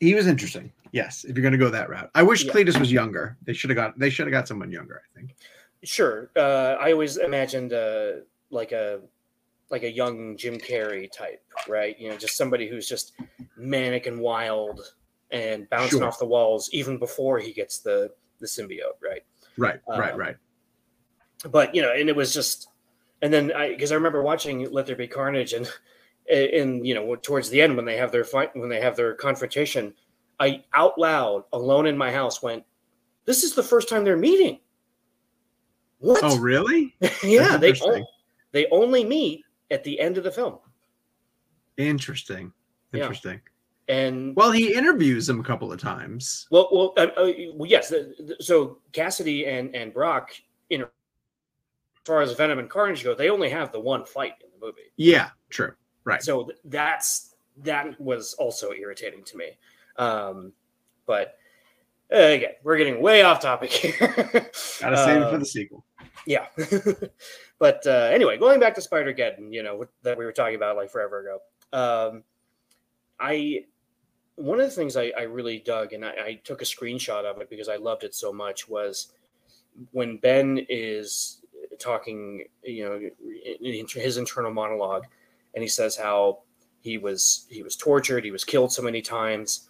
He 0.00 0.14
was 0.14 0.26
interesting. 0.26 0.72
Yes, 0.92 1.24
if 1.24 1.36
you're 1.36 1.42
going 1.42 1.52
to 1.52 1.58
go 1.58 1.70
that 1.70 1.88
route, 1.88 2.10
I 2.14 2.22
wish 2.22 2.44
Yeah. 2.44 2.52
Cletus 2.52 2.78
was 2.80 2.90
younger. 2.90 3.36
They 3.44 3.52
should 3.52 3.70
have 3.70 3.76
got. 3.76 3.98
They 3.98 4.10
should 4.10 4.26
have 4.26 4.32
got 4.32 4.48
someone 4.48 4.72
younger. 4.72 5.02
I 5.04 5.18
think. 5.18 5.36
sure, 5.84 6.30
uh, 6.36 6.76
I 6.80 6.92
always 6.92 7.16
imagined 7.16 7.72
uh, 7.72 8.12
like 8.50 8.72
a 8.72 9.00
like 9.70 9.84
a 9.84 9.90
young 9.90 10.36
Jim 10.36 10.58
Carrey 10.58 11.10
type, 11.12 11.42
right? 11.68 11.96
You 12.00 12.08
know, 12.10 12.16
just 12.16 12.36
somebody 12.36 12.68
who's 12.68 12.88
just 12.88 13.12
manic 13.56 14.06
and 14.06 14.18
wild 14.20 14.80
and 15.30 15.70
bouncing 15.70 16.00
Sure. 16.00 16.08
off 16.08 16.18
the 16.18 16.26
walls 16.26 16.68
even 16.72 16.98
before 16.98 17.38
he 17.38 17.52
gets 17.52 17.78
the 17.78 18.10
the 18.40 18.46
symbiote, 18.46 18.98
right? 19.00 19.22
Right, 19.56 19.80
right, 19.88 20.12
Um, 20.14 20.18
right. 20.18 20.36
but 21.50 21.72
you 21.74 21.82
know, 21.82 21.92
and 21.92 22.08
it 22.08 22.16
was 22.16 22.34
just, 22.34 22.68
and 23.22 23.32
then 23.32 23.52
I 23.52 23.68
because 23.68 23.92
I 23.92 23.94
remember 23.94 24.22
watching 24.22 24.68
Let 24.72 24.86
There 24.86 24.96
Be 24.96 25.06
Carnage, 25.06 25.52
and 25.52 25.70
and 26.28 26.86
you 26.86 26.94
know 26.94 27.14
towards 27.16 27.48
the 27.50 27.60
end 27.62 27.76
when 27.76 27.84
they 27.84 27.96
have 27.96 28.12
their 28.12 28.24
fight 28.24 28.54
when 28.56 28.68
they 28.68 28.80
have 28.80 28.96
their 28.96 29.14
confrontation, 29.14 29.94
I 30.38 30.64
out 30.74 30.98
loud 30.98 31.44
alone 31.52 31.86
in 31.86 31.96
my 31.96 32.10
house 32.12 32.42
went, 32.42 32.64
"This 33.24 33.42
is 33.44 33.54
the 33.54 33.62
first 33.62 33.88
time 33.88 34.04
they're 34.04 34.16
meeting." 34.16 34.60
What? 35.98 36.20
Oh, 36.22 36.38
really? 36.38 36.94
yeah, 37.22 37.56
they 37.56 37.68
interesting. 37.70 38.02
on- 38.02 38.06
they 38.52 38.66
only 38.70 39.04
meet 39.04 39.44
at 39.70 39.84
the 39.84 40.00
end 40.00 40.18
of 40.18 40.24
the 40.24 40.32
film, 40.32 40.58
Interesting. 41.76 42.52
Yeah. 42.92 43.02
Interesting. 43.02 43.40
and 43.88 44.34
Well, 44.34 44.50
he 44.50 44.74
interviews 44.74 45.28
him 45.28 45.38
a 45.40 45.44
couple 45.44 45.72
of 45.72 45.80
times. 45.80 46.48
well, 46.50 46.68
well, 46.72 46.92
uh, 46.96 47.06
uh, 47.16 47.32
well 47.54 47.70
yes. 47.70 47.88
the- 47.90 48.14
the- 48.18 48.42
so 48.42 48.78
Kasady 48.92 49.46
and 49.46 49.74
and 49.76 49.92
Brock, 49.94 50.30
you 50.68 50.78
know, 50.78 50.84
as 50.84 50.90
far 52.04 52.20
as 52.22 52.32
Venom 52.32 52.58
and 52.58 52.68
Carnage 52.68 53.04
go, 53.04 53.14
they 53.14 53.30
only 53.30 53.48
have 53.50 53.70
the 53.72 53.78
one 53.80 54.04
fight 54.04 54.32
in 54.42 54.48
the 54.58 54.66
movie. 54.66 54.90
Yeah, 54.96 55.30
true. 55.50 55.72
Right. 56.04 56.22
So 56.22 56.50
that's 56.64 57.34
that 57.58 58.00
was 58.00 58.34
also 58.34 58.72
irritating 58.72 59.22
to 59.24 59.36
me. 59.36 59.50
Um, 59.96 60.52
but 61.06 61.36
uh, 62.12 62.16
again, 62.16 62.52
we're 62.62 62.78
getting 62.78 63.00
way 63.00 63.22
off 63.22 63.40
topic 63.40 63.70
here. 63.70 64.08
Gotta 64.80 64.96
save 64.96 65.22
it 65.22 65.30
for 65.30 65.38
the 65.38 65.44
sequel. 65.44 65.84
yeah. 66.26 66.46
but 67.58 67.86
uh, 67.86 68.10
anyway, 68.12 68.38
going 68.38 68.60
back 68.60 68.74
to 68.74 68.80
Spider 68.80 69.12
Geddon, 69.12 69.52
you 69.52 69.62
know, 69.62 69.86
that 70.02 70.18
we 70.18 70.24
were 70.24 70.32
talking 70.32 70.56
about 70.56 70.76
like 70.76 70.90
forever 70.90 71.20
ago. 71.20 71.38
Um, 71.72 72.24
I 73.18 73.64
one 74.36 74.58
of 74.58 74.66
the 74.66 74.74
things 74.74 74.96
I, 74.96 75.12
I 75.16 75.22
really 75.22 75.58
dug, 75.58 75.92
and 75.92 76.04
I, 76.04 76.10
I 76.10 76.40
took 76.42 76.62
a 76.62 76.64
screenshot 76.64 77.24
of 77.24 77.40
it 77.40 77.50
because 77.50 77.68
I 77.68 77.76
loved 77.76 78.04
it 78.04 78.14
so 78.14 78.32
much, 78.32 78.68
was 78.68 79.12
when 79.92 80.16
Ben 80.16 80.64
is 80.68 81.42
talking, 81.78 82.44
you 82.64 82.88
know, 82.88 83.00
in 83.60 83.86
his 83.86 84.16
internal 84.16 84.52
monologue, 84.52 85.04
and 85.54 85.62
he 85.62 85.68
says 85.68 85.96
how 85.96 86.40
he 86.80 86.98
was 86.98 87.46
he 87.50 87.62
was 87.62 87.76
tortured, 87.76 88.24
he 88.24 88.30
was 88.30 88.44
killed 88.44 88.72
so 88.72 88.82
many 88.82 89.02
times, 89.02 89.68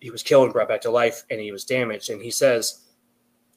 he 0.00 0.10
was 0.10 0.22
killed 0.22 0.44
and 0.44 0.52
brought 0.52 0.68
back 0.68 0.80
to 0.82 0.90
life, 0.90 1.24
and 1.30 1.40
he 1.40 1.52
was 1.52 1.64
damaged, 1.64 2.10
and 2.10 2.22
he 2.22 2.30
says, 2.30 2.86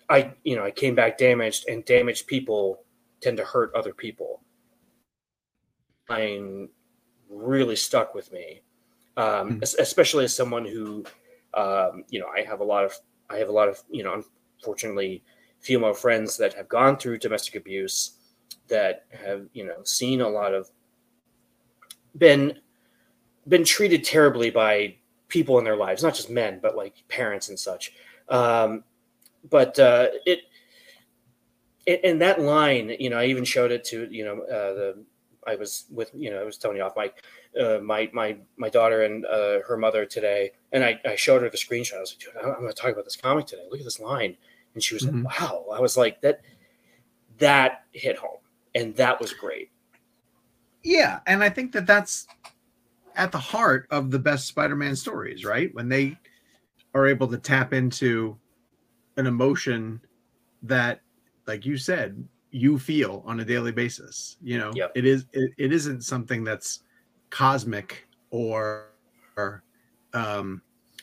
"I, 0.10 0.34
you 0.44 0.56
know, 0.56 0.64
I 0.66 0.72
came 0.72 0.96
back 0.96 1.18
damaged, 1.18 1.66
and 1.70 1.86
damaged 1.86 2.28
people 2.28 2.84
tend 3.22 3.38
to 3.38 3.46
hurt 3.46 3.74
other 3.74 3.94
people." 3.94 4.42
I'm 6.10 6.70
really 7.30 7.76
stuck 7.76 8.14
with 8.14 8.32
me, 8.32 8.62
um, 9.18 9.54
Hmm. 9.56 9.60
especially 9.80 10.26
as 10.26 10.36
someone 10.36 10.66
who, 10.66 11.06
um, 11.54 12.04
you 12.10 12.20
know, 12.20 12.28
I 12.28 12.42
have 12.44 12.60
a 12.60 12.64
lot 12.64 12.84
of 12.84 12.98
I 13.30 13.38
have 13.38 13.50
a 13.50 13.54
lot 13.54 13.70
of 13.70 13.82
you 13.90 14.04
know, 14.04 14.22
unfortunately, 14.60 15.24
female 15.62 15.94
friends 15.94 16.36
that 16.38 16.54
have 16.54 16.68
gone 16.68 16.98
through 16.98 17.20
domestic 17.20 17.56
abuse, 17.56 18.18
that 18.68 19.06
have 19.12 19.48
you 19.54 19.66
know 19.66 19.82
seen 19.84 20.22
a 20.22 20.28
lot 20.30 20.54
of 20.54 20.70
been 22.18 22.60
been 23.48 23.64
treated 23.66 24.04
terribly 24.04 24.50
by 24.50 24.96
people 25.28 25.58
in 25.58 25.66
their 25.66 25.76
lives, 25.76 26.04
not 26.04 26.14
just 26.16 26.30
men, 26.30 26.60
but 26.62 26.76
like 26.76 27.04
parents 27.08 27.50
and 27.50 27.60
such. 27.60 27.94
Um, 28.30 28.84
but 29.50 29.78
uh, 29.80 30.10
it, 30.26 30.40
it, 31.86 32.02
and 32.04 32.22
that 32.22 32.40
line, 32.40 32.96
you 33.00 33.10
know, 33.10 33.18
I 33.18 33.26
even 33.26 33.44
showed 33.44 33.72
it 33.72 33.84
to, 33.86 34.08
you 34.10 34.24
know, 34.24 34.42
uh, 34.44 34.74
the, 34.74 35.04
I 35.46 35.56
was 35.56 35.86
with, 35.92 36.12
you 36.14 36.30
know, 36.30 36.40
I 36.40 36.44
was 36.46 36.58
telling 36.58 36.78
you 36.78 36.84
off 36.84 36.96
mic, 36.96 37.22
uh, 37.60 37.80
my, 37.80 38.10
my, 38.14 38.38
my 38.56 38.70
daughter 38.70 39.04
and 39.04 39.26
uh, 39.26 39.60
her 39.68 39.76
mother 39.76 40.06
today. 40.06 40.52
And 40.72 40.86
I, 40.86 41.02
I 41.04 41.16
showed 41.18 41.42
her 41.42 41.50
the 41.50 41.58
screenshot. 41.58 41.98
I 41.98 42.00
was 42.00 42.16
like, 42.16 42.20
dude, 42.20 42.42
I'm 42.42 42.62
going 42.62 42.68
to 42.68 42.74
talk 42.74 42.92
about 42.92 43.04
this 43.04 43.18
comic 43.18 43.48
today. 43.48 43.64
Look 43.70 43.80
at 43.80 43.86
this 43.86 44.00
line. 44.00 44.38
And 44.74 44.82
she 44.82 44.94
was 44.94 45.04
Mhm. 45.04 45.26
like, 45.26 45.42
wow. 45.42 45.66
I 45.74 45.82
was 45.82 45.98
like, 45.98 46.22
that, 46.22 46.42
that 47.40 47.84
hit 47.92 48.18
home. 48.18 48.38
And 48.74 48.96
that 48.96 49.20
was 49.20 49.34
great. 49.34 49.70
Yeah, 50.84 51.20
and 51.28 51.44
I 51.44 51.50
think 51.50 51.72
that 51.74 51.88
that's 51.88 52.28
at 53.16 53.32
the 53.32 53.40
heart 53.40 53.88
of 53.92 54.12
the 54.12 54.20
best 54.20 54.48
Spider-Man 54.48 54.96
stories, 54.96 55.46
right? 55.46 55.74
When 55.74 55.90
they 55.90 56.18
are 56.96 57.08
able 57.08 57.28
to 57.30 57.38
tap 57.38 57.74
into 57.74 58.38
an 59.18 59.28
emotion 59.28 60.02
that, 60.64 61.02
like 61.48 61.66
you 61.66 61.78
said, 61.78 62.28
you 62.52 62.80
feel 62.80 63.24
on 63.26 63.40
a 63.40 63.46
daily 63.46 63.72
basis. 63.72 64.38
You 64.42 64.60
know, 64.60 64.72
Yep. 64.76 64.92
it 64.96 65.06
is 65.06 65.26
it, 65.34 65.52
it 65.58 65.74
isn't 65.74 66.02
something 66.02 66.44
that's 66.44 66.84
cosmic 67.30 68.08
or, 68.32 68.90
or 69.38 69.64
um, 70.14 70.62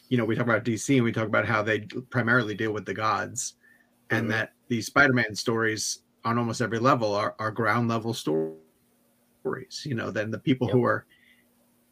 you 0.08 0.18
know, 0.18 0.24
we 0.24 0.36
talk 0.36 0.44
about 0.46 0.64
DC 0.64 0.96
and 0.96 1.04
we 1.04 1.12
talk 1.12 1.26
about 1.26 1.46
how 1.46 1.62
they 1.62 1.80
primarily 2.10 2.54
deal 2.54 2.72
with 2.72 2.86
the 2.86 2.94
gods, 2.94 3.54
and 4.10 4.26
Mhm. 4.26 4.30
that 4.30 4.54
these 4.68 4.86
Spider-Man 4.86 5.34
stories 5.36 6.02
on 6.24 6.38
almost 6.38 6.60
every 6.62 6.78
level 6.80 7.14
are, 7.14 7.36
are 7.38 7.50
ground 7.52 7.88
level 7.88 8.14
stories 8.14 8.59
stories. 9.40 9.82
You 9.84 9.94
know, 9.94 10.10
than 10.10 10.30
the 10.30 10.38
people 10.38 10.68
who 10.68 10.84
are 10.84 11.06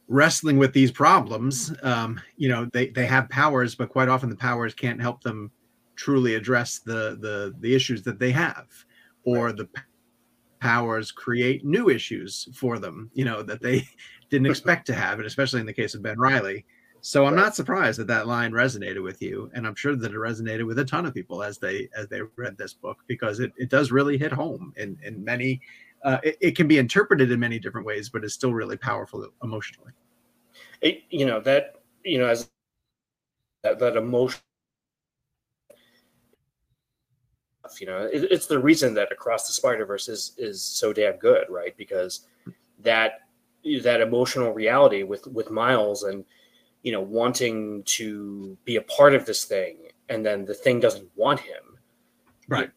wrestling 0.09 0.59
with 0.59 0.73
these 0.73 0.91
problems. 0.91 1.73
Um, 1.83 2.21
you 2.37 2.49
know, 2.49 2.69
they 2.73 2.89
they 2.91 3.07
have 3.07 3.29
powers, 3.31 3.75
but 3.75 3.91
quite 3.91 4.09
often 4.09 4.31
the 4.31 4.37
powers 4.37 4.75
can't 4.75 5.01
help 5.01 5.23
them 5.23 5.53
truly 5.97 6.35
address 6.35 6.81
the 6.81 7.19
the 7.21 7.55
the 7.61 7.75
issues 7.75 8.03
that 8.05 8.19
they 8.19 8.31
have, 8.33 8.67
or 9.25 9.47
Right. 9.47 9.57
the 9.57 9.69
powers 10.61 11.13
create 11.13 11.65
new 11.65 11.89
issues 11.89 12.49
for 12.55 12.79
them. 12.79 13.11
You 13.15 13.25
know 13.25 13.43
that 13.43 13.63
they 13.63 13.85
didn't 14.31 14.47
expect 14.47 14.87
to 14.89 14.95
have, 14.95 15.19
and 15.19 15.27
especially 15.27 15.61
in 15.61 15.67
the 15.67 15.73
case 15.75 15.95
of 15.95 16.03
Ben 16.03 16.19
Riley. 16.19 16.67
So 17.01 17.27
I'm 17.27 17.35
Right. 17.35 17.43
not 17.45 17.55
surprised 17.55 17.99
that 18.01 18.09
that 18.09 18.27
line 18.27 18.53
resonated 18.53 19.03
with 19.03 19.23
you, 19.23 19.51
and 19.55 19.67
I'm 19.67 19.77
sure 19.77 19.95
that 19.95 20.13
it 20.13 20.17
resonated 20.17 20.67
with 20.67 20.79
a 20.81 20.85
ton 20.85 21.07
of 21.07 21.15
people 21.15 21.43
as 21.43 21.59
they 21.59 21.89
as 21.97 22.09
they 22.09 22.23
read 22.37 22.57
this 22.59 22.75
book 22.75 22.99
because 23.07 23.41
it, 23.41 23.53
it 23.57 23.71
does 23.71 23.93
really 23.93 24.19
hit 24.19 24.33
home 24.33 24.73
in 24.77 24.99
in 25.03 25.23
many. 25.25 25.61
Uh, 26.05 26.19
it, 26.23 26.37
it 26.41 26.57
can 26.57 26.69
be 26.69 26.79
interpreted 26.79 27.31
in 27.31 27.41
many 27.41 27.59
different 27.59 27.87
ways, 27.87 28.09
but 28.09 28.25
it's 28.25 28.35
still 28.35 28.55
really 28.55 28.77
powerful 28.77 29.27
emotionally. 29.43 29.93
it, 30.83 31.03
you 31.11 31.27
know 31.27 31.41
that 31.41 31.77
you 32.05 32.19
know 32.19 32.27
as 32.27 32.51
that, 33.65 33.79
that 33.79 33.97
emotion 33.97 34.41
you 37.81 37.87
know 37.87 38.09
it, 38.13 38.25
it's 38.31 38.47
the 38.47 38.59
reason 38.59 38.95
that 38.95 39.13
across 39.13 39.47
the 39.47 39.53
spider 39.53 39.85
verse 39.87 40.09
is 40.09 40.33
is 40.39 40.63
so 40.63 40.93
damn 40.93 41.17
good 41.17 41.47
right 41.51 41.77
because 41.77 42.27
that 42.81 43.21
that 43.83 44.01
emotional 44.01 44.53
reality 44.53 45.03
with 45.03 45.27
with 45.29 45.51
miles 45.51 46.05
and 46.05 46.25
you 46.83 46.93
know 46.93 47.01
wanting 47.03 47.83
to 47.85 48.57
be 48.65 48.77
a 48.77 48.83
part 48.83 49.15
of 49.15 49.27
this 49.27 49.45
thing 49.45 49.77
and 50.09 50.25
then 50.25 50.45
the 50.45 50.55
thing 50.55 50.81
doesn't 50.81 51.09
want 51.17 51.41
him 51.41 51.79
Right. 52.49 52.71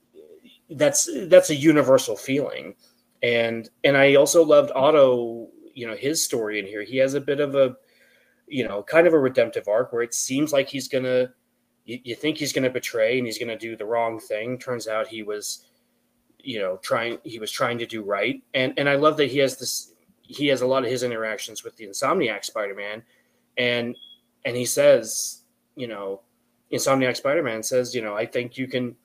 that's 0.72 1.10
that's 1.28 1.50
a 1.50 1.56
universal 1.56 2.18
feeling 2.18 2.76
and 3.24 3.70
and 3.84 3.96
i 3.98 4.16
also 4.16 4.44
loved 4.44 4.72
otto 4.76 5.50
you 5.74 5.88
know 5.88 5.96
his 5.96 6.24
story 6.24 6.60
in 6.60 6.66
here. 6.66 6.84
He 6.84 6.98
has 6.98 7.14
a 7.14 7.22
bit 7.22 7.40
of 7.40 7.56
a 7.56 7.76
you 8.48 8.68
know 8.68 8.84
kind 8.84 9.08
of 9.08 9.14
a 9.14 9.20
redemptive 9.20 9.68
arc 9.68 9.94
where 9.94 10.02
it 10.02 10.14
seems 10.14 10.52
like 10.52 10.70
he's 10.70 10.88
gonna 10.88 11.30
you, 11.86 12.00
you 12.04 12.16
think 12.16 12.38
he's 12.38 12.54
gonna 12.54 12.70
betray 12.70 13.18
and 13.18 13.26
he's 13.26 13.40
gonna 13.40 13.58
do 13.58 13.76
the 13.76 13.86
wrong 13.86 14.20
thing. 14.20 14.58
Turns 14.58 14.88
out 14.88 15.08
he 15.08 15.24
was 15.24 15.66
you 16.40 16.60
know 16.60 16.78
trying 16.78 17.18
he 17.24 17.40
was 17.40 17.52
trying 17.52 17.78
to 17.80 17.86
do 17.86 18.04
right. 18.04 18.42
And 18.54 18.74
and 18.78 18.90
i 18.90 18.96
love 18.96 19.18
that 19.18 19.32
he 19.32 19.40
has 19.40 19.58
this 19.58 19.94
he 20.22 20.48
has 20.48 20.62
a 20.62 20.68
lot 20.68 20.84
of 20.84 20.90
his 20.90 21.04
interactions 21.04 21.64
with 21.64 21.76
the 21.76 21.88
insomniac 21.88 22.46
spider-man. 22.46 23.04
And 23.58 23.96
and 24.46 24.56
he 24.56 24.66
says 24.66 25.44
you 25.76 25.88
know 25.88 26.22
insomniac 26.72 27.18
spider-man 27.18 27.64
says 27.64 27.94
you 27.94 28.02
know 28.02 28.16
i 28.16 28.26
think 28.26 28.58
you 28.58 28.68
can 28.68 28.96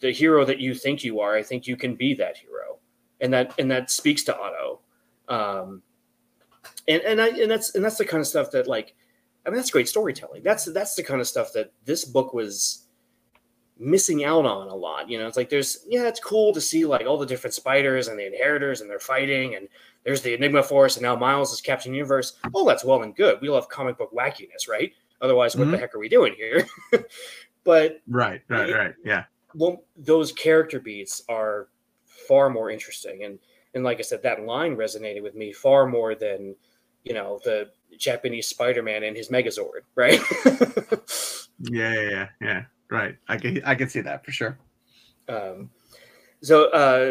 the 0.00 0.10
hero 0.10 0.44
that 0.44 0.58
you 0.58 0.74
think 0.74 1.04
you 1.04 1.20
are 1.20 1.36
i 1.36 1.42
think 1.42 1.66
you 1.66 1.76
can 1.76 1.94
be 1.94 2.14
that 2.14 2.36
hero 2.36 2.78
and 3.20 3.32
that 3.32 3.54
and 3.58 3.70
that 3.70 3.90
speaks 3.90 4.22
to 4.24 4.36
otto 4.36 4.80
um 5.28 5.82
and 6.88 7.02
and 7.02 7.20
i 7.20 7.28
and 7.28 7.50
that's 7.50 7.74
and 7.74 7.84
that's 7.84 7.96
the 7.98 8.04
kind 8.04 8.20
of 8.20 8.26
stuff 8.26 8.50
that 8.50 8.66
like 8.66 8.94
i 9.46 9.50
mean 9.50 9.56
that's 9.56 9.70
great 9.70 9.88
storytelling 9.88 10.42
that's 10.42 10.64
that's 10.66 10.94
the 10.94 11.02
kind 11.02 11.20
of 11.20 11.26
stuff 11.26 11.52
that 11.52 11.72
this 11.84 12.04
book 12.04 12.34
was 12.34 12.86
missing 13.78 14.24
out 14.24 14.46
on 14.46 14.68
a 14.68 14.74
lot 14.74 15.08
you 15.10 15.18
know 15.18 15.26
it's 15.26 15.36
like 15.36 15.48
there's 15.50 15.84
yeah 15.88 16.06
it's 16.06 16.20
cool 16.20 16.52
to 16.52 16.60
see 16.60 16.84
like 16.84 17.06
all 17.06 17.18
the 17.18 17.26
different 17.26 17.52
spiders 17.54 18.06
and 18.08 18.18
the 18.18 18.26
inheritors 18.26 18.80
and 18.80 18.88
they're 18.88 19.00
fighting 19.00 19.56
and 19.56 19.66
there's 20.04 20.22
the 20.22 20.32
enigma 20.32 20.62
force 20.62 20.96
and 20.96 21.02
now 21.02 21.16
miles 21.16 21.52
is 21.52 21.60
captain 21.60 21.92
universe 21.92 22.34
all 22.52 22.64
that's 22.64 22.84
well 22.84 23.02
and 23.02 23.16
good 23.16 23.40
we 23.40 23.48
love 23.48 23.68
comic 23.68 23.98
book 23.98 24.12
wackiness 24.12 24.68
right 24.68 24.92
otherwise 25.20 25.56
what 25.56 25.70
the 25.70 25.76
Mhm. 25.76 25.80
heck 25.80 25.94
are 25.94 25.98
we 25.98 26.08
doing 26.08 26.34
here 26.36 26.64
but 27.64 28.00
Right, 28.06 28.42
right, 28.48 28.72
right. 28.72 28.94
Yeah. 29.04 29.24
well, 29.54 29.82
those 29.96 30.30
character 30.32 30.78
beats 30.78 31.22
are 31.28 31.68
far 32.26 32.50
more 32.50 32.70
interesting, 32.70 33.24
and 33.24 33.38
and 33.74 33.84
like 33.84 33.98
I 33.98 34.02
said, 34.02 34.22
that 34.22 34.44
line 34.44 34.76
resonated 34.76 35.22
with 35.22 35.34
me 35.34 35.52
far 35.52 35.86
more 35.86 36.14
than 36.14 36.54
you 37.04 37.14
know 37.14 37.40
the 37.44 37.70
Japanese 37.98 38.48
Spider-Man 38.48 39.04
and 39.04 39.16
his 39.16 39.28
Megazord, 39.28 39.82
right? 39.94 40.20
Yeah, 41.60 41.94
yeah, 41.94 42.10
yeah, 42.10 42.28
yeah. 42.40 42.62
Right. 42.90 43.16
I 43.28 43.36
can 43.36 43.62
I 43.64 43.74
can 43.74 43.88
see 43.88 44.00
that 44.00 44.24
for 44.24 44.32
sure. 44.32 44.58
um, 45.28 45.70
so, 46.42 46.70
uh, 46.70 47.10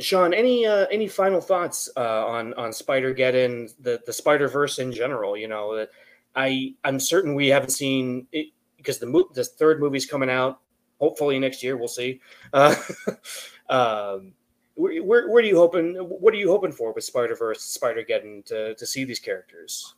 Sean, 0.00 0.34
any 0.34 0.66
uh, 0.66 0.86
any 0.90 1.08
final 1.08 1.40
thoughts 1.40 1.88
uh, 1.96 2.26
on 2.26 2.54
on 2.54 2.72
Spider 2.72 3.14
Geddon, 3.14 3.72
the 3.80 4.00
the 4.06 4.12
Spider 4.12 4.48
Verse 4.48 4.78
in 4.78 4.92
general? 4.92 5.36
You 5.36 5.48
know, 5.48 5.76
that 5.76 5.90
I 6.34 6.74
I'm 6.84 7.00
certain 7.00 7.34
we 7.34 7.48
haven't 7.48 7.70
seen 7.70 8.26
it 8.32 8.48
because 8.76 8.98
the 8.98 9.06
mo- 9.06 9.30
the 9.32 9.44
third 9.44 9.80
movie's 9.80 10.06
coming 10.06 10.30
out. 10.30 10.60
Hopefully 11.00 11.38
next 11.38 11.62
year, 11.62 11.76
we'll 11.76 11.88
see. 11.88 12.20
Uh, 12.52 12.74
um, 13.68 14.32
where, 14.74 15.02
where, 15.02 15.28
where 15.30 15.42
do 15.42 15.48
you 15.48 15.56
hoping? 15.56 15.94
What 15.96 16.34
are 16.34 16.38
you 16.38 16.50
hoping 16.50 16.72
for 16.72 16.92
with 16.92 17.04
Spider 17.04 17.34
Verse, 17.34 17.62
Spider 17.62 18.04
Geddon 18.08 18.44
to 18.46 18.74
to 18.74 18.86
see 18.86 19.04
these 19.04 19.20
characters? 19.20 19.94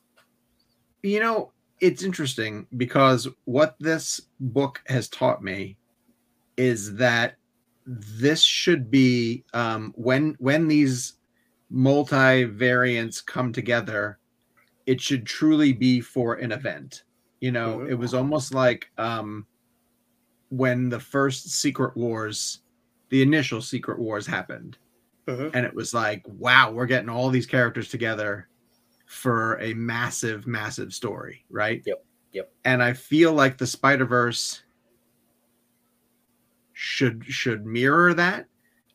You 1.02 1.20
know, 1.20 1.52
it's 1.80 2.02
interesting 2.02 2.66
because 2.76 3.28
what 3.44 3.76
this 3.78 4.20
book 4.40 4.82
has 4.86 5.08
taught 5.08 5.42
me 5.42 5.76
is 6.56 6.94
that 6.96 7.36
this 7.86 8.42
should 8.42 8.90
be 8.90 9.44
um, 9.54 9.92
when 9.96 10.34
when 10.38 10.68
these 10.68 11.14
multi-variants 11.70 13.20
come 13.20 13.52
together, 13.52 14.18
it 14.86 15.00
should 15.00 15.26
truly 15.26 15.72
be 15.72 16.00
for 16.00 16.34
an 16.34 16.52
event. 16.52 17.04
You 17.40 17.52
know, 17.52 17.78
Mhm. 17.78 17.90
it 17.90 17.94
was 17.94 18.14
almost 18.14 18.54
like 18.54 18.90
um, 18.98 19.46
when 20.48 20.88
the 20.88 21.00
first 21.00 21.50
Secret 21.50 21.96
Wars, 21.96 22.62
the 23.10 23.22
initial 23.22 23.60
Secret 23.62 23.98
Wars 23.98 24.26
happened, 24.26 24.78
Mhm. 25.26 25.50
and 25.54 25.64
it 25.66 25.74
was 25.74 25.94
like, 25.94 26.22
wow, 26.26 26.70
we're 26.70 26.86
getting 26.86 27.08
all 27.08 27.30
these 27.30 27.46
characters 27.46 27.88
together 27.88 28.48
for 29.06 29.60
a 29.60 29.72
massive, 29.74 30.46
massive 30.46 30.92
story, 30.92 31.44
right? 31.50 31.82
Yep, 31.86 32.04
yep. 32.32 32.52
And 32.64 32.82
I 32.82 32.92
feel 32.92 33.32
like 33.32 33.56
the 33.58 33.66
Spider 33.66 34.04
Verse 34.06 34.62
should 36.72 37.24
should 37.24 37.64
mirror 37.66 38.12
that. 38.14 38.46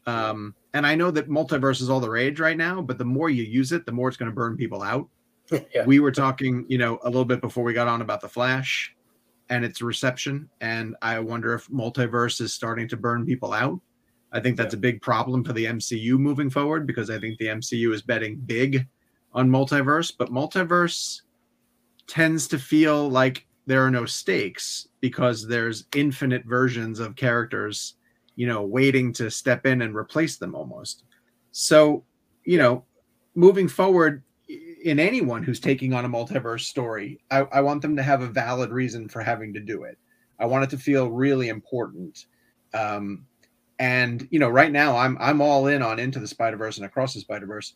Um, 0.06 0.56
and 0.74 0.86
I 0.86 0.96
know 0.96 1.12
that 1.12 1.30
multiverse 1.30 1.82
is 1.82 1.90
all 1.90 2.00
the 2.00 2.10
rage 2.10 2.40
right 2.40 2.58
now, 2.58 2.82
but 2.82 2.98
the 2.98 3.06
more 3.06 3.30
you 3.30 3.44
use 3.44 3.72
it, 3.72 3.86
the 3.86 3.92
more 3.92 4.08
it's 4.08 4.18
going 4.18 4.32
to 4.32 4.36
burn 4.36 4.56
people 4.58 4.82
out. 4.84 5.08
yeah, 5.76 5.86
We 5.86 6.00
were 6.00 6.12
talking, 6.12 6.66
you 6.70 6.78
know, 6.78 7.00
a 7.04 7.10
little 7.10 7.26
bit 7.26 7.42
before 7.42 7.64
we 7.64 7.74
got 7.74 7.88
on 7.88 8.02
about 8.02 8.22
the 8.22 8.30
Flash 8.30 8.96
and 9.50 9.66
its 9.66 9.82
reception, 9.82 10.50
and 10.62 10.96
I 11.02 11.20
wonder 11.20 11.54
if 11.54 11.68
multiverse 11.68 12.40
is 12.42 12.54
starting 12.54 12.88
to 12.90 12.98
burn 12.98 13.26
people 13.26 13.52
out. 13.54 13.80
I 14.32 14.40
think 14.40 14.58
that's 14.58 14.74
a 14.74 14.78
big 14.78 15.02
problem 15.02 15.44
for 15.44 15.54
the 15.54 15.66
MCU 15.66 16.18
moving 16.18 16.50
forward 16.50 16.88
because 16.88 17.10
I 17.10 17.20
think 17.20 17.38
the 17.38 17.48
MCU 17.48 17.94
is 17.94 18.02
betting 18.02 18.38
big 18.38 18.88
on 19.34 19.50
multiverse, 19.50 20.14
but 20.18 20.30
multiverse 20.30 21.22
tends 22.08 22.48
to 22.50 22.58
feel 22.58 23.10
like 23.10 23.46
there 23.66 23.86
are 23.86 23.92
no 23.92 24.06
stakes 24.06 24.88
because 25.02 25.48
there's 25.48 25.86
infinite 25.96 26.46
versions 26.46 27.00
of 27.00 27.16
characters, 27.16 27.96
you 28.36 28.48
know, 28.48 28.64
waiting 28.64 29.14
to 29.14 29.30
step 29.30 29.66
in 29.66 29.82
and 29.82 29.96
replace 29.96 30.38
them 30.38 30.56
almost. 30.56 31.04
So, 31.52 32.04
you 32.44 32.58
know, 32.58 32.86
moving 33.36 33.68
forward 33.68 34.24
in 34.84 35.00
anyone 35.00 35.44
who's 35.44 35.60
taking 35.60 35.94
on 35.94 36.06
a 36.06 36.10
multiverse 36.10 36.62
story, 36.62 37.20
I, 37.30 37.42
I 37.52 37.62
want 37.62 37.82
them 37.82 37.96
to 37.96 38.04
have 38.04 38.22
a 38.22 38.28
valid 38.28 38.72
reason 38.72 39.08
for 39.08 39.22
having 39.22 39.54
to 39.54 39.60
do 39.60 39.84
it. 39.84 39.98
I 40.40 40.46
want 40.46 40.64
it 40.64 40.70
to 40.72 40.78
feel 40.78 41.10
really 41.10 41.50
important. 41.50 42.26
Um, 42.74 43.26
and 43.82 44.28
you 44.30 44.38
know, 44.40 44.48
right 44.50 44.72
now 44.72 44.96
I'm 44.96 45.18
I'm 45.20 45.42
all 45.42 45.66
in 45.68 45.82
on 45.82 46.00
Into 46.00 46.20
the 46.20 46.28
Spider 46.28 46.56
Verse 46.56 46.78
and 46.78 46.86
Across 46.86 47.16
the 47.16 47.20
Spider 47.22 47.48
Verse, 47.48 47.74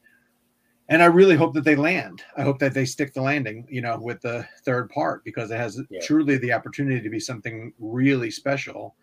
and 0.88 1.02
I 1.02 1.08
really 1.08 1.36
hope 1.36 1.56
that 1.56 1.64
they 1.64 1.76
land. 1.76 2.22
I 2.38 2.44
hope 2.44 2.60
that 2.60 2.76
they 2.76 2.86
stick 2.86 3.12
the 3.14 3.24
landing, 3.24 3.66
you 3.70 3.82
know, 3.82 3.98
with 4.00 4.22
the 4.22 4.48
third 4.64 4.90
part 4.92 5.24
because 5.26 5.50
it 5.50 5.58
has 5.58 5.82
Yeah. 5.90 6.00
truly 6.04 6.38
the 6.38 6.54
opportunity 6.54 7.02
to 7.02 7.10
be 7.10 7.20
something 7.20 7.74
really 7.80 8.30
special. 8.30 8.96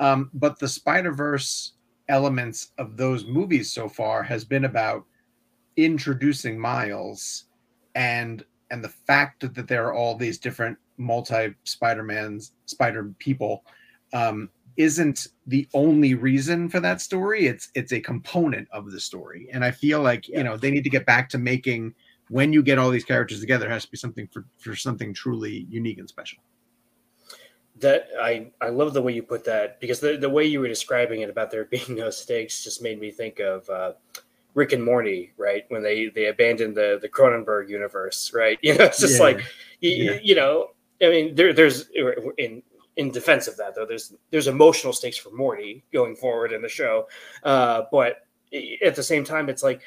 Um, 0.00 0.30
but 0.34 0.58
the 0.58 0.68
Spider 0.68 1.12
Verse 1.12 1.74
elements 2.08 2.72
of 2.78 2.96
those 2.96 3.24
movies 3.24 3.70
so 3.70 3.88
far 3.88 4.22
has 4.24 4.44
been 4.44 4.64
about 4.64 5.04
introducing 5.76 6.58
Miles 6.58 7.44
and 7.94 8.44
and 8.70 8.82
the 8.82 8.88
fact 8.88 9.54
that 9.54 9.68
there 9.68 9.86
are 9.86 9.94
all 9.94 10.16
these 10.16 10.38
different 10.38 10.76
multi 10.96 11.54
Spider-Mans, 11.64 12.52
Spider 12.66 13.14
people, 13.20 13.64
um, 14.12 14.50
isn't 14.78 15.26
the 15.46 15.68
only 15.74 16.14
reason 16.14 16.68
for 16.70 16.80
that 16.80 17.00
story. 17.02 17.46
It's 17.46 17.68
it's 17.74 17.92
a 17.92 18.00
component 18.00 18.66
of 18.72 18.90
the 18.90 19.00
story, 19.00 19.48
and 19.52 19.62
I 19.64 19.70
feel 19.70 20.00
like 20.00 20.26
Yeah. 20.28 20.38
you 20.38 20.44
know 20.44 20.56
they 20.56 20.70
need 20.70 20.84
to 20.84 20.90
get 20.90 21.04
back 21.04 21.28
to 21.30 21.38
making 21.38 21.94
when 22.30 22.52
you 22.52 22.62
get 22.62 22.78
all 22.78 22.90
these 22.90 23.04
characters 23.04 23.40
together, 23.40 23.66
it 23.66 23.70
has 23.70 23.84
to 23.86 23.90
be 23.90 23.96
something 23.98 24.26
for 24.28 24.44
for 24.58 24.74
something 24.76 25.12
truly 25.14 25.66
unique 25.70 25.98
and 25.98 26.08
special. 26.08 26.38
that 27.80 28.08
I 28.20 28.50
I 28.60 28.68
love 28.70 28.92
the 28.92 29.02
way 29.02 29.12
you 29.12 29.22
put 29.22 29.44
that 29.44 29.80
because 29.80 30.00
the 30.00 30.16
the 30.16 30.28
way 30.28 30.44
you 30.44 30.60
were 30.60 30.68
describing 30.68 31.20
it 31.22 31.30
about 31.30 31.50
there 31.50 31.64
being 31.76 31.94
no 31.96 32.10
stakes 32.10 32.64
just 32.64 32.82
made 32.82 33.00
me 33.00 33.10
think 33.10 33.38
of 33.40 33.68
uh, 33.70 33.92
Rick 34.54 34.72
and 34.72 34.82
Morty, 34.84 35.32
right? 35.36 35.64
When 35.68 35.82
they 35.82 36.08
they 36.08 36.26
abandoned 36.26 36.76
the 36.76 36.98
the 37.00 37.08
Cronenberg 37.08 37.68
universe, 37.68 38.32
right? 38.34 38.58
You 38.62 38.76
know, 38.76 38.84
it's 38.84 39.00
just 39.00 39.18
Yeah. 39.18 39.22
like 39.26 39.40
you, 39.80 39.90
Yeah. 39.90 40.18
you 40.22 40.34
know, 40.34 40.70
I 41.02 41.08
mean, 41.08 41.34
there 41.34 41.52
there's 41.52 41.88
in 42.36 42.62
in 42.98 43.10
defense 43.10 43.46
of 43.48 43.56
that 43.56 43.74
though, 43.74 43.86
there's 43.86 44.12
there's 44.30 44.48
emotional 44.48 44.92
stakes 44.92 45.16
for 45.16 45.30
Morty 45.30 45.84
going 45.92 46.14
forward 46.14 46.52
in 46.52 46.60
the 46.60 46.68
show, 46.68 47.08
uh, 47.44 47.82
but 47.90 48.26
at 48.84 48.94
the 48.94 49.02
same 49.02 49.24
time, 49.24 49.48
it's 49.48 49.62
like 49.62 49.80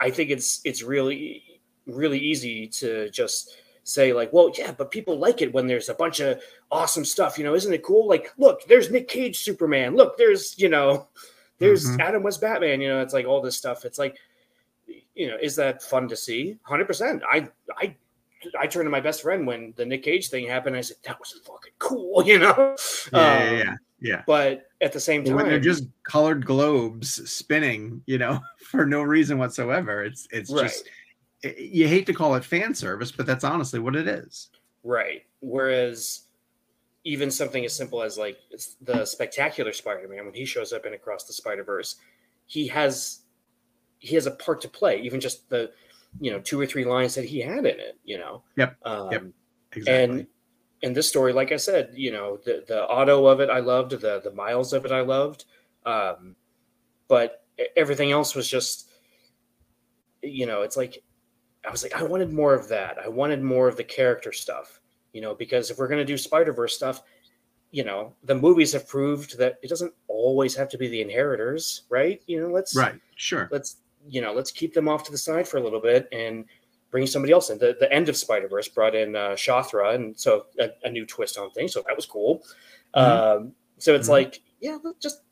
I 0.00 0.10
think 0.10 0.30
it's 0.30 0.60
it's 0.64 0.82
really 0.82 1.42
really 1.86 2.18
easy 2.18 2.68
to 2.68 3.10
just 3.10 3.56
say 3.84 4.12
like, 4.12 4.32
well, 4.32 4.52
yeah, 4.56 4.70
but 4.70 4.90
people 4.92 5.18
like 5.18 5.42
it 5.42 5.52
when 5.52 5.66
there's 5.66 5.88
a 5.88 5.94
bunch 5.94 6.20
of 6.20 6.40
awesome 6.70 7.04
stuff. 7.04 7.36
You 7.38 7.44
know, 7.44 7.54
isn't 7.54 7.72
it 7.72 7.82
cool? 7.82 8.06
Like, 8.06 8.32
look, 8.38 8.64
there's 8.68 8.90
Nick 8.90 9.08
Cage 9.08 9.38
Superman. 9.40 9.96
Look, 9.96 10.16
there's 10.16 10.56
you 10.58 10.68
know, 10.68 11.08
there's 11.58 11.86
Mhm. 11.86 12.00
Adam 12.00 12.22
West 12.22 12.40
Batman. 12.40 12.80
You 12.80 12.88
know, 12.88 13.00
it's 13.00 13.14
like 13.14 13.26
all 13.26 13.40
this 13.40 13.56
stuff. 13.56 13.84
It's 13.84 13.98
like, 13.98 14.18
you 15.14 15.26
know, 15.26 15.36
is 15.40 15.56
that 15.56 15.82
fun 15.82 16.06
to 16.08 16.16
see? 16.16 16.58
Hundred 16.62 16.86
percent. 16.86 17.22
I 17.28 17.48
I 17.76 17.96
I 18.58 18.66
turned 18.66 18.86
to 18.86 18.90
my 18.90 19.00
best 19.00 19.22
friend 19.22 19.46
when 19.46 19.72
the 19.76 19.84
Nick 19.86 20.02
Cage 20.02 20.28
thing 20.28 20.46
happened. 20.46 20.76
I 20.76 20.80
said 20.80 20.96
that 21.04 21.18
was 21.18 21.32
fucking 21.44 21.72
cool. 21.78 22.22
You 22.26 22.38
know. 22.38 22.76
Yeah, 23.12 23.18
yeah, 23.18 23.50
Um, 23.50 23.58
yeah, 23.58 23.74
yeah. 24.00 24.22
But 24.26 24.66
at 24.80 24.92
the 24.92 25.00
same 25.00 25.24
time, 25.24 25.34
when 25.34 25.46
they're 25.48 25.60
just 25.60 25.84
colored 26.04 26.44
globes 26.46 27.30
spinning, 27.30 28.02
you 28.06 28.18
know, 28.18 28.40
for 28.70 28.86
no 28.86 29.02
reason 29.02 29.38
whatsoever. 29.38 30.04
It's 30.04 30.26
it's 30.30 30.50
right. 30.50 30.62
just 30.64 30.88
i- 31.44 31.54
you 31.58 31.88
hate 31.88 32.06
to 32.06 32.14
call 32.14 32.34
it 32.34 32.44
fan 32.44 32.74
service, 32.74 33.12
but 33.12 33.26
that's 33.26 33.44
honestly 33.44 33.78
what 33.80 33.96
it 33.96 34.06
is. 34.08 34.50
Right. 34.84 35.22
Whereas 35.40 36.22
even 37.04 37.30
something 37.30 37.64
as 37.64 37.74
simple 37.74 38.02
as 38.02 38.16
like 38.16 38.38
the 38.82 39.04
spectacular 39.04 39.72
Spider-Man 39.72 40.24
when 40.24 40.34
he 40.34 40.44
shows 40.44 40.72
up 40.72 40.86
in 40.86 40.94
Across 40.94 41.24
the 41.24 41.32
Spider-Verse, 41.32 41.96
he 42.46 42.66
has 42.68 43.20
he 43.98 44.14
has 44.14 44.26
a 44.26 44.32
part 44.32 44.60
to 44.60 44.68
play, 44.68 45.00
even 45.00 45.20
just 45.20 45.48
the 45.48 45.70
you 46.20 46.30
know 46.30 46.40
two 46.40 46.60
or 46.60 46.66
three 46.66 46.84
lines 46.84 47.14
that 47.14 47.24
he 47.24 47.40
had 47.40 47.60
in 47.60 47.80
it, 47.80 47.98
you 48.04 48.18
know. 48.18 48.42
Yep. 48.56 48.76
Um, 48.84 49.10
Yep. 49.12 49.22
Exactly. 49.74 50.20
And 50.20 50.26
in 50.82 50.92
this 50.92 51.08
story, 51.08 51.32
like 51.32 51.52
I 51.52 51.56
said, 51.56 51.90
you 51.94 52.12
know, 52.12 52.38
the 52.44 52.64
the 52.66 52.86
Otto 52.88 53.26
of 53.26 53.40
it 53.40 53.48
I 53.50 53.60
loved, 53.60 53.92
the 53.92 54.20
the 54.22 54.32
miles 54.32 54.72
of 54.72 54.84
it 54.84 54.92
I 54.92 55.00
loved, 55.00 55.44
um, 55.86 56.36
but 57.08 57.44
everything 57.76 58.10
else 58.10 58.34
was 58.34 58.48
just, 58.48 58.90
you 60.22 60.46
know, 60.46 60.62
it's 60.62 60.76
like 60.76 61.02
I 61.66 61.70
was 61.70 61.82
like, 61.82 61.94
I 61.94 62.02
wanted 62.02 62.32
more 62.32 62.54
of 62.54 62.68
that. 62.68 62.98
I 62.98 63.08
wanted 63.08 63.42
more 63.42 63.68
of 63.68 63.76
the 63.76 63.84
character 63.84 64.32
stuff, 64.32 64.80
you 65.12 65.20
know, 65.20 65.34
because 65.34 65.70
if 65.70 65.78
we're 65.78 65.88
gonna 65.88 66.04
do 66.04 66.18
Spider 66.18 66.52
Verse 66.52 66.74
stuff, 66.74 67.02
you 67.70 67.84
know, 67.84 68.14
the 68.24 68.34
movies 68.34 68.72
have 68.72 68.88
proved 68.88 69.38
that 69.38 69.58
it 69.62 69.68
doesn't 69.68 69.94
always 70.08 70.54
have 70.54 70.68
to 70.70 70.78
be 70.78 70.88
the 70.88 71.00
inheritors, 71.00 71.82
right? 71.88 72.20
You 72.26 72.40
know, 72.40 72.48
let's 72.48 72.76
right. 72.76 73.00
Sure. 73.16 73.48
let's 73.52 73.76
you 74.08 74.20
know 74.20 74.32
let's 74.32 74.50
keep 74.50 74.74
them 74.74 74.88
off 74.88 75.04
to 75.04 75.12
the 75.12 75.18
side 75.18 75.46
for 75.48 75.56
a 75.58 75.62
little 75.62 75.80
bit 75.80 76.08
and 76.12 76.44
bring 76.90 77.06
somebody 77.06 77.32
else 77.32 77.50
in. 77.50 77.58
The 77.58 77.76
the 77.80 77.90
end 77.92 78.08
of 78.08 78.16
Spider 78.16 78.48
Verse 78.48 78.68
brought 78.68 78.94
in 78.94 79.16
uh, 79.16 79.30
Shathra, 79.30 79.94
and 79.94 80.18
so 80.18 80.46
a, 80.58 80.70
a 80.84 80.90
new 80.90 81.06
twist 81.06 81.38
on 81.38 81.50
things. 81.52 81.72
So 81.72 81.82
that 81.86 81.96
was 81.96 82.06
cool. 82.06 82.44
Um, 82.94 83.52
so 83.78 83.94
it's 83.94 84.08
Mhm. 84.08 84.12
like, 84.12 84.40
yeah, 84.60 84.78
let's 84.82 84.98
just 85.00 85.22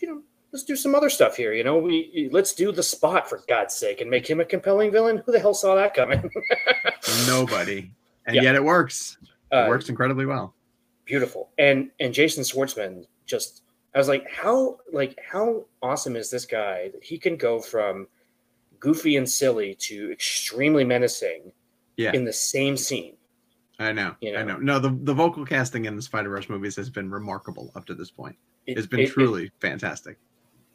you 0.00 0.08
know 0.08 0.22
let's 0.52 0.64
do 0.64 0.76
some 0.76 0.94
other 0.94 1.10
stuff 1.10 1.36
here. 1.36 1.52
You 1.52 1.64
know, 1.64 1.76
we 1.78 2.28
let's 2.32 2.52
do 2.54 2.72
the 2.72 2.82
spot 2.82 3.28
for 3.28 3.42
God's 3.48 3.74
sake 3.74 4.00
and 4.00 4.10
make 4.10 4.26
him 4.28 4.40
a 4.40 4.44
compelling 4.44 4.90
villain. 4.90 5.22
Who 5.26 5.32
the 5.32 5.38
hell 5.40 5.54
saw 5.54 5.74
that 5.74 5.92
coming? 5.94 6.30
Nobody. 7.26 7.90
And 8.26 8.34
Yeah. 8.36 8.42
yet 8.42 8.54
it 8.54 8.64
works. 8.64 9.18
It 9.22 9.54
Uh, 9.54 9.68
works 9.68 9.88
incredibly 9.88 10.26
well. 10.26 10.54
beautiful 11.04 11.50
and 11.56 11.88
and 12.00 12.12
jason 12.12 12.42
schwartzman 12.42 13.06
just 13.26 13.62
i 13.94 13.98
was 13.98 14.08
like 14.08 14.30
how 14.30 14.78
like 14.92 15.18
how 15.30 15.64
awesome 15.82 16.16
is 16.16 16.30
this 16.30 16.44
guy 16.46 16.88
that 16.90 17.02
he 17.02 17.18
can 17.18 17.36
go 17.36 17.58
from 17.60 18.06
goofy 18.80 19.16
and 19.16 19.28
silly 19.28 19.74
to 19.74 20.10
extremely 20.12 20.84
menacing 20.84 21.52
Yeah. 21.96 22.12
in 22.12 22.24
the 22.24 22.32
same 22.32 22.76
scene 22.76 23.14
I 23.78 23.92
know. 23.92 24.14
you 24.22 24.34
I 24.34 24.42
know. 24.42 24.56
know. 24.56 24.78
No, 24.78 24.78
the, 24.78 24.88
the 25.02 25.12
vocal 25.12 25.44
casting 25.44 25.84
in 25.84 25.96
the 25.96 26.00
Spider 26.00 26.30
Verse 26.30 26.48
movies 26.48 26.76
has 26.76 26.88
been 26.88 27.10
remarkable 27.10 27.70
up 27.74 27.84
to 27.84 27.94
this 27.94 28.10
point. 28.10 28.34
It- 28.66 28.78
It's 28.78 28.86
been 28.86 29.00
it- 29.00 29.10
it- 29.10 29.12
truly 29.12 29.50
fantastic. 29.60 30.16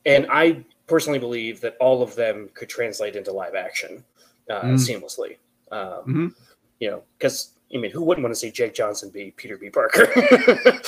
and 0.06 0.28
i 0.30 0.64
personally 0.88 1.18
believe 1.20 1.62
that 1.62 1.76
all 1.80 2.02
of 2.04 2.14
them 2.16 2.50
could 2.54 2.70
translate 2.70 3.16
into 3.16 3.32
live 3.32 3.56
action 3.56 4.04
uh, 4.50 4.62
Mm. 4.64 4.74
seamlessly 4.76 5.38
um, 5.72 6.04
Mhm. 6.08 6.36
you 6.80 6.90
know 6.92 7.04
because 7.18 7.54
i 7.74 7.78
mean 7.78 7.90
who 7.92 8.04
wouldn't 8.04 8.24
want 8.24 8.34
to 8.36 8.40
see 8.40 8.52
jake 8.52 8.74
johnson 8.74 9.10
be 9.10 9.32
peter 9.38 9.58
b 9.58 9.70
parker 9.70 10.06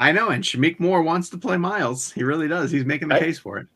I 0.00 0.12
know, 0.12 0.30
and 0.30 0.42
Shameik 0.42 0.80
Moore 0.80 1.02
wants 1.02 1.28
to 1.28 1.38
play 1.38 1.58
Miles. 1.58 2.10
He 2.10 2.24
really 2.24 2.48
does. 2.48 2.70
He's 2.70 2.86
making 2.86 3.08
the 3.08 3.16
I- 3.16 3.20
case 3.20 3.38
for 3.38 3.58
it. 3.58 3.68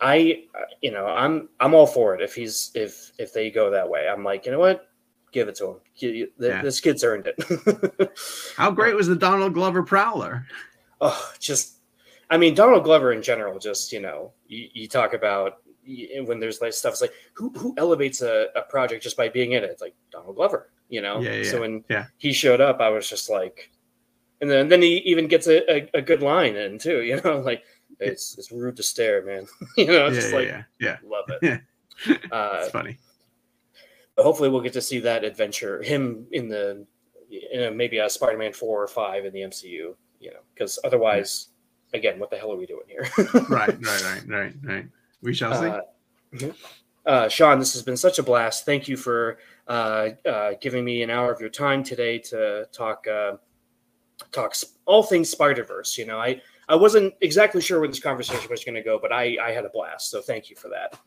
I, 0.00 0.44
you 0.80 0.90
know, 0.90 1.06
I'm 1.06 1.48
I'm 1.60 1.74
all 1.74 1.86
for 1.86 2.12
it 2.14 2.20
if 2.22 2.34
he's 2.34 2.72
if 2.74 3.12
if 3.18 3.32
they 3.32 3.50
go 3.52 3.70
that 3.70 3.88
way. 3.88 4.08
I'm 4.08 4.24
like, 4.24 4.46
you 4.46 4.50
know 4.50 4.58
what, 4.58 4.88
give 5.30 5.46
it 5.46 5.54
to 5.56 5.68
him. 5.68 5.76
You- 5.96 6.32
Yeah. 6.40 6.60
This 6.62 6.80
kid's 6.80 7.04
earned 7.04 7.28
it. 7.28 8.10
How 8.56 8.70
great 8.72 8.96
was 8.96 9.06
the 9.06 9.14
Donald 9.14 9.54
Glover 9.54 9.82
Prowler? 9.84 10.46
oh, 11.00 11.32
just, 11.38 11.78
I 12.30 12.36
mean, 12.36 12.54
Donald 12.54 12.82
Glover 12.84 13.12
in 13.12 13.22
general. 13.22 13.58
Just 13.60 13.92
you 13.92 14.00
know, 14.00 14.32
you, 14.48 14.68
you 14.72 14.88
talk 14.88 15.14
about 15.14 15.58
when 16.24 16.40
there's 16.40 16.60
like 16.60 16.72
stuff. 16.72 16.92
It's 16.94 17.02
like 17.02 17.14
who 17.34 17.50
who 17.50 17.74
elevates 17.76 18.22
a, 18.22 18.46
a 18.56 18.62
project 18.62 19.04
just 19.04 19.16
by 19.16 19.28
being 19.28 19.52
in 19.52 19.62
it? 19.62 19.70
It's 19.70 19.82
like 19.82 19.94
Donald 20.10 20.34
Glover. 20.34 20.70
You 20.88 21.02
know. 21.02 21.20
Yeah, 21.20 21.34
yeah, 21.34 21.50
so 21.50 21.60
when 21.60 21.84
yeah. 21.88 22.06
he 22.18 22.32
showed 22.32 22.60
up, 22.60 22.80
I 22.80 22.88
was 22.88 23.08
just 23.08 23.30
like, 23.30 23.70
and 24.42 24.50
then 24.50 24.68
then 24.68 24.82
he 24.82 24.98
even 24.98 25.26
gets 25.28 25.46
a, 25.46 25.62
a, 25.72 25.90
a 25.94 26.02
good 26.02 26.20
line 26.20 26.56
in 26.56 26.78
too. 26.78 27.00
You 27.02 27.20
know, 27.22 27.38
like 27.46 27.64
it's 28.00 28.36
it's 28.36 28.52
rude 28.52 28.76
to 28.76 28.82
stare, 28.82 29.24
man. 29.24 29.46
you 29.78 29.86
know, 29.86 30.08
yeah, 30.08 30.10
just 30.14 30.30
yeah, 30.30 30.36
like 30.36 30.48
yeah, 30.48 30.62
yeah. 30.80 30.96
love 31.04 31.24
it. 31.30 31.62
Yeah. 32.06 32.16
uh, 32.32 32.58
It's 32.62 32.70
funny. 32.72 32.98
but 34.16 34.24
hopefully 34.24 34.48
we'll 34.48 34.60
get 34.62 34.72
to 34.72 34.80
see 34.82 34.98
that 35.00 35.24
adventure 35.24 35.82
him 35.82 36.26
in 36.32 36.48
the 36.48 36.84
you 37.28 37.60
know, 37.60 37.70
maybe 37.70 37.98
a 37.98 38.10
spider-man 38.10 38.52
4 38.52 38.82
or 38.82 38.88
5 38.88 39.24
in 39.26 39.32
the 39.32 39.40
mcu 39.40 39.94
you 40.20 40.30
know 40.30 40.40
because 40.54 40.78
otherwise 40.84 41.48
again 41.94 42.18
what 42.18 42.30
the 42.30 42.36
hell 42.36 42.50
are 42.52 42.56
we 42.56 42.66
doing 42.66 42.86
here 42.88 43.06
Right, 43.48 43.68
right, 43.82 44.02
right, 44.04 44.22
right, 44.28 44.54
right. 44.64 44.86
We 45.22 45.32
shall 45.34 45.54
see. 45.60 45.68
uh, 45.68 45.80
mhm. 46.34 46.54
uh, 47.06 47.28
sean 47.28 47.58
this 47.58 47.72
has 47.74 47.82
been 47.82 47.96
such 47.96 48.18
a 48.18 48.22
blast 48.22 48.64
thank 48.64 48.88
you 48.88 48.96
for 48.96 49.38
uh, 49.68 50.08
uh, 50.26 50.52
giving 50.60 50.84
me 50.84 51.02
an 51.02 51.10
hour 51.10 51.30
of 51.32 51.40
your 51.40 51.50
time 51.50 51.82
today 51.84 52.18
to 52.18 52.66
talk 52.72 53.06
uh, 53.06 53.36
talk 54.30 54.54
all 54.86 55.02
things 55.02 55.28
spider-verse 55.28 55.98
you 55.98 56.06
know 56.06 56.18
i 56.18 56.40
i 56.68 56.74
wasn't 56.74 57.12
exactly 57.20 57.60
sure 57.60 57.80
where 57.80 57.88
this 57.88 58.00
conversation 58.00 58.48
was 58.50 58.64
going 58.64 58.74
to 58.74 58.82
go 58.82 58.98
but 59.00 59.12
i 59.12 59.36
i 59.42 59.50
had 59.50 59.64
a 59.64 59.70
blast 59.70 60.10
so 60.10 60.20
thank 60.20 60.48
you 60.48 60.56
for 60.56 60.68
that 60.68 60.98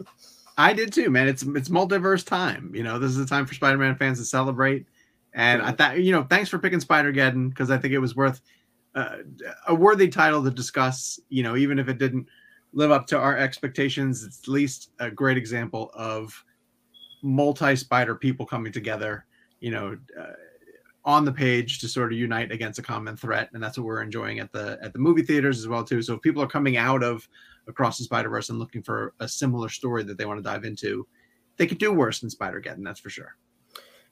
I 0.57 0.73
did 0.73 0.93
too, 0.93 1.09
man. 1.09 1.27
It's 1.27 1.43
it's 1.43 1.69
multiverse 1.69 2.25
time. 2.25 2.71
You 2.73 2.83
know, 2.83 2.97
this 2.97 3.11
is 3.11 3.17
the 3.17 3.25
time 3.25 3.45
for 3.45 3.53
Spider-Man 3.53 3.97
fans 3.97 4.19
to 4.19 4.25
celebrate. 4.25 4.85
And 5.33 5.61
I 5.61 5.71
thought, 5.73 5.99
you 5.99 6.13
know, 6.13 6.23
thanks 6.23 6.49
for 6.49 6.59
picking 6.59 6.79
Spider-Geddon 6.79 7.49
because 7.49 7.69
I 7.69 7.77
think 7.77 7.93
it 7.93 7.99
was 7.99 8.15
worth 8.15 8.39
uh, 8.95 9.17
a 9.67 9.75
worthy 9.75 10.07
title 10.07 10.43
to 10.43 10.51
discuss. 10.51 11.19
You 11.27 11.43
know, 11.43 11.57
even 11.57 11.77
if 11.77 11.89
it 11.89 11.97
didn't 11.97 12.27
live 12.71 12.91
up 12.91 13.05
to 13.07 13.17
our 13.17 13.37
expectations, 13.37 14.23
it's 14.23 14.39
at 14.43 14.47
least 14.47 14.91
a 14.99 15.11
great 15.11 15.37
example 15.37 15.91
of 15.93 16.41
multi-spider 17.21 18.15
people 18.15 18.45
coming 18.45 18.71
together. 18.71 19.25
You 19.59 19.71
know, 19.71 19.97
uh, 20.17 20.33
on 21.05 21.23
the 21.23 21.31
page 21.31 21.79
to 21.79 21.87
sort 21.87 22.11
of 22.11 22.17
unite 22.17 22.51
against 22.51 22.79
a 22.79 22.81
common 22.81 23.15
threat, 23.15 23.49
and 23.53 23.61
that's 23.61 23.77
what 23.77 23.85
we're 23.85 24.01
enjoying 24.01 24.39
at 24.39 24.51
the 24.51 24.77
at 24.81 24.91
the 24.91 24.99
movie 24.99 25.21
theaters 25.21 25.59
as 25.59 25.67
well 25.67 25.83
too. 25.83 26.01
So 26.01 26.15
if 26.15 26.21
people 26.21 26.41
are 26.41 26.47
coming 26.47 26.77
out 26.77 27.03
of 27.03 27.27
across 27.67 27.97
the 27.97 28.03
Spider 28.03 28.29
Verse 28.29 28.49
and 28.49 28.59
looking 28.59 28.81
for 28.81 29.13
a 29.19 29.27
similar 29.27 29.69
story 29.69 30.03
that 30.03 30.17
they 30.17 30.25
want 30.25 30.39
to 30.39 30.43
dive 30.43 30.65
into, 30.65 31.07
they 31.57 31.67
could 31.67 31.77
do 31.77 31.93
worse 31.93 32.19
than 32.19 32.29
Spider 32.29 32.61
Geddon, 32.61 32.83
that's 32.83 32.99
for 32.99 33.09
sure. 33.09 33.37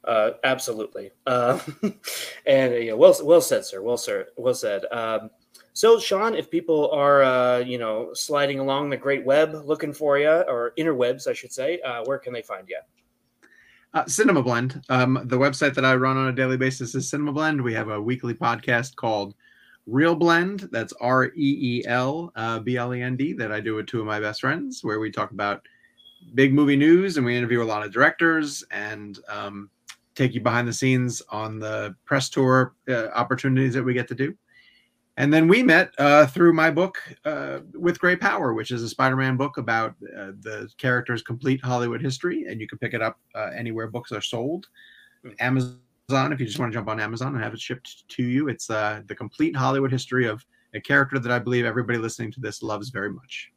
Uh, 0.04 0.32
absolutely. 0.44 1.12
Uh, 1.26 1.60
and 2.46 2.74
uh, 2.74 2.78
yeah, 2.78 2.94
well, 2.94 3.16
well 3.24 3.42
said, 3.42 3.66
sir. 3.66 3.82
Well, 3.82 3.98
sir. 3.98 4.28
Well 4.36 4.54
said. 4.54 4.86
Um, 4.92 5.30
so, 5.72 5.98
Sean, 5.98 6.36
if 6.36 6.52
people 6.52 6.92
are, 6.92 7.24
uh, 7.24 7.60
you 7.60 7.78
know, 7.78 8.14
sliding 8.14 8.60
along 8.60 8.90
the 8.90 8.98
great 8.98 9.26
web 9.26 9.54
looking 9.66 9.94
for 9.94 10.20
you, 10.20 10.30
or 10.30 10.74
interwebs, 10.78 11.28
I 11.28 11.34
should 11.34 11.52
say, 11.52 11.80
uh, 11.82 12.04
where 12.06 12.20
can 12.20 12.34
they 12.34 12.42
find 12.42 12.68
you? 12.68 12.80
Uh, 13.94 14.08
Cinema 14.08 14.42
Blend, 14.42 14.82
um, 14.90 15.22
the 15.26 15.38
website 15.38 15.76
that 15.76 15.86
I 15.86 15.94
run 15.94 16.18
on 16.18 16.28
a 16.28 16.32
daily 16.32 16.58
basis 16.58 16.96
is 16.96 17.08
Cinema 17.08 17.32
Blend. 17.32 17.62
We 17.62 17.76
have 17.76 17.90
a 17.90 18.02
weekly 18.02 18.34
podcast 18.34 18.96
called 18.96 19.36
Reel 19.86 20.16
Blend. 20.16 20.68
That's 20.72 20.94
R 21.00 21.26
E 21.26 21.32
E 21.36 21.84
L 21.86 22.32
uh, 22.36 22.58
B 22.58 22.76
L 22.76 22.96
E 22.96 23.04
N 23.04 23.16
D 23.16 23.34
that 23.34 23.52
I 23.52 23.60
do 23.60 23.76
with 23.76 23.86
two 23.86 24.00
of 24.00 24.08
my 24.08 24.20
best 24.20 24.42
friends, 24.42 24.84
where 24.84 25.00
we 25.00 25.12
talk 25.12 25.30
about 25.30 25.68
big 26.34 26.56
movie 26.56 26.76
news 26.76 27.18
and 27.18 27.26
we 27.26 27.38
interview 27.38 27.62
a 27.62 27.66
lot 27.66 27.86
of 27.86 27.94
directors 27.94 28.64
and 28.72 29.20
um, 29.30 29.70
take 30.16 30.34
you 30.34 30.42
behind 30.42 30.68
the 30.68 30.74
scenes 30.74 31.22
on 31.30 31.60
the 31.60 31.96
press 32.04 32.30
tour 32.30 32.74
uh, 32.90 33.10
opportunities 33.10 33.76
that 33.76 33.84
we 33.84 33.94
get 33.94 34.08
to 34.08 34.16
do. 34.16 34.36
And 35.18 35.32
then 35.32 35.48
we 35.48 35.62
met 35.62 35.94
uh, 36.00 36.26
through 36.26 36.54
my 36.54 36.72
book, 36.72 36.98
uh, 37.24 37.60
With 37.74 38.00
Great 38.00 38.20
Power, 38.20 38.54
which 38.54 38.72
is 38.72 38.82
a 38.82 38.90
Spider 38.90 39.16
Man 39.16 39.38
book 39.38 39.58
about 39.58 39.92
uh, 40.18 40.32
the 40.42 40.68
character's 40.78 41.22
complete 41.22 41.64
Hollywood 41.64 42.02
history. 42.02 42.46
And 42.48 42.60
you 42.60 42.68
can 42.68 42.80
pick 42.80 42.94
it 42.94 43.02
up 43.02 43.20
uh, 43.36 43.52
anywhere 43.56 43.88
books 43.88 44.12
are 44.12 44.22
sold. 44.22 44.68
Mm. 45.24 45.36
Amazon, 45.40 46.34
if 46.34 46.40
you 46.40 46.48
just 46.48 46.58
want 46.58 46.72
to 46.72 46.78
jump 46.78 46.88
on 46.88 47.00
Amazon 47.00 47.36
and 47.36 47.44
have 47.44 47.54
it 47.54 47.60
shipped 47.60 48.08
to 48.10 48.24
you, 48.24 48.48
it's 48.48 48.70
uh, 48.72 49.02
the 49.06 49.16
complete 49.16 49.56
Hollywood 49.56 49.92
history 49.92 50.26
of 50.28 50.44
a 50.74 50.82
character 50.82 51.20
that 51.20 51.32
I 51.32 51.38
believe 51.38 51.66
everybody 51.66 52.00
listening 52.00 52.32
to 52.32 52.40
this 52.40 52.64
loves 52.64 52.90
very 52.90 53.12
much. 53.12 53.52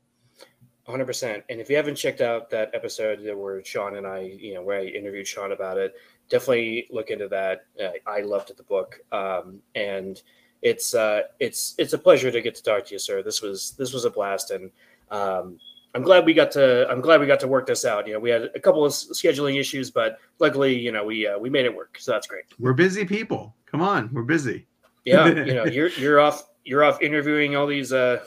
100%. 0.87 1.43
And 1.49 1.61
if 1.61 1.69
you 1.69 1.77
haven't 1.77 1.97
checked 1.97 2.21
out 2.21 2.49
that 2.51 2.71
episode 2.75 3.19
where 3.37 3.65
Sean 3.65 3.97
and 3.97 4.07
I, 4.07 4.21
you 4.39 4.55
know, 4.55 4.63
where 4.63 4.81
I 4.81 4.85
interviewed 4.85 5.27
Sean 5.27 5.53
about 5.53 5.79
it, 5.79 5.95
definitely 6.29 6.87
look 6.91 7.11
into 7.11 7.29
that. 7.29 7.63
Uh, 7.83 7.93
I 8.07 8.21
loved 8.21 8.57
the 8.57 8.63
book. 8.63 9.01
Um, 9.11 9.61
and 9.75 10.23
it's, 10.63 10.95
uh, 10.95 11.23
it's, 11.41 11.75
it's 11.79 11.93
a 11.93 11.99
pleasure 11.99 12.31
to 12.31 12.41
get 12.41 12.55
to 12.55 12.63
talk 12.63 12.87
to 12.87 12.95
you, 12.95 12.99
sir. 12.99 13.23
This 13.23 13.43
was, 13.43 13.73
this 13.79 13.93
was 13.93 14.05
a 14.05 14.11
blast. 14.11 14.51
And, 14.51 14.71
um, 15.11 15.59
I'm 15.95 16.03
glad 16.03 16.27
we 16.27 16.35
got 16.35 16.51
to 16.51 16.87
I'm 16.91 17.01
glad 17.01 17.21
we 17.21 17.27
got 17.27 17.41
to 17.41 17.49
work 17.49 17.67
this 17.67 17.87
out. 17.87 18.07
You 18.07 18.13
know, 18.13 18.21
we 18.21 18.29
had 18.29 18.51
a 18.55 18.61
couple 18.61 18.85
of 18.85 18.93
scheduling 18.93 19.59
issues, 19.59 19.91
but 19.91 20.19
luckily, 20.39 20.79
you 20.79 20.93
know, 20.93 21.07
we 21.07 21.27
uh, 21.27 21.39
we 21.39 21.49
made 21.49 21.65
it 21.65 21.75
work. 21.75 21.97
So 21.99 22.13
that's 22.13 22.27
great. 22.27 22.45
We're 22.59 22.75
busy 22.75 23.07
people. 23.07 23.55
Come 23.65 23.81
on, 23.81 24.11
we're 24.13 24.21
busy. 24.21 24.67
Yeah, 25.07 25.29
you 25.29 25.35
know, 25.55 25.65
you're 25.65 25.89
you're 25.89 26.21
off 26.21 26.51
you're 26.65 26.85
off 26.85 27.01
interviewing 27.01 27.57
all 27.57 27.67
these 27.67 27.95
uh 27.95 28.23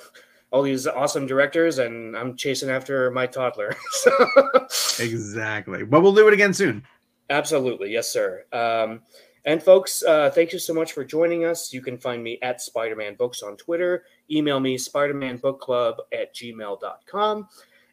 all 0.51 0.63
these 0.63 0.88
awesome 0.88 1.27
directors, 1.27 1.77
and 1.77 2.17
I'm 2.17 2.36
chasing 2.36 2.71
after 2.71 3.11
my 3.11 3.27
toddler. 3.27 3.75
Exactly. 4.99 5.84
But 5.86 6.01
we'll 6.01 6.13
do 6.13 6.27
it 6.27 6.34
again 6.34 6.53
soon. 6.53 6.84
Absolutely. 7.30 7.91
Yes, 7.91 8.11
sir. 8.11 8.43
Um, 8.51 9.01
and 9.45 9.61
folks, 9.61 10.03
uh, 10.03 10.29
thank 10.29 10.51
you 10.51 10.59
so 10.59 10.73
much 10.73 10.93
for 10.93 11.03
joining 11.03 11.45
us. 11.45 11.73
You 11.73 11.81
can 11.81 11.97
find 11.97 12.23
me 12.23 12.39
at 12.41 12.61
Spider 12.61 12.95
Man 12.95 13.15
Books 13.15 13.41
on 13.41 13.57
Twitter. 13.57 14.03
Email 14.29 14.59
me, 14.59 14.77
spidermanbookclub 14.77 15.95
at 16.13 16.35
gmail.com. 16.35 17.47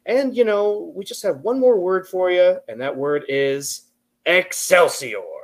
And, 0.05 0.35
you 0.35 0.45
know, 0.45 0.91
we 0.95 1.03
just 1.03 1.23
have 1.23 1.41
one 1.41 1.59
more 1.59 1.79
word 1.79 2.07
for 2.07 2.31
you, 2.31 2.57
and 2.67 2.79
that 2.79 2.95
word 2.95 3.25
is 3.27 3.83
Excelsior. 4.25 5.36